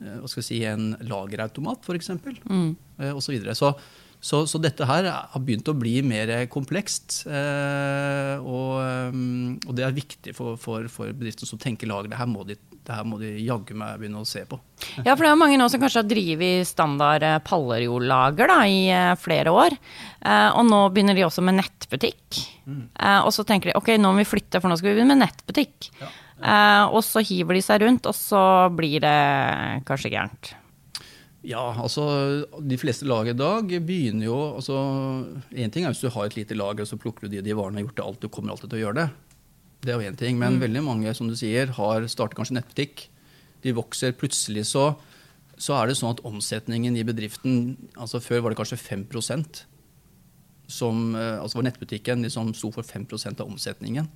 eh, 0.00 0.18
hva 0.18 0.30
skal 0.30 0.42
jeg 0.42 0.48
si, 0.50 0.60
en 0.66 0.92
lagerautomat, 1.04 1.84
f.eks. 1.84 2.14
Mm. 2.48 2.70
Og 3.12 3.22
så, 3.22 3.34
videre. 3.34 3.54
så, 3.58 3.74
så, 4.20 4.40
så 4.50 4.58
dette 4.58 4.86
her 4.88 5.06
har 5.06 5.42
begynt 5.44 5.68
å 5.70 5.76
bli 5.78 6.00
mer 6.02 6.32
komplekst. 6.50 7.20
eh, 7.30 8.34
Og, 8.42 8.72
eh, 8.82 9.20
og 9.68 9.76
det 9.78 9.84
er 9.86 9.94
viktig 9.94 10.34
for, 10.34 10.56
for, 10.58 10.88
for 10.90 11.12
bedriftene 11.14 11.46
som 11.48 11.60
tenker 11.62 11.86
lager. 11.90 12.10
Det 12.10 12.18
her 12.18 12.26
må 12.26 12.42
de, 12.48 12.56
de 12.58 13.30
jaggu 13.46 13.74
meg 13.78 13.98
begynne 14.00 14.22
å 14.22 14.26
se 14.26 14.42
på. 14.48 14.58
Ja, 15.04 15.14
for 15.14 15.22
det 15.26 15.30
er 15.30 15.38
mange 15.38 15.58
nå 15.60 15.68
som 15.70 15.80
kanskje 15.82 16.02
har 16.02 16.10
drevet 16.10 16.66
standard 16.66 17.22
eh, 17.22 17.38
pallerjordlager 17.46 18.54
i 18.66 18.78
flere 19.22 19.54
år. 19.54 19.76
Eh, 20.24 20.48
og 20.56 20.64
nå 20.66 20.82
begynner 20.94 21.14
de 21.18 21.26
også 21.28 21.44
med 21.46 21.60
nettbutikk. 21.60 22.42
Eh, 22.68 23.20
og 23.22 23.30
så 23.34 23.44
tenker 23.48 23.70
de 23.70 23.78
ok, 23.78 23.94
nå 24.02 24.10
må 24.14 24.24
vi 24.24 24.28
flytte, 24.34 24.60
for 24.60 24.68
nå 24.72 24.76
skal 24.80 24.90
vi 24.92 24.98
begynne 24.98 25.14
med 25.14 25.28
nettbutikk. 25.28 25.92
Eh, 26.02 26.84
og 26.90 27.00
så 27.06 27.22
hiver 27.26 27.54
de 27.58 27.62
seg 27.66 27.82
rundt, 27.86 28.06
og 28.10 28.14
så 28.18 28.42
blir 28.74 29.02
det 29.02 29.18
kanskje 29.88 30.12
gærent. 30.14 30.52
Ja, 31.48 31.62
altså 31.80 32.04
de 32.60 32.76
fleste 32.76 33.06
lag 33.08 33.30
i 33.30 33.36
dag 33.36 33.70
begynner 33.88 34.26
jo 34.26 34.36
altså, 34.58 34.74
En 35.48 35.72
ting 35.72 35.86
er 35.86 35.94
hvis 35.94 36.02
du 36.04 36.10
har 36.12 36.28
et 36.28 36.36
lite 36.36 36.56
lager, 36.58 36.84
så 36.84 36.98
plukker 37.00 37.24
du 37.24 37.32
de, 37.32 37.40
de 37.46 37.54
varene 37.56 37.78
og 37.78 37.80
har 37.80 37.86
gjort 37.86 37.96
det 38.00 38.04
alt, 38.04 38.20
du 38.20 38.28
kommer 38.28 38.52
alltid 38.52 38.68
til 38.68 38.80
å 38.80 38.82
gjøre 38.82 38.98
det. 39.00 39.06
Det 39.86 39.94
er 39.94 39.96
jo 40.02 40.10
én 40.10 40.18
ting. 40.18 40.36
Men 40.40 40.58
veldig 40.60 40.82
mange 40.84 41.14
som 41.16 41.30
du 41.30 41.36
sier, 41.38 41.70
har 41.78 42.04
starter 42.10 42.36
kanskje 42.36 42.58
nettbutikk. 42.58 43.06
De 43.64 43.72
vokser. 43.78 44.12
Plutselig 44.18 44.66
så, 44.68 44.90
så 45.56 45.78
er 45.78 45.88
det 45.88 45.96
sånn 46.00 46.12
at 46.16 46.22
omsetningen 46.28 46.98
i 46.98 47.06
bedriften 47.06 47.76
altså 47.96 48.20
Før 48.20 48.44
var 48.44 48.52
det 48.52 48.58
kanskje 48.60 48.80
5% 48.82 49.62
som 50.68 51.14
eh, 51.16 51.38
altså 51.40 51.62
var 51.62 51.70
nettbutikken 51.70 52.26
liksom 52.26 52.50
sto 52.58 52.68
for 52.74 52.84
5% 52.84 53.40
av 53.40 53.48
omsetningen. 53.48 54.10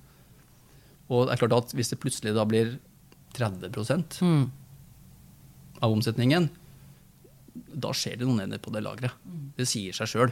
Og 1.09 1.25
det 1.25 1.33
er 1.33 1.41
klart 1.41 1.55
at 1.57 1.73
hvis 1.73 1.89
det 1.89 1.97
plutselig 2.03 2.35
da 2.37 2.45
blir 2.45 2.75
30 3.33 4.21
Mm. 4.21 4.51
av 5.81 5.91
omsetningen, 5.91 6.51
da 7.53 7.91
skjer 7.93 8.17
det 8.19 8.27
noe 8.27 8.39
nede 8.47 8.59
på 8.61 8.71
det 8.73 8.81
lageret. 8.85 9.11
Det 9.57 9.67
sier 9.69 9.93
seg 9.93 10.09
sjøl. 10.09 10.31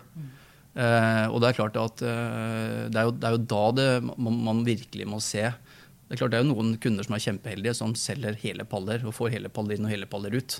Eh, 0.73 1.25
og 1.27 1.41
det 1.43 1.49
er 1.51 1.57
klart 1.57 1.75
at 1.77 2.01
eh, 2.07 2.87
det, 2.89 2.97
er 2.97 3.07
jo, 3.09 3.13
det 3.19 3.27
er 3.27 3.35
jo 3.35 3.43
da 3.51 3.63
det, 3.75 3.87
man, 4.07 4.37
man 4.47 4.61
virkelig 4.65 5.07
må 5.09 5.19
se. 5.21 5.43
Det 5.51 6.15
er 6.15 6.21
klart 6.21 6.33
det 6.33 6.39
er 6.39 6.45
jo 6.45 6.53
noen 6.53 6.73
kunder 6.81 7.03
som 7.07 7.15
er 7.17 7.23
kjempeheldige, 7.25 7.73
som 7.77 7.93
selger 7.99 8.37
hele 8.43 8.65
paller 8.67 9.03
og 9.07 9.13
får 9.15 9.33
hele 9.35 9.51
paller 9.51 9.77
inn 9.77 9.87
og 9.87 9.91
hele 9.93 10.07
paller 10.11 10.35
ut. 10.39 10.57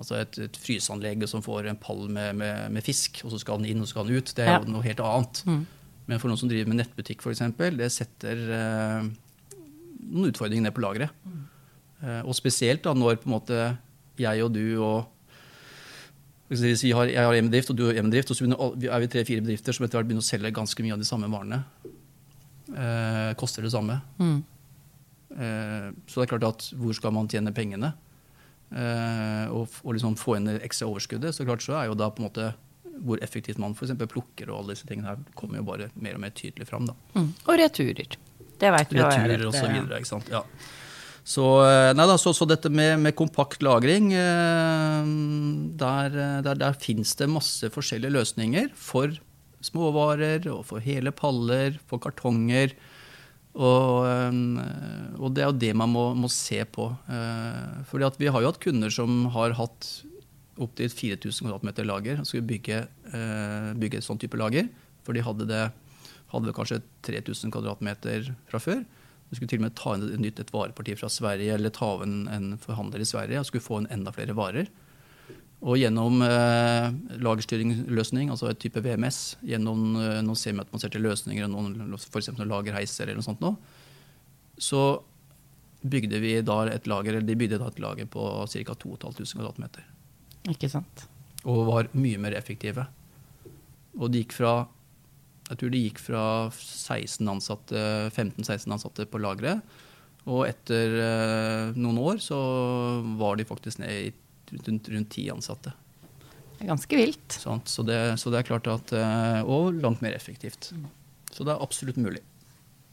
Altså 0.00 0.16
et, 0.22 0.38
et 0.46 0.56
fryseanlegg 0.56 1.26
som 1.28 1.42
får 1.44 1.66
en 1.68 1.76
pall 1.80 2.06
med, 2.08 2.36
med, 2.40 2.70
med 2.72 2.84
fisk, 2.86 3.20
og 3.26 3.32
så 3.34 3.40
skal 3.42 3.60
den 3.60 3.68
inn 3.74 3.82
og 3.84 3.88
så 3.90 3.96
skal 3.98 4.08
den 4.08 4.20
ut. 4.22 4.32
Det 4.36 4.44
er 4.46 4.52
Ja. 4.54 4.60
jo 4.64 4.72
noe 4.72 4.84
helt 4.86 5.02
annet. 5.04 5.42
Men 6.08 6.18
for 6.18 6.28
noen 6.32 6.40
som 6.40 6.48
driver 6.50 6.72
med 6.72 6.80
nettbutikk, 6.80 7.20
f.eks., 7.22 7.42
det 7.78 7.90
setter 7.94 8.40
eh, 8.56 9.10
noen 10.02 10.30
utfordringer 10.32 10.64
ned 10.68 10.74
på 10.76 10.82
lageret. 10.84 11.12
Eh, 12.02 12.20
og 12.24 12.34
spesielt 12.36 12.82
da 12.84 12.94
når 12.96 13.20
på 13.22 13.28
en 13.30 13.36
måte 13.36 13.58
jeg 14.20 14.42
og 14.44 14.52
du 14.56 14.64
og 14.82 15.11
hvis 16.52 16.84
vi 16.84 16.92
har, 16.92 17.08
jeg 17.08 17.24
har 17.24 17.38
én 17.38 17.48
bedrift, 17.48 17.72
og 17.72 17.78
du 17.78 17.86
har 17.88 17.98
én 17.98 18.08
bedrift, 18.10 18.30
og 18.32 18.38
så 18.38 18.46
er 18.46 19.02
vi 19.04 19.10
tre-fire 19.10 19.44
bedrifter 19.44 19.76
som 19.76 19.86
etter 19.86 19.98
hvert 19.98 20.08
begynner 20.10 20.24
å 20.24 20.28
selge 20.28 20.54
ganske 20.54 20.84
mye 20.84 20.96
av 20.96 21.02
de 21.02 21.08
samme 21.08 21.30
varene. 21.32 21.62
Eh, 22.72 23.34
koster 23.40 23.64
det 23.64 23.72
samme. 23.74 24.00
Mm. 24.18 24.40
Eh, 25.32 25.86
så 26.06 26.20
det 26.20 26.26
er 26.26 26.32
klart 26.34 26.48
at 26.48 26.66
hvor 26.76 26.96
skal 26.96 27.14
man 27.16 27.30
tjene 27.32 27.54
pengene? 27.56 27.94
Eh, 28.72 29.46
og, 29.52 29.72
og 29.84 29.96
liksom 29.96 30.16
få 30.20 30.38
inn 30.38 30.50
det 30.50 30.60
ekstra 30.66 30.88
overskuddet. 30.90 31.34
Så 31.36 31.48
klart 31.48 31.64
så 31.64 31.76
er 31.80 31.90
jo 31.90 31.98
da 31.98 32.10
på 32.12 32.22
en 32.22 32.28
måte 32.28 32.52
hvor 33.02 33.20
effektivt 33.24 33.58
man 33.60 33.74
f.eks. 33.74 33.94
plukker 34.10 34.50
og 34.52 34.60
alle 34.60 34.76
disse 34.76 34.86
tingene 34.88 35.10
her 35.10 35.24
kommer 35.38 35.58
jo 35.58 35.66
bare 35.66 35.88
mer 35.96 36.18
og 36.18 36.22
mer 36.24 36.34
tydelig 36.36 36.68
fram. 36.68 36.86
da. 36.90 36.96
Mm. 37.16 37.32
Og 37.46 37.58
returer. 37.60 38.18
Det 38.62 38.70
veit 38.76 38.92
du. 38.92 38.98
er. 39.00 39.08
Returer 39.08 39.46
og 39.48 39.56
så 39.56 39.66
videre, 39.66 39.98
ikke 39.98 40.12
sant. 40.12 40.32
Ja. 40.32 40.44
Så, 41.22 41.44
eh, 41.66 41.92
da, 41.94 42.16
så, 42.18 42.32
så 42.34 42.46
dette 42.50 42.70
med, 42.72 42.96
med 43.02 43.14
kompakt 43.14 43.62
lagring, 43.62 44.10
eh, 44.16 45.10
der, 45.78 46.16
der, 46.42 46.56
der 46.58 46.78
fins 46.82 47.14
det 47.18 47.30
masse 47.30 47.70
forskjellige 47.70 48.16
løsninger 48.16 48.72
for 48.74 49.14
småvarer 49.62 50.48
og 50.50 50.64
for 50.66 50.82
hele 50.82 51.12
paller, 51.14 51.78
for 51.86 52.02
kartonger. 52.02 52.74
Og, 53.54 54.08
eh, 54.08 54.40
og 55.20 55.36
det 55.36 55.44
er 55.44 55.52
jo 55.52 55.60
det 55.62 55.74
man 55.78 55.92
må, 55.94 56.08
må 56.18 56.30
se 56.32 56.64
på. 56.66 56.88
Fordi 57.90 58.10
vi 58.18 58.32
har 58.32 58.42
jo 58.42 58.50
hatt 58.50 58.62
kunder 58.62 58.90
som 58.90 59.28
har 59.36 59.54
hatt 59.60 59.92
opptil 60.62 60.90
4000 60.90 61.46
kvadratmeter 61.46 61.86
lager 61.86 62.18
og 62.20 62.26
skulle 62.28 62.44
bygge, 62.44 62.82
bygge 63.80 63.98
et 63.98 64.04
sånt 64.04 64.20
type 64.22 64.36
lager. 64.38 64.66
For 65.06 65.16
de 65.16 65.22
hadde 65.24 65.46
det 65.48 65.62
hadde 66.32 66.54
kanskje 66.56 66.80
3000 67.04 67.52
kvadratmeter 67.52 68.30
fra 68.50 68.60
før. 68.62 68.82
Du 69.32 69.38
skulle 69.38 69.48
til 69.48 69.62
og 69.62 69.64
med 69.64 69.76
ta 69.80 69.94
inn 69.96 70.02
et 70.10 70.20
nytt 70.20 70.40
et 70.42 70.50
vareparti 70.52 70.92
fra 71.00 71.08
Sverige 71.08 71.54
eller 71.56 71.72
ta 71.72 71.86
av 71.94 72.02
en, 72.04 72.26
en 72.28 72.50
forhandler 72.60 73.00
i 73.00 73.06
Sverige 73.08 73.40
og 73.40 73.46
skulle 73.48 73.64
få 73.64 73.78
inn 73.80 73.86
enda 73.94 74.12
flere 74.12 74.36
varer. 74.36 74.68
Og 75.64 75.78
gjennom 75.80 76.20
eh, 76.26 76.88
lagerstyringsløsning, 77.22 78.28
altså 78.34 78.50
et 78.50 78.60
type 78.60 78.82
VMS, 78.84 79.20
gjennom 79.46 79.94
eh, 79.96 80.18
noen 80.26 80.36
semiautomatiserte 80.36 81.00
løsninger, 81.00 81.46
og 81.46 81.54
noen, 81.54 81.96
f.eks. 81.96 82.28
noen 82.34 82.50
lagerheiser 82.50 83.06
eller 83.06 83.22
noe 83.22 83.28
sånt 83.30 83.40
noe, 83.40 83.56
så 84.60 84.82
bygde 85.80 86.20
vi 86.20 86.34
da 86.44 86.58
et 86.68 86.90
lager, 86.90 87.16
eller 87.16 87.30
de 87.30 87.38
bygde 87.38 87.62
da 87.62 87.70
et 87.72 87.80
lager 87.80 88.10
på 88.12 88.26
ca. 88.52 88.76
2500 88.84 89.56
kvm. 89.56 89.80
Ikke 90.52 90.68
sant. 90.68 91.06
Og 91.48 91.64
var 91.70 91.88
mye 91.96 92.20
mer 92.20 92.36
effektive. 92.36 92.84
Og 93.96 94.10
det 94.12 94.26
gikk 94.26 94.36
fra 94.42 94.52
jeg 95.52 95.60
tror 95.60 95.72
det 95.74 95.82
gikk 95.84 96.00
fra 96.00 96.24
16 96.56 97.28
ansatte, 97.28 97.82
15-16 98.16 98.72
ansatte 98.72 99.06
på 99.08 99.20
lageret. 99.22 99.60
Og 100.30 100.44
etter 100.46 100.92
eh, 101.02 101.72
noen 101.76 101.98
år 101.98 102.20
så 102.22 102.38
var 103.18 103.36
de 103.40 103.46
faktisk 103.48 103.80
ned 103.82 103.90
i 103.90 104.10
rundt, 104.68 104.90
rundt 104.92 105.10
10 105.16 105.30
ansatte. 105.34 105.72
Det 106.56 106.66
er 106.66 106.70
ganske 106.70 106.98
vilt. 106.98 107.38
Så, 107.66 107.82
det, 107.88 107.98
så 108.22 108.30
det 108.30 108.38
er 108.42 108.46
klart 108.46 108.68
at 108.70 108.92
eh, 108.94 109.40
Og 109.42 109.72
langt 109.82 110.02
mer 110.04 110.14
effektivt. 110.14 110.70
Så 111.32 111.42
det 111.46 111.54
er 111.56 111.64
absolutt 111.64 111.98
mulig. 111.98 112.22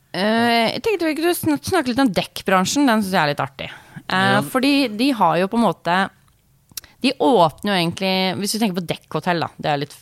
Uh, 0.09 0.73
jeg 0.73 0.81
tenkte 0.81 1.05
vi 1.05 1.17
kunne 1.19 1.35
sn- 1.37 1.59
snakke 1.61 1.91
litt 1.91 1.99
om 2.01 2.09
dekkbransjen. 2.09 2.87
Den 2.89 3.03
syns 3.03 3.13
jeg 3.13 3.21
er 3.21 3.29
litt 3.35 3.43
artig. 3.43 3.67
Uh, 4.09 4.15
Ja. 4.15 4.39
Fordi 4.41 4.71
de 4.97 5.11
har 5.13 5.35
jo 5.37 5.49
på 5.51 5.59
en 5.59 5.67
måte 5.67 5.97
De 6.99 7.13
åpner 7.23 7.71
jo 7.71 7.77
egentlig 7.79 8.13
Hvis 8.41 8.53
du 8.53 8.59
tenker 8.59 8.79
på 8.81 8.87
dekkhotell, 8.89 9.39
da. 9.45 9.49
Det 9.55 9.69
er 9.71 9.81
litt, 9.85 9.95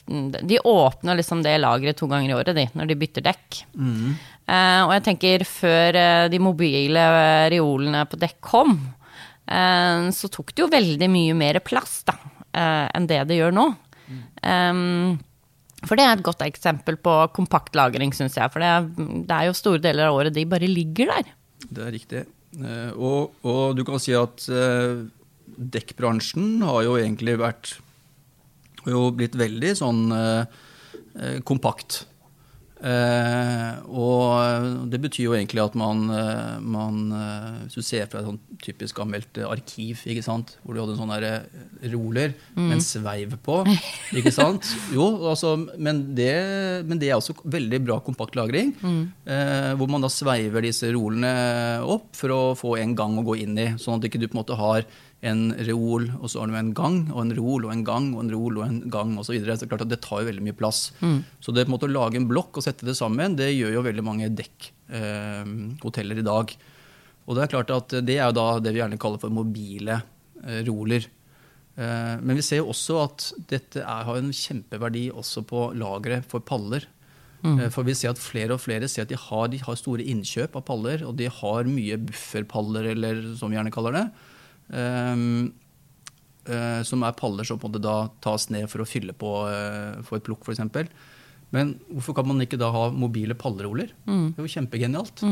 de 0.49 0.59
åpner 0.65 1.19
liksom 1.19 1.43
det 1.45 1.57
lageret 1.61 1.99
to 1.99 2.09
ganger 2.09 2.31
i 2.31 2.37
året, 2.37 2.55
de, 2.57 2.65
når 2.73 2.89
de 2.89 2.97
bytter 3.03 3.25
dekk. 3.27 3.59
Eh, 3.77 4.81
og 4.85 4.93
jeg 4.95 5.03
tenker 5.05 5.45
før 5.45 5.99
eh, 6.01 6.25
de 6.33 6.39
mobile 6.41 7.03
eh, 7.21 7.49
reolene 7.53 8.05
på 8.09 8.17
dekk 8.21 8.39
kom, 8.49 8.77
eh, 9.45 10.07
så 10.15 10.31
tok 10.33 10.53
det 10.55 10.63
jo 10.65 10.71
veldig 10.73 11.09
mye 11.13 11.37
mer 11.37 11.59
plass 11.65 11.99
da, 12.07 12.17
eh, 12.55 12.85
enn 12.97 13.09
det 13.09 13.21
det 13.29 13.41
gjør 13.41 13.53
nå. 13.59 13.67
Um, 14.47 15.17
for 15.85 15.99
det 15.99 16.05
er 16.07 16.15
et 16.15 16.25
godt 16.25 16.41
eksempel 16.45 16.95
på 16.97 17.13
kompakt 17.35 17.75
lagring, 17.77 18.13
syns 18.15 18.37
jeg. 18.39 18.49
For 18.53 18.63
det 18.63 18.69
er, 18.71 18.87
det 19.27 19.35
er 19.35 19.49
jo 19.49 19.57
store 19.57 19.83
deler 19.83 20.09
av 20.09 20.17
året 20.17 20.33
de 20.33 20.45
bare 20.49 20.69
ligger 20.71 21.11
der. 21.11 21.29
Det 21.67 21.83
er 21.85 21.93
riktig. 21.93 22.23
Eh, 22.57 22.91
og, 22.95 23.35
og 23.45 23.77
du 23.77 23.83
kan 23.85 24.01
si 24.01 24.15
at 24.17 24.47
eh, 24.49 25.03
dekkbransjen 25.57 26.61
har 26.65 26.83
jo 26.85 26.97
egentlig 27.01 27.37
vært 27.41 27.75
har 28.87 28.95
jo 28.95 29.07
blitt 29.15 29.35
veldig 29.37 29.73
sånn 29.77 30.05
eh, 30.15 30.61
eh, 31.19 31.39
kompakt. 31.47 32.05
Eh, 32.77 33.77
og 33.89 34.85
det 34.91 34.99
betyr 35.01 35.23
jo 35.23 35.33
egentlig 35.33 35.63
at 35.63 35.73
man, 35.73 36.03
eh, 36.13 36.59
man 36.61 36.99
eh, 37.09 37.55
Hvis 37.63 37.79
du 37.79 37.81
ser 37.81 38.05
fra 38.05 38.19
et 38.21 38.27
sånn 38.27 38.37
typisk 38.61 38.99
eh, 39.01 39.47
arkiv, 39.49 40.03
ikke 40.05 40.21
sant? 40.21 40.53
hvor 40.61 40.77
du 40.77 40.83
hadde 40.83 40.93
en 40.93 40.99
sånn 41.01 41.13
eh, 41.17 41.89
roller 41.89 42.35
med 42.53 42.75
en 42.75 42.83
sveiv 42.85 43.33
på. 43.41 43.63
ikke 44.13 44.33
sant? 44.35 44.69
Jo, 44.93 45.07
altså, 45.31 45.55
men, 45.81 46.03
det, 46.15 46.29
men 46.85 47.01
det 47.01 47.09
er 47.09 47.17
også 47.17 47.39
veldig 47.49 47.81
bra 47.87 47.97
kompaktlagring. 48.05 48.75
Eh, 49.25 49.73
hvor 49.73 49.89
man 49.89 50.05
da 50.05 50.13
sveiver 50.13 50.69
disse 50.69 50.93
rolene 50.93 51.33
opp 51.81 52.13
for 52.15 52.35
å 52.35 52.41
få 52.57 52.77
en 52.77 52.93
gang 52.97 53.17
å 53.17 53.25
gå 53.25 53.39
inn 53.41 53.57
i. 53.57 53.71
Sånn 53.81 53.97
at 53.97 54.05
ikke 54.05 54.21
du 54.21 54.29
på 54.29 54.37
en 54.37 54.43
måte 54.45 54.61
har 54.61 54.85
en 55.25 55.49
reol, 55.65 56.11
og 56.19 56.29
så 56.29 56.43
har 56.43 56.51
du 56.51 56.55
en 56.59 56.73
gang, 56.77 56.99
og 57.09 57.23
en 57.23 57.33
reol, 57.33 57.65
og 57.65 57.73
en 57.73 57.83
gang, 57.85 58.11
og 58.13 58.21
en 58.21 58.31
reol, 58.31 58.59
og 58.61 58.65
en 58.67 58.79
gang 58.93 59.15
osv. 59.17 59.31
Så, 59.31 59.33
videre. 59.33 59.55
så 59.55 59.63
det 59.63 59.67
er 59.67 59.71
klart 59.73 59.85
at 59.87 59.93
det 59.93 60.01
tar 60.05 60.21
jo 60.21 60.29
veldig 60.29 60.45
mye 60.45 60.57
plass. 60.57 60.81
Så 61.41 61.53
det 61.55 61.65
å 61.65 61.89
lage 61.89 62.19
en 62.19 62.29
blokk 62.29 62.59
og 62.59 62.65
sette 62.65 62.85
det 62.85 62.97
sammen, 62.99 63.37
det 63.39 63.49
gjør 63.55 63.79
jo 63.79 63.85
veldig 63.87 64.05
mange 64.05 64.29
dekkhoteller 64.37 66.21
i 66.21 66.27
dag. 66.27 66.53
Og 67.27 67.35
det 67.35 67.43
er 67.43 67.53
klart 67.55 67.73
at 67.75 67.95
det 68.07 68.19
er 68.19 68.29
jo 68.29 68.37
da 68.37 68.49
det 68.63 68.75
vi 68.75 68.81
gjerne 68.81 68.99
kaller 69.01 69.19
for 69.19 69.33
mobile 69.33 69.97
eh, 70.45 70.61
roller. 70.67 71.09
Eh, 71.75 72.13
men 72.21 72.37
vi 72.37 72.45
ser 72.45 72.61
jo 72.61 72.69
også 72.71 73.01
at 73.03 73.25
dette 73.49 73.81
er, 73.81 74.05
har 74.07 74.21
en 74.21 74.29
kjempeverdi 74.31 75.09
også 75.11 75.43
på 75.49 75.71
lageret 75.77 76.29
for 76.29 76.45
paller. 76.45 76.87
Mm. 77.43 77.67
For 77.73 77.85
vi 77.85 77.93
ser 77.97 78.13
at 78.13 78.21
flere 78.21 78.55
og 78.55 78.63
flere 78.63 78.87
ser 78.89 79.05
at 79.05 79.11
de 79.11 79.19
har, 79.19 79.49
de 79.51 79.59
har 79.61 79.77
store 79.77 80.05
innkjøp 80.09 80.55
av 80.57 80.63
paller, 80.69 81.03
og 81.05 81.17
de 81.19 81.27
har 81.29 81.69
mye 81.69 81.99
bufferpaller, 82.07 82.93
eller 82.95 83.21
som 83.37 83.51
vi 83.51 83.59
gjerne 83.59 83.73
kaller 83.73 83.97
det. 83.97 84.07
Ehm, 84.73 85.51
eh, 86.47 86.81
som 86.87 87.03
er 87.03 87.17
paller 87.17 87.47
som 87.47 87.59
på 87.59 87.69
en 87.69 87.81
da 87.83 87.97
tas 88.23 88.49
ned 88.53 88.69
for 88.71 88.83
å 88.83 88.87
fylle 88.89 89.15
på 89.17 89.33
eh, 89.51 90.01
for 90.07 90.19
et 90.19 90.25
plukk, 90.25 90.47
f.eks. 90.47 90.89
Men 91.55 91.77
hvorfor 91.87 92.17
kan 92.17 92.27
man 92.27 92.43
ikke 92.43 92.59
da 92.59 92.71
ha 92.73 92.89
mobile 92.91 93.37
palleroller? 93.39 93.93
Det 94.33 94.41
er 94.41 94.47
jo 94.47 94.55
kjempegenialt. 94.57 95.23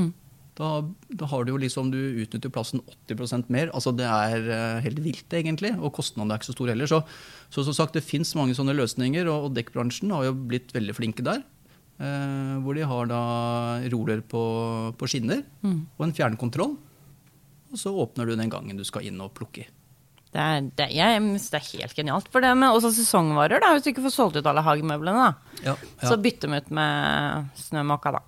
Da, 0.55 0.69
da 1.11 1.27
har 1.27 1.43
du 1.43 1.51
jo 1.51 1.59
liksom, 1.59 1.89
du 1.91 1.99
utnytter 2.23 2.51
plassen 2.53 2.79
80% 3.09 3.49
mer. 3.51 3.71
altså 3.75 3.91
Det 3.91 4.05
er 4.07 4.45
eh, 4.47 4.83
helt 4.85 5.01
vilt, 5.03 5.27
egentlig. 5.35 5.73
Og 5.75 5.91
kostnadene 5.97 6.37
er 6.37 6.39
ikke 6.39 6.47
så 6.53 6.55
store 6.55 6.71
heller. 6.71 6.87
Så, 6.87 7.01
så 7.51 7.65
som 7.67 7.75
sagt, 7.75 7.97
det 7.97 8.05
fins 8.07 8.31
mange 8.39 8.55
sånne 8.55 8.75
løsninger, 8.77 9.27
og, 9.27 9.49
og 9.49 9.57
dekkbransjen 9.57 10.13
har 10.15 10.29
jo 10.29 10.37
blitt 10.47 10.71
veldig 10.75 10.95
flinke 10.95 11.25
der. 11.27 11.43
Eh, 11.99 12.55
hvor 12.63 12.75
de 12.75 12.87
har 12.87 13.11
da 13.11 13.21
roller 13.91 14.23
på, 14.27 14.45
på 14.99 15.07
skinner 15.11 15.43
og 15.63 16.07
en 16.07 16.15
fjernkontroll. 16.15 16.77
Og 17.75 17.81
så 17.81 17.91
åpner 17.91 18.29
du 18.29 18.37
den 18.39 18.51
gangen 18.51 18.79
du 18.79 18.85
skal 18.87 19.07
inn 19.09 19.19
og 19.23 19.33
plukke 19.37 19.65
i. 19.65 19.71
Det 20.35 20.43
er, 20.43 20.63
det, 20.75 20.85
jeg 20.91 21.19
synes 21.23 21.47
det 21.51 21.59
er 21.61 21.67
helt 21.69 21.93
genialt. 21.95 22.25
For 22.31 22.43
det 22.43 22.49
med 22.59 22.75
også 22.75 22.89
sesongvarer, 22.95 23.61
da, 23.63 23.69
hvis 23.71 23.85
du 23.85 23.91
ikke 23.93 24.03
får 24.03 24.15
solgt 24.17 24.39
ut 24.39 24.47
alle 24.51 24.63
hagemøblene, 24.65 25.27
da. 25.29 25.59
Ja, 25.63 25.75
Så 26.09 26.17
bytter 26.19 26.49
dem 26.49 26.57
ut 26.59 26.71
med 26.75 27.53
snømåka, 27.61 28.11
da. 28.17 28.23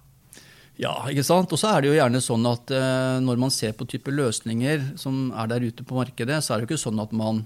Ja, 0.80 0.93
ikke 1.10 1.26
sant? 1.26 1.52
Og 1.52 1.60
så 1.60 1.74
er 1.74 1.84
det 1.84 1.89
jo 1.89 1.98
gjerne 1.98 2.22
sånn 2.24 2.48
at 2.48 2.72
eh, 2.76 3.18
når 3.26 3.39
man 3.41 3.52
ser 3.52 3.74
på 3.76 3.88
type 3.89 4.14
løsninger 4.14 4.93
som 5.02 5.34
er 5.36 5.50
der 5.52 5.66
ute 5.66 5.84
på 5.88 5.98
markedet, 5.98 6.38
så 6.45 6.54
er 6.54 6.62
det 6.62 6.68
jo 6.68 6.76
ikke 6.76 6.86
sånn 6.86 7.02
at 7.04 7.16
man 7.18 7.43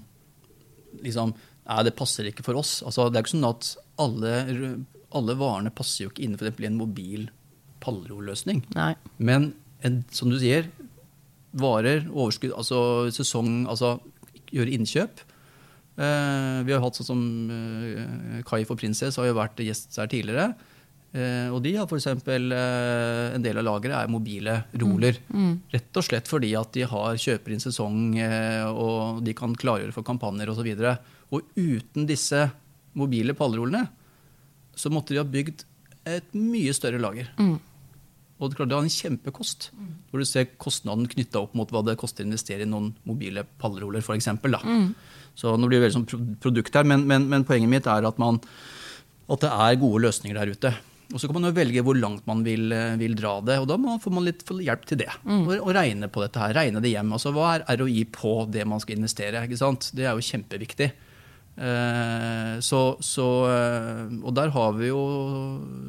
liksom 1.02 1.34
Nei, 1.62 1.76
det 1.86 1.92
passer 1.94 2.26
ikke 2.26 2.42
for 2.42 2.58
oss. 2.58 2.80
Altså, 2.82 3.04
det 3.06 3.20
er 3.20 3.22
ikke 3.22 3.36
sånn 3.36 3.46
at 3.46 3.68
alle, 4.02 4.32
alle 5.14 5.34
varene 5.38 5.70
passer 5.70 6.02
jo 6.04 6.10
ikke 6.10 6.24
innenfor 6.26 6.50
en 6.66 6.74
mobil 6.74 7.28
pallroløsning. 7.84 8.64
Men 9.22 9.52
en, 9.86 10.00
som 10.10 10.32
du 10.32 10.40
sier, 10.42 10.66
varer, 11.52 12.06
overskudd, 12.10 12.54
altså 12.56 13.10
sesong, 13.12 13.66
altså 13.70 13.96
gjøre 14.52 14.74
innkjøp. 14.76 15.22
Eh, 16.00 16.58
vi 16.64 16.72
har 16.72 16.80
hatt 16.80 16.96
sånn 16.96 17.08
som 17.08 17.22
eh, 17.52 18.38
Kai 18.48 18.62
for 18.68 18.80
Princess 18.80 19.18
har 19.20 19.28
jo 19.28 19.36
vært 19.36 19.60
gjest 19.64 19.98
her 20.00 20.08
tidligere. 20.12 20.52
Eh, 21.12 21.48
og 21.52 21.60
de 21.64 21.74
har 21.76 21.84
f.eks. 21.84 22.06
Eh, 22.08 23.34
en 23.36 23.44
del 23.44 23.60
av 23.60 23.66
lageret 23.68 23.98
er 23.98 24.12
mobile 24.12 24.54
roller. 24.80 25.18
Rett 25.74 26.00
og 26.00 26.06
slett 26.06 26.30
fordi 26.30 26.54
at 26.56 26.72
de 26.76 26.86
har 26.88 27.18
kjøper 27.20 27.52
inn 27.52 27.64
sesong, 27.64 28.14
og 28.72 29.20
de 29.26 29.34
kan 29.36 29.52
klargjøre 29.56 29.92
for 29.96 30.06
kampanjer 30.08 30.52
osv. 30.54 30.70
Og, 30.72 31.12
og 31.36 31.60
uten 31.60 32.08
disse 32.08 32.46
mobile 32.98 33.36
pallrollene 33.36 33.86
så 34.76 34.88
måtte 34.92 35.12
de 35.12 35.20
ha 35.20 35.28
bygd 35.28 35.66
et 36.08 36.32
mye 36.34 36.72
større 36.74 36.98
lager. 37.00 37.28
Og 38.42 38.50
det, 38.50 38.58
klart, 38.58 38.68
det 38.72 38.76
var 38.76 38.82
en 38.86 38.92
kjempekost. 38.92 39.70
Hvor 40.10 40.18
du 40.18 40.26
ser 40.26 40.48
kostnaden 40.58 41.06
knytta 41.08 41.40
opp 41.44 41.54
mot 41.54 41.70
hva 41.70 41.84
det 41.86 41.94
koster 42.00 42.26
å 42.26 42.28
investere 42.28 42.66
i 42.66 42.68
noen 42.68 42.90
mobile 43.08 43.44
pallroller, 43.62 44.02
f.eks. 44.02 44.28
Så 45.38 45.54
nå 45.56 45.68
blir 45.70 45.78
det 45.78 45.86
veldig 45.86 46.00
sånn 46.00 46.38
produkt 46.42 46.74
her, 46.76 46.84
men, 46.84 47.06
men, 47.08 47.28
men 47.30 47.44
poenget 47.48 47.70
mitt 47.70 47.86
er 47.88 48.04
at, 48.04 48.18
man, 48.20 48.42
at 49.30 49.44
det 49.46 49.52
er 49.54 49.78
gode 49.80 50.02
løsninger 50.04 50.36
der 50.36 50.50
ute. 50.52 50.72
Og 51.12 51.20
så 51.20 51.28
kan 51.28 51.36
man 51.38 51.50
jo 51.50 51.56
velge 51.56 51.82
hvor 51.84 51.96
langt 51.98 52.26
man 52.26 52.42
vil, 52.44 52.72
eh, 52.72 52.96
vil 53.00 53.14
dra 53.16 53.36
det, 53.44 53.58
og 53.60 53.68
da 53.68 53.76
må, 53.80 53.98
får 54.00 54.12
man 54.16 54.24
litt 54.26 54.42
hjelp 54.48 54.84
til 54.88 55.02
det. 55.04 55.10
Og, 55.46 55.54
og 55.60 55.72
regne 55.76 56.08
på 56.08 56.22
dette 56.24 56.40
her, 56.40 56.54
regne 56.56 56.80
det 56.82 56.92
hjem. 56.92 57.12
Altså 57.12 57.32
hva 57.36 57.54
er 57.58 57.78
ROI 57.78 58.04
på 58.12 58.34
det 58.52 58.66
man 58.68 58.80
skal 58.80 58.96
investere? 58.98 59.44
ikke 59.46 59.60
sant? 59.60 59.90
Det 59.96 60.06
er 60.08 60.16
jo 60.16 60.24
kjempeviktig. 60.24 60.90
Eh, 61.52 62.60
så, 62.64 62.80
så, 63.04 63.26
eh, 63.52 64.06
og 64.24 64.32
der 64.36 64.52
har 64.54 64.72
vi 64.78 64.88
jo 64.88 65.02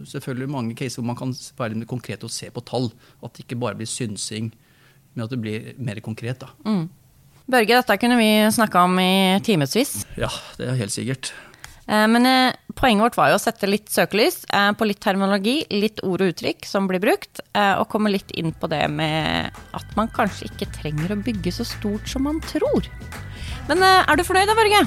selvfølgelig 0.10 0.52
mange 0.52 0.76
caser 0.76 1.00
hvor 1.00 1.08
man 1.14 1.20
kan 1.20 1.32
være 1.60 1.78
litt 1.78 1.90
konkret 1.92 2.26
og 2.26 2.34
se 2.34 2.52
på 2.52 2.64
tall. 2.68 2.90
At 3.24 3.34
det 3.36 3.46
ikke 3.46 3.62
bare 3.62 3.80
blir 3.80 3.90
synsing, 3.90 4.52
men 5.14 5.26
at 5.26 5.32
det 5.32 5.40
blir 5.44 5.72
mer 5.80 6.04
konkret. 6.04 6.44
da. 6.44 6.52
Børge, 7.44 7.76
dette 7.76 7.98
kunne 8.00 8.20
vi 8.20 8.30
snakka 8.56 8.86
om 8.88 9.00
i 9.04 9.40
timevis. 9.44 10.04
Ja, 10.20 10.32
det 10.60 10.68
er 10.70 10.80
helt 10.80 10.96
sikkert. 10.96 11.34
Eh, 11.88 12.08
Men 12.12 12.28
poenget 12.76 13.04
vårt 13.04 13.18
var 13.20 13.32
jo 13.32 13.40
å 13.40 13.44
sette 13.44 13.68
litt 13.70 13.92
søkelys 13.92 14.44
på 14.50 14.88
litt 14.88 15.00
terminologi, 15.04 15.62
litt 15.72 16.00
ord 16.04 16.24
og 16.24 16.32
uttrykk 16.34 16.68
som 16.68 16.88
blir 16.90 17.00
brukt, 17.04 17.40
og 17.54 17.88
komme 17.92 18.12
litt 18.12 18.32
inn 18.36 18.52
på 18.52 18.68
det 18.72 18.88
med 18.92 19.54
at 19.78 19.96
man 19.96 20.10
kanskje 20.12 20.50
ikke 20.50 20.72
trenger 20.80 21.14
å 21.14 21.22
bygge 21.24 21.54
så 21.54 21.68
stort 21.68 22.10
som 22.10 22.26
man 22.28 22.42
tror. 22.50 22.88
Men 23.70 23.82
eh, 23.86 24.04
er 24.12 24.20
du 24.20 24.24
fornøyd 24.28 24.50
da, 24.52 24.56
Børge? 24.58 24.82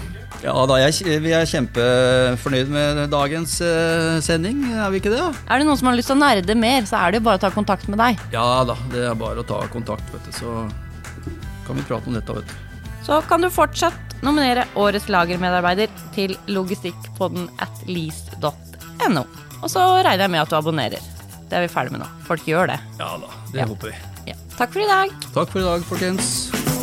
Ja 0.44 0.52
da, 0.68 0.76
jeg, 0.82 1.20
vi 1.24 1.30
er 1.32 1.46
kjempefornøyd 1.48 2.68
med 2.70 2.98
dagens 3.10 3.54
uh, 3.64 4.18
sending, 4.22 4.58
er 4.76 4.90
vi 4.92 4.98
ikke 5.00 5.10
det? 5.14 5.20
da? 5.22 5.30
Er 5.48 5.62
det 5.62 5.66
noen 5.66 5.78
som 5.80 5.88
har 5.88 5.96
lyst 5.96 6.10
til 6.12 6.18
å 6.18 6.20
nerde 6.20 6.56
mer, 6.60 6.84
så 6.86 6.98
er 7.00 7.14
det 7.14 7.20
jo 7.22 7.24
bare 7.30 7.40
å 7.40 7.42
ta 7.46 7.50
kontakt 7.54 7.88
med 7.88 7.98
deg. 8.02 8.20
Ja 8.34 8.44
da, 8.68 8.76
det 8.92 9.06
er 9.08 9.16
bare 9.18 9.40
å 9.42 9.46
ta 9.48 9.62
kontakt, 9.72 10.04
vet 10.12 10.28
du, 10.28 10.34
så 10.36 10.52
kan 11.66 11.80
vi 11.80 11.86
prate 11.88 12.10
om 12.12 12.18
dette, 12.18 12.36
vet 12.36 12.52
du. 12.52 12.84
Så 13.06 13.20
kan 13.30 13.42
du 13.42 13.48
fortsatt 13.54 14.16
nominere 14.26 14.66
årets 14.78 15.08
lagermedarbeider 15.12 15.90
til 16.14 16.36
logistikkpodden 16.52 17.48
at 17.62 17.82
least.no. 17.88 19.24
Og 19.62 19.68
så 19.72 19.86
regner 20.04 20.26
jeg 20.26 20.34
med 20.36 20.42
at 20.44 20.52
du 20.52 20.58
abonnerer. 20.60 21.10
Det 21.48 21.58
er 21.58 21.64
vi 21.64 21.72
ferdig 21.72 21.94
med 21.96 22.02
nå. 22.04 22.10
Folk 22.28 22.44
gjør 22.50 22.74
det. 22.74 22.80
Ja 23.00 23.14
da, 23.22 23.32
det 23.54 23.62
Ja. 23.64 23.68
håper 23.72 23.92
vi. 23.94 23.98
Ja. 24.34 24.38
Takk 24.58 24.74
for 24.76 24.84
i 24.84 24.90
dag. 24.90 25.14
Takk 25.32 25.52
for 25.54 25.62
i 25.64 25.68
dag, 25.70 25.86
folkens. 25.86 26.75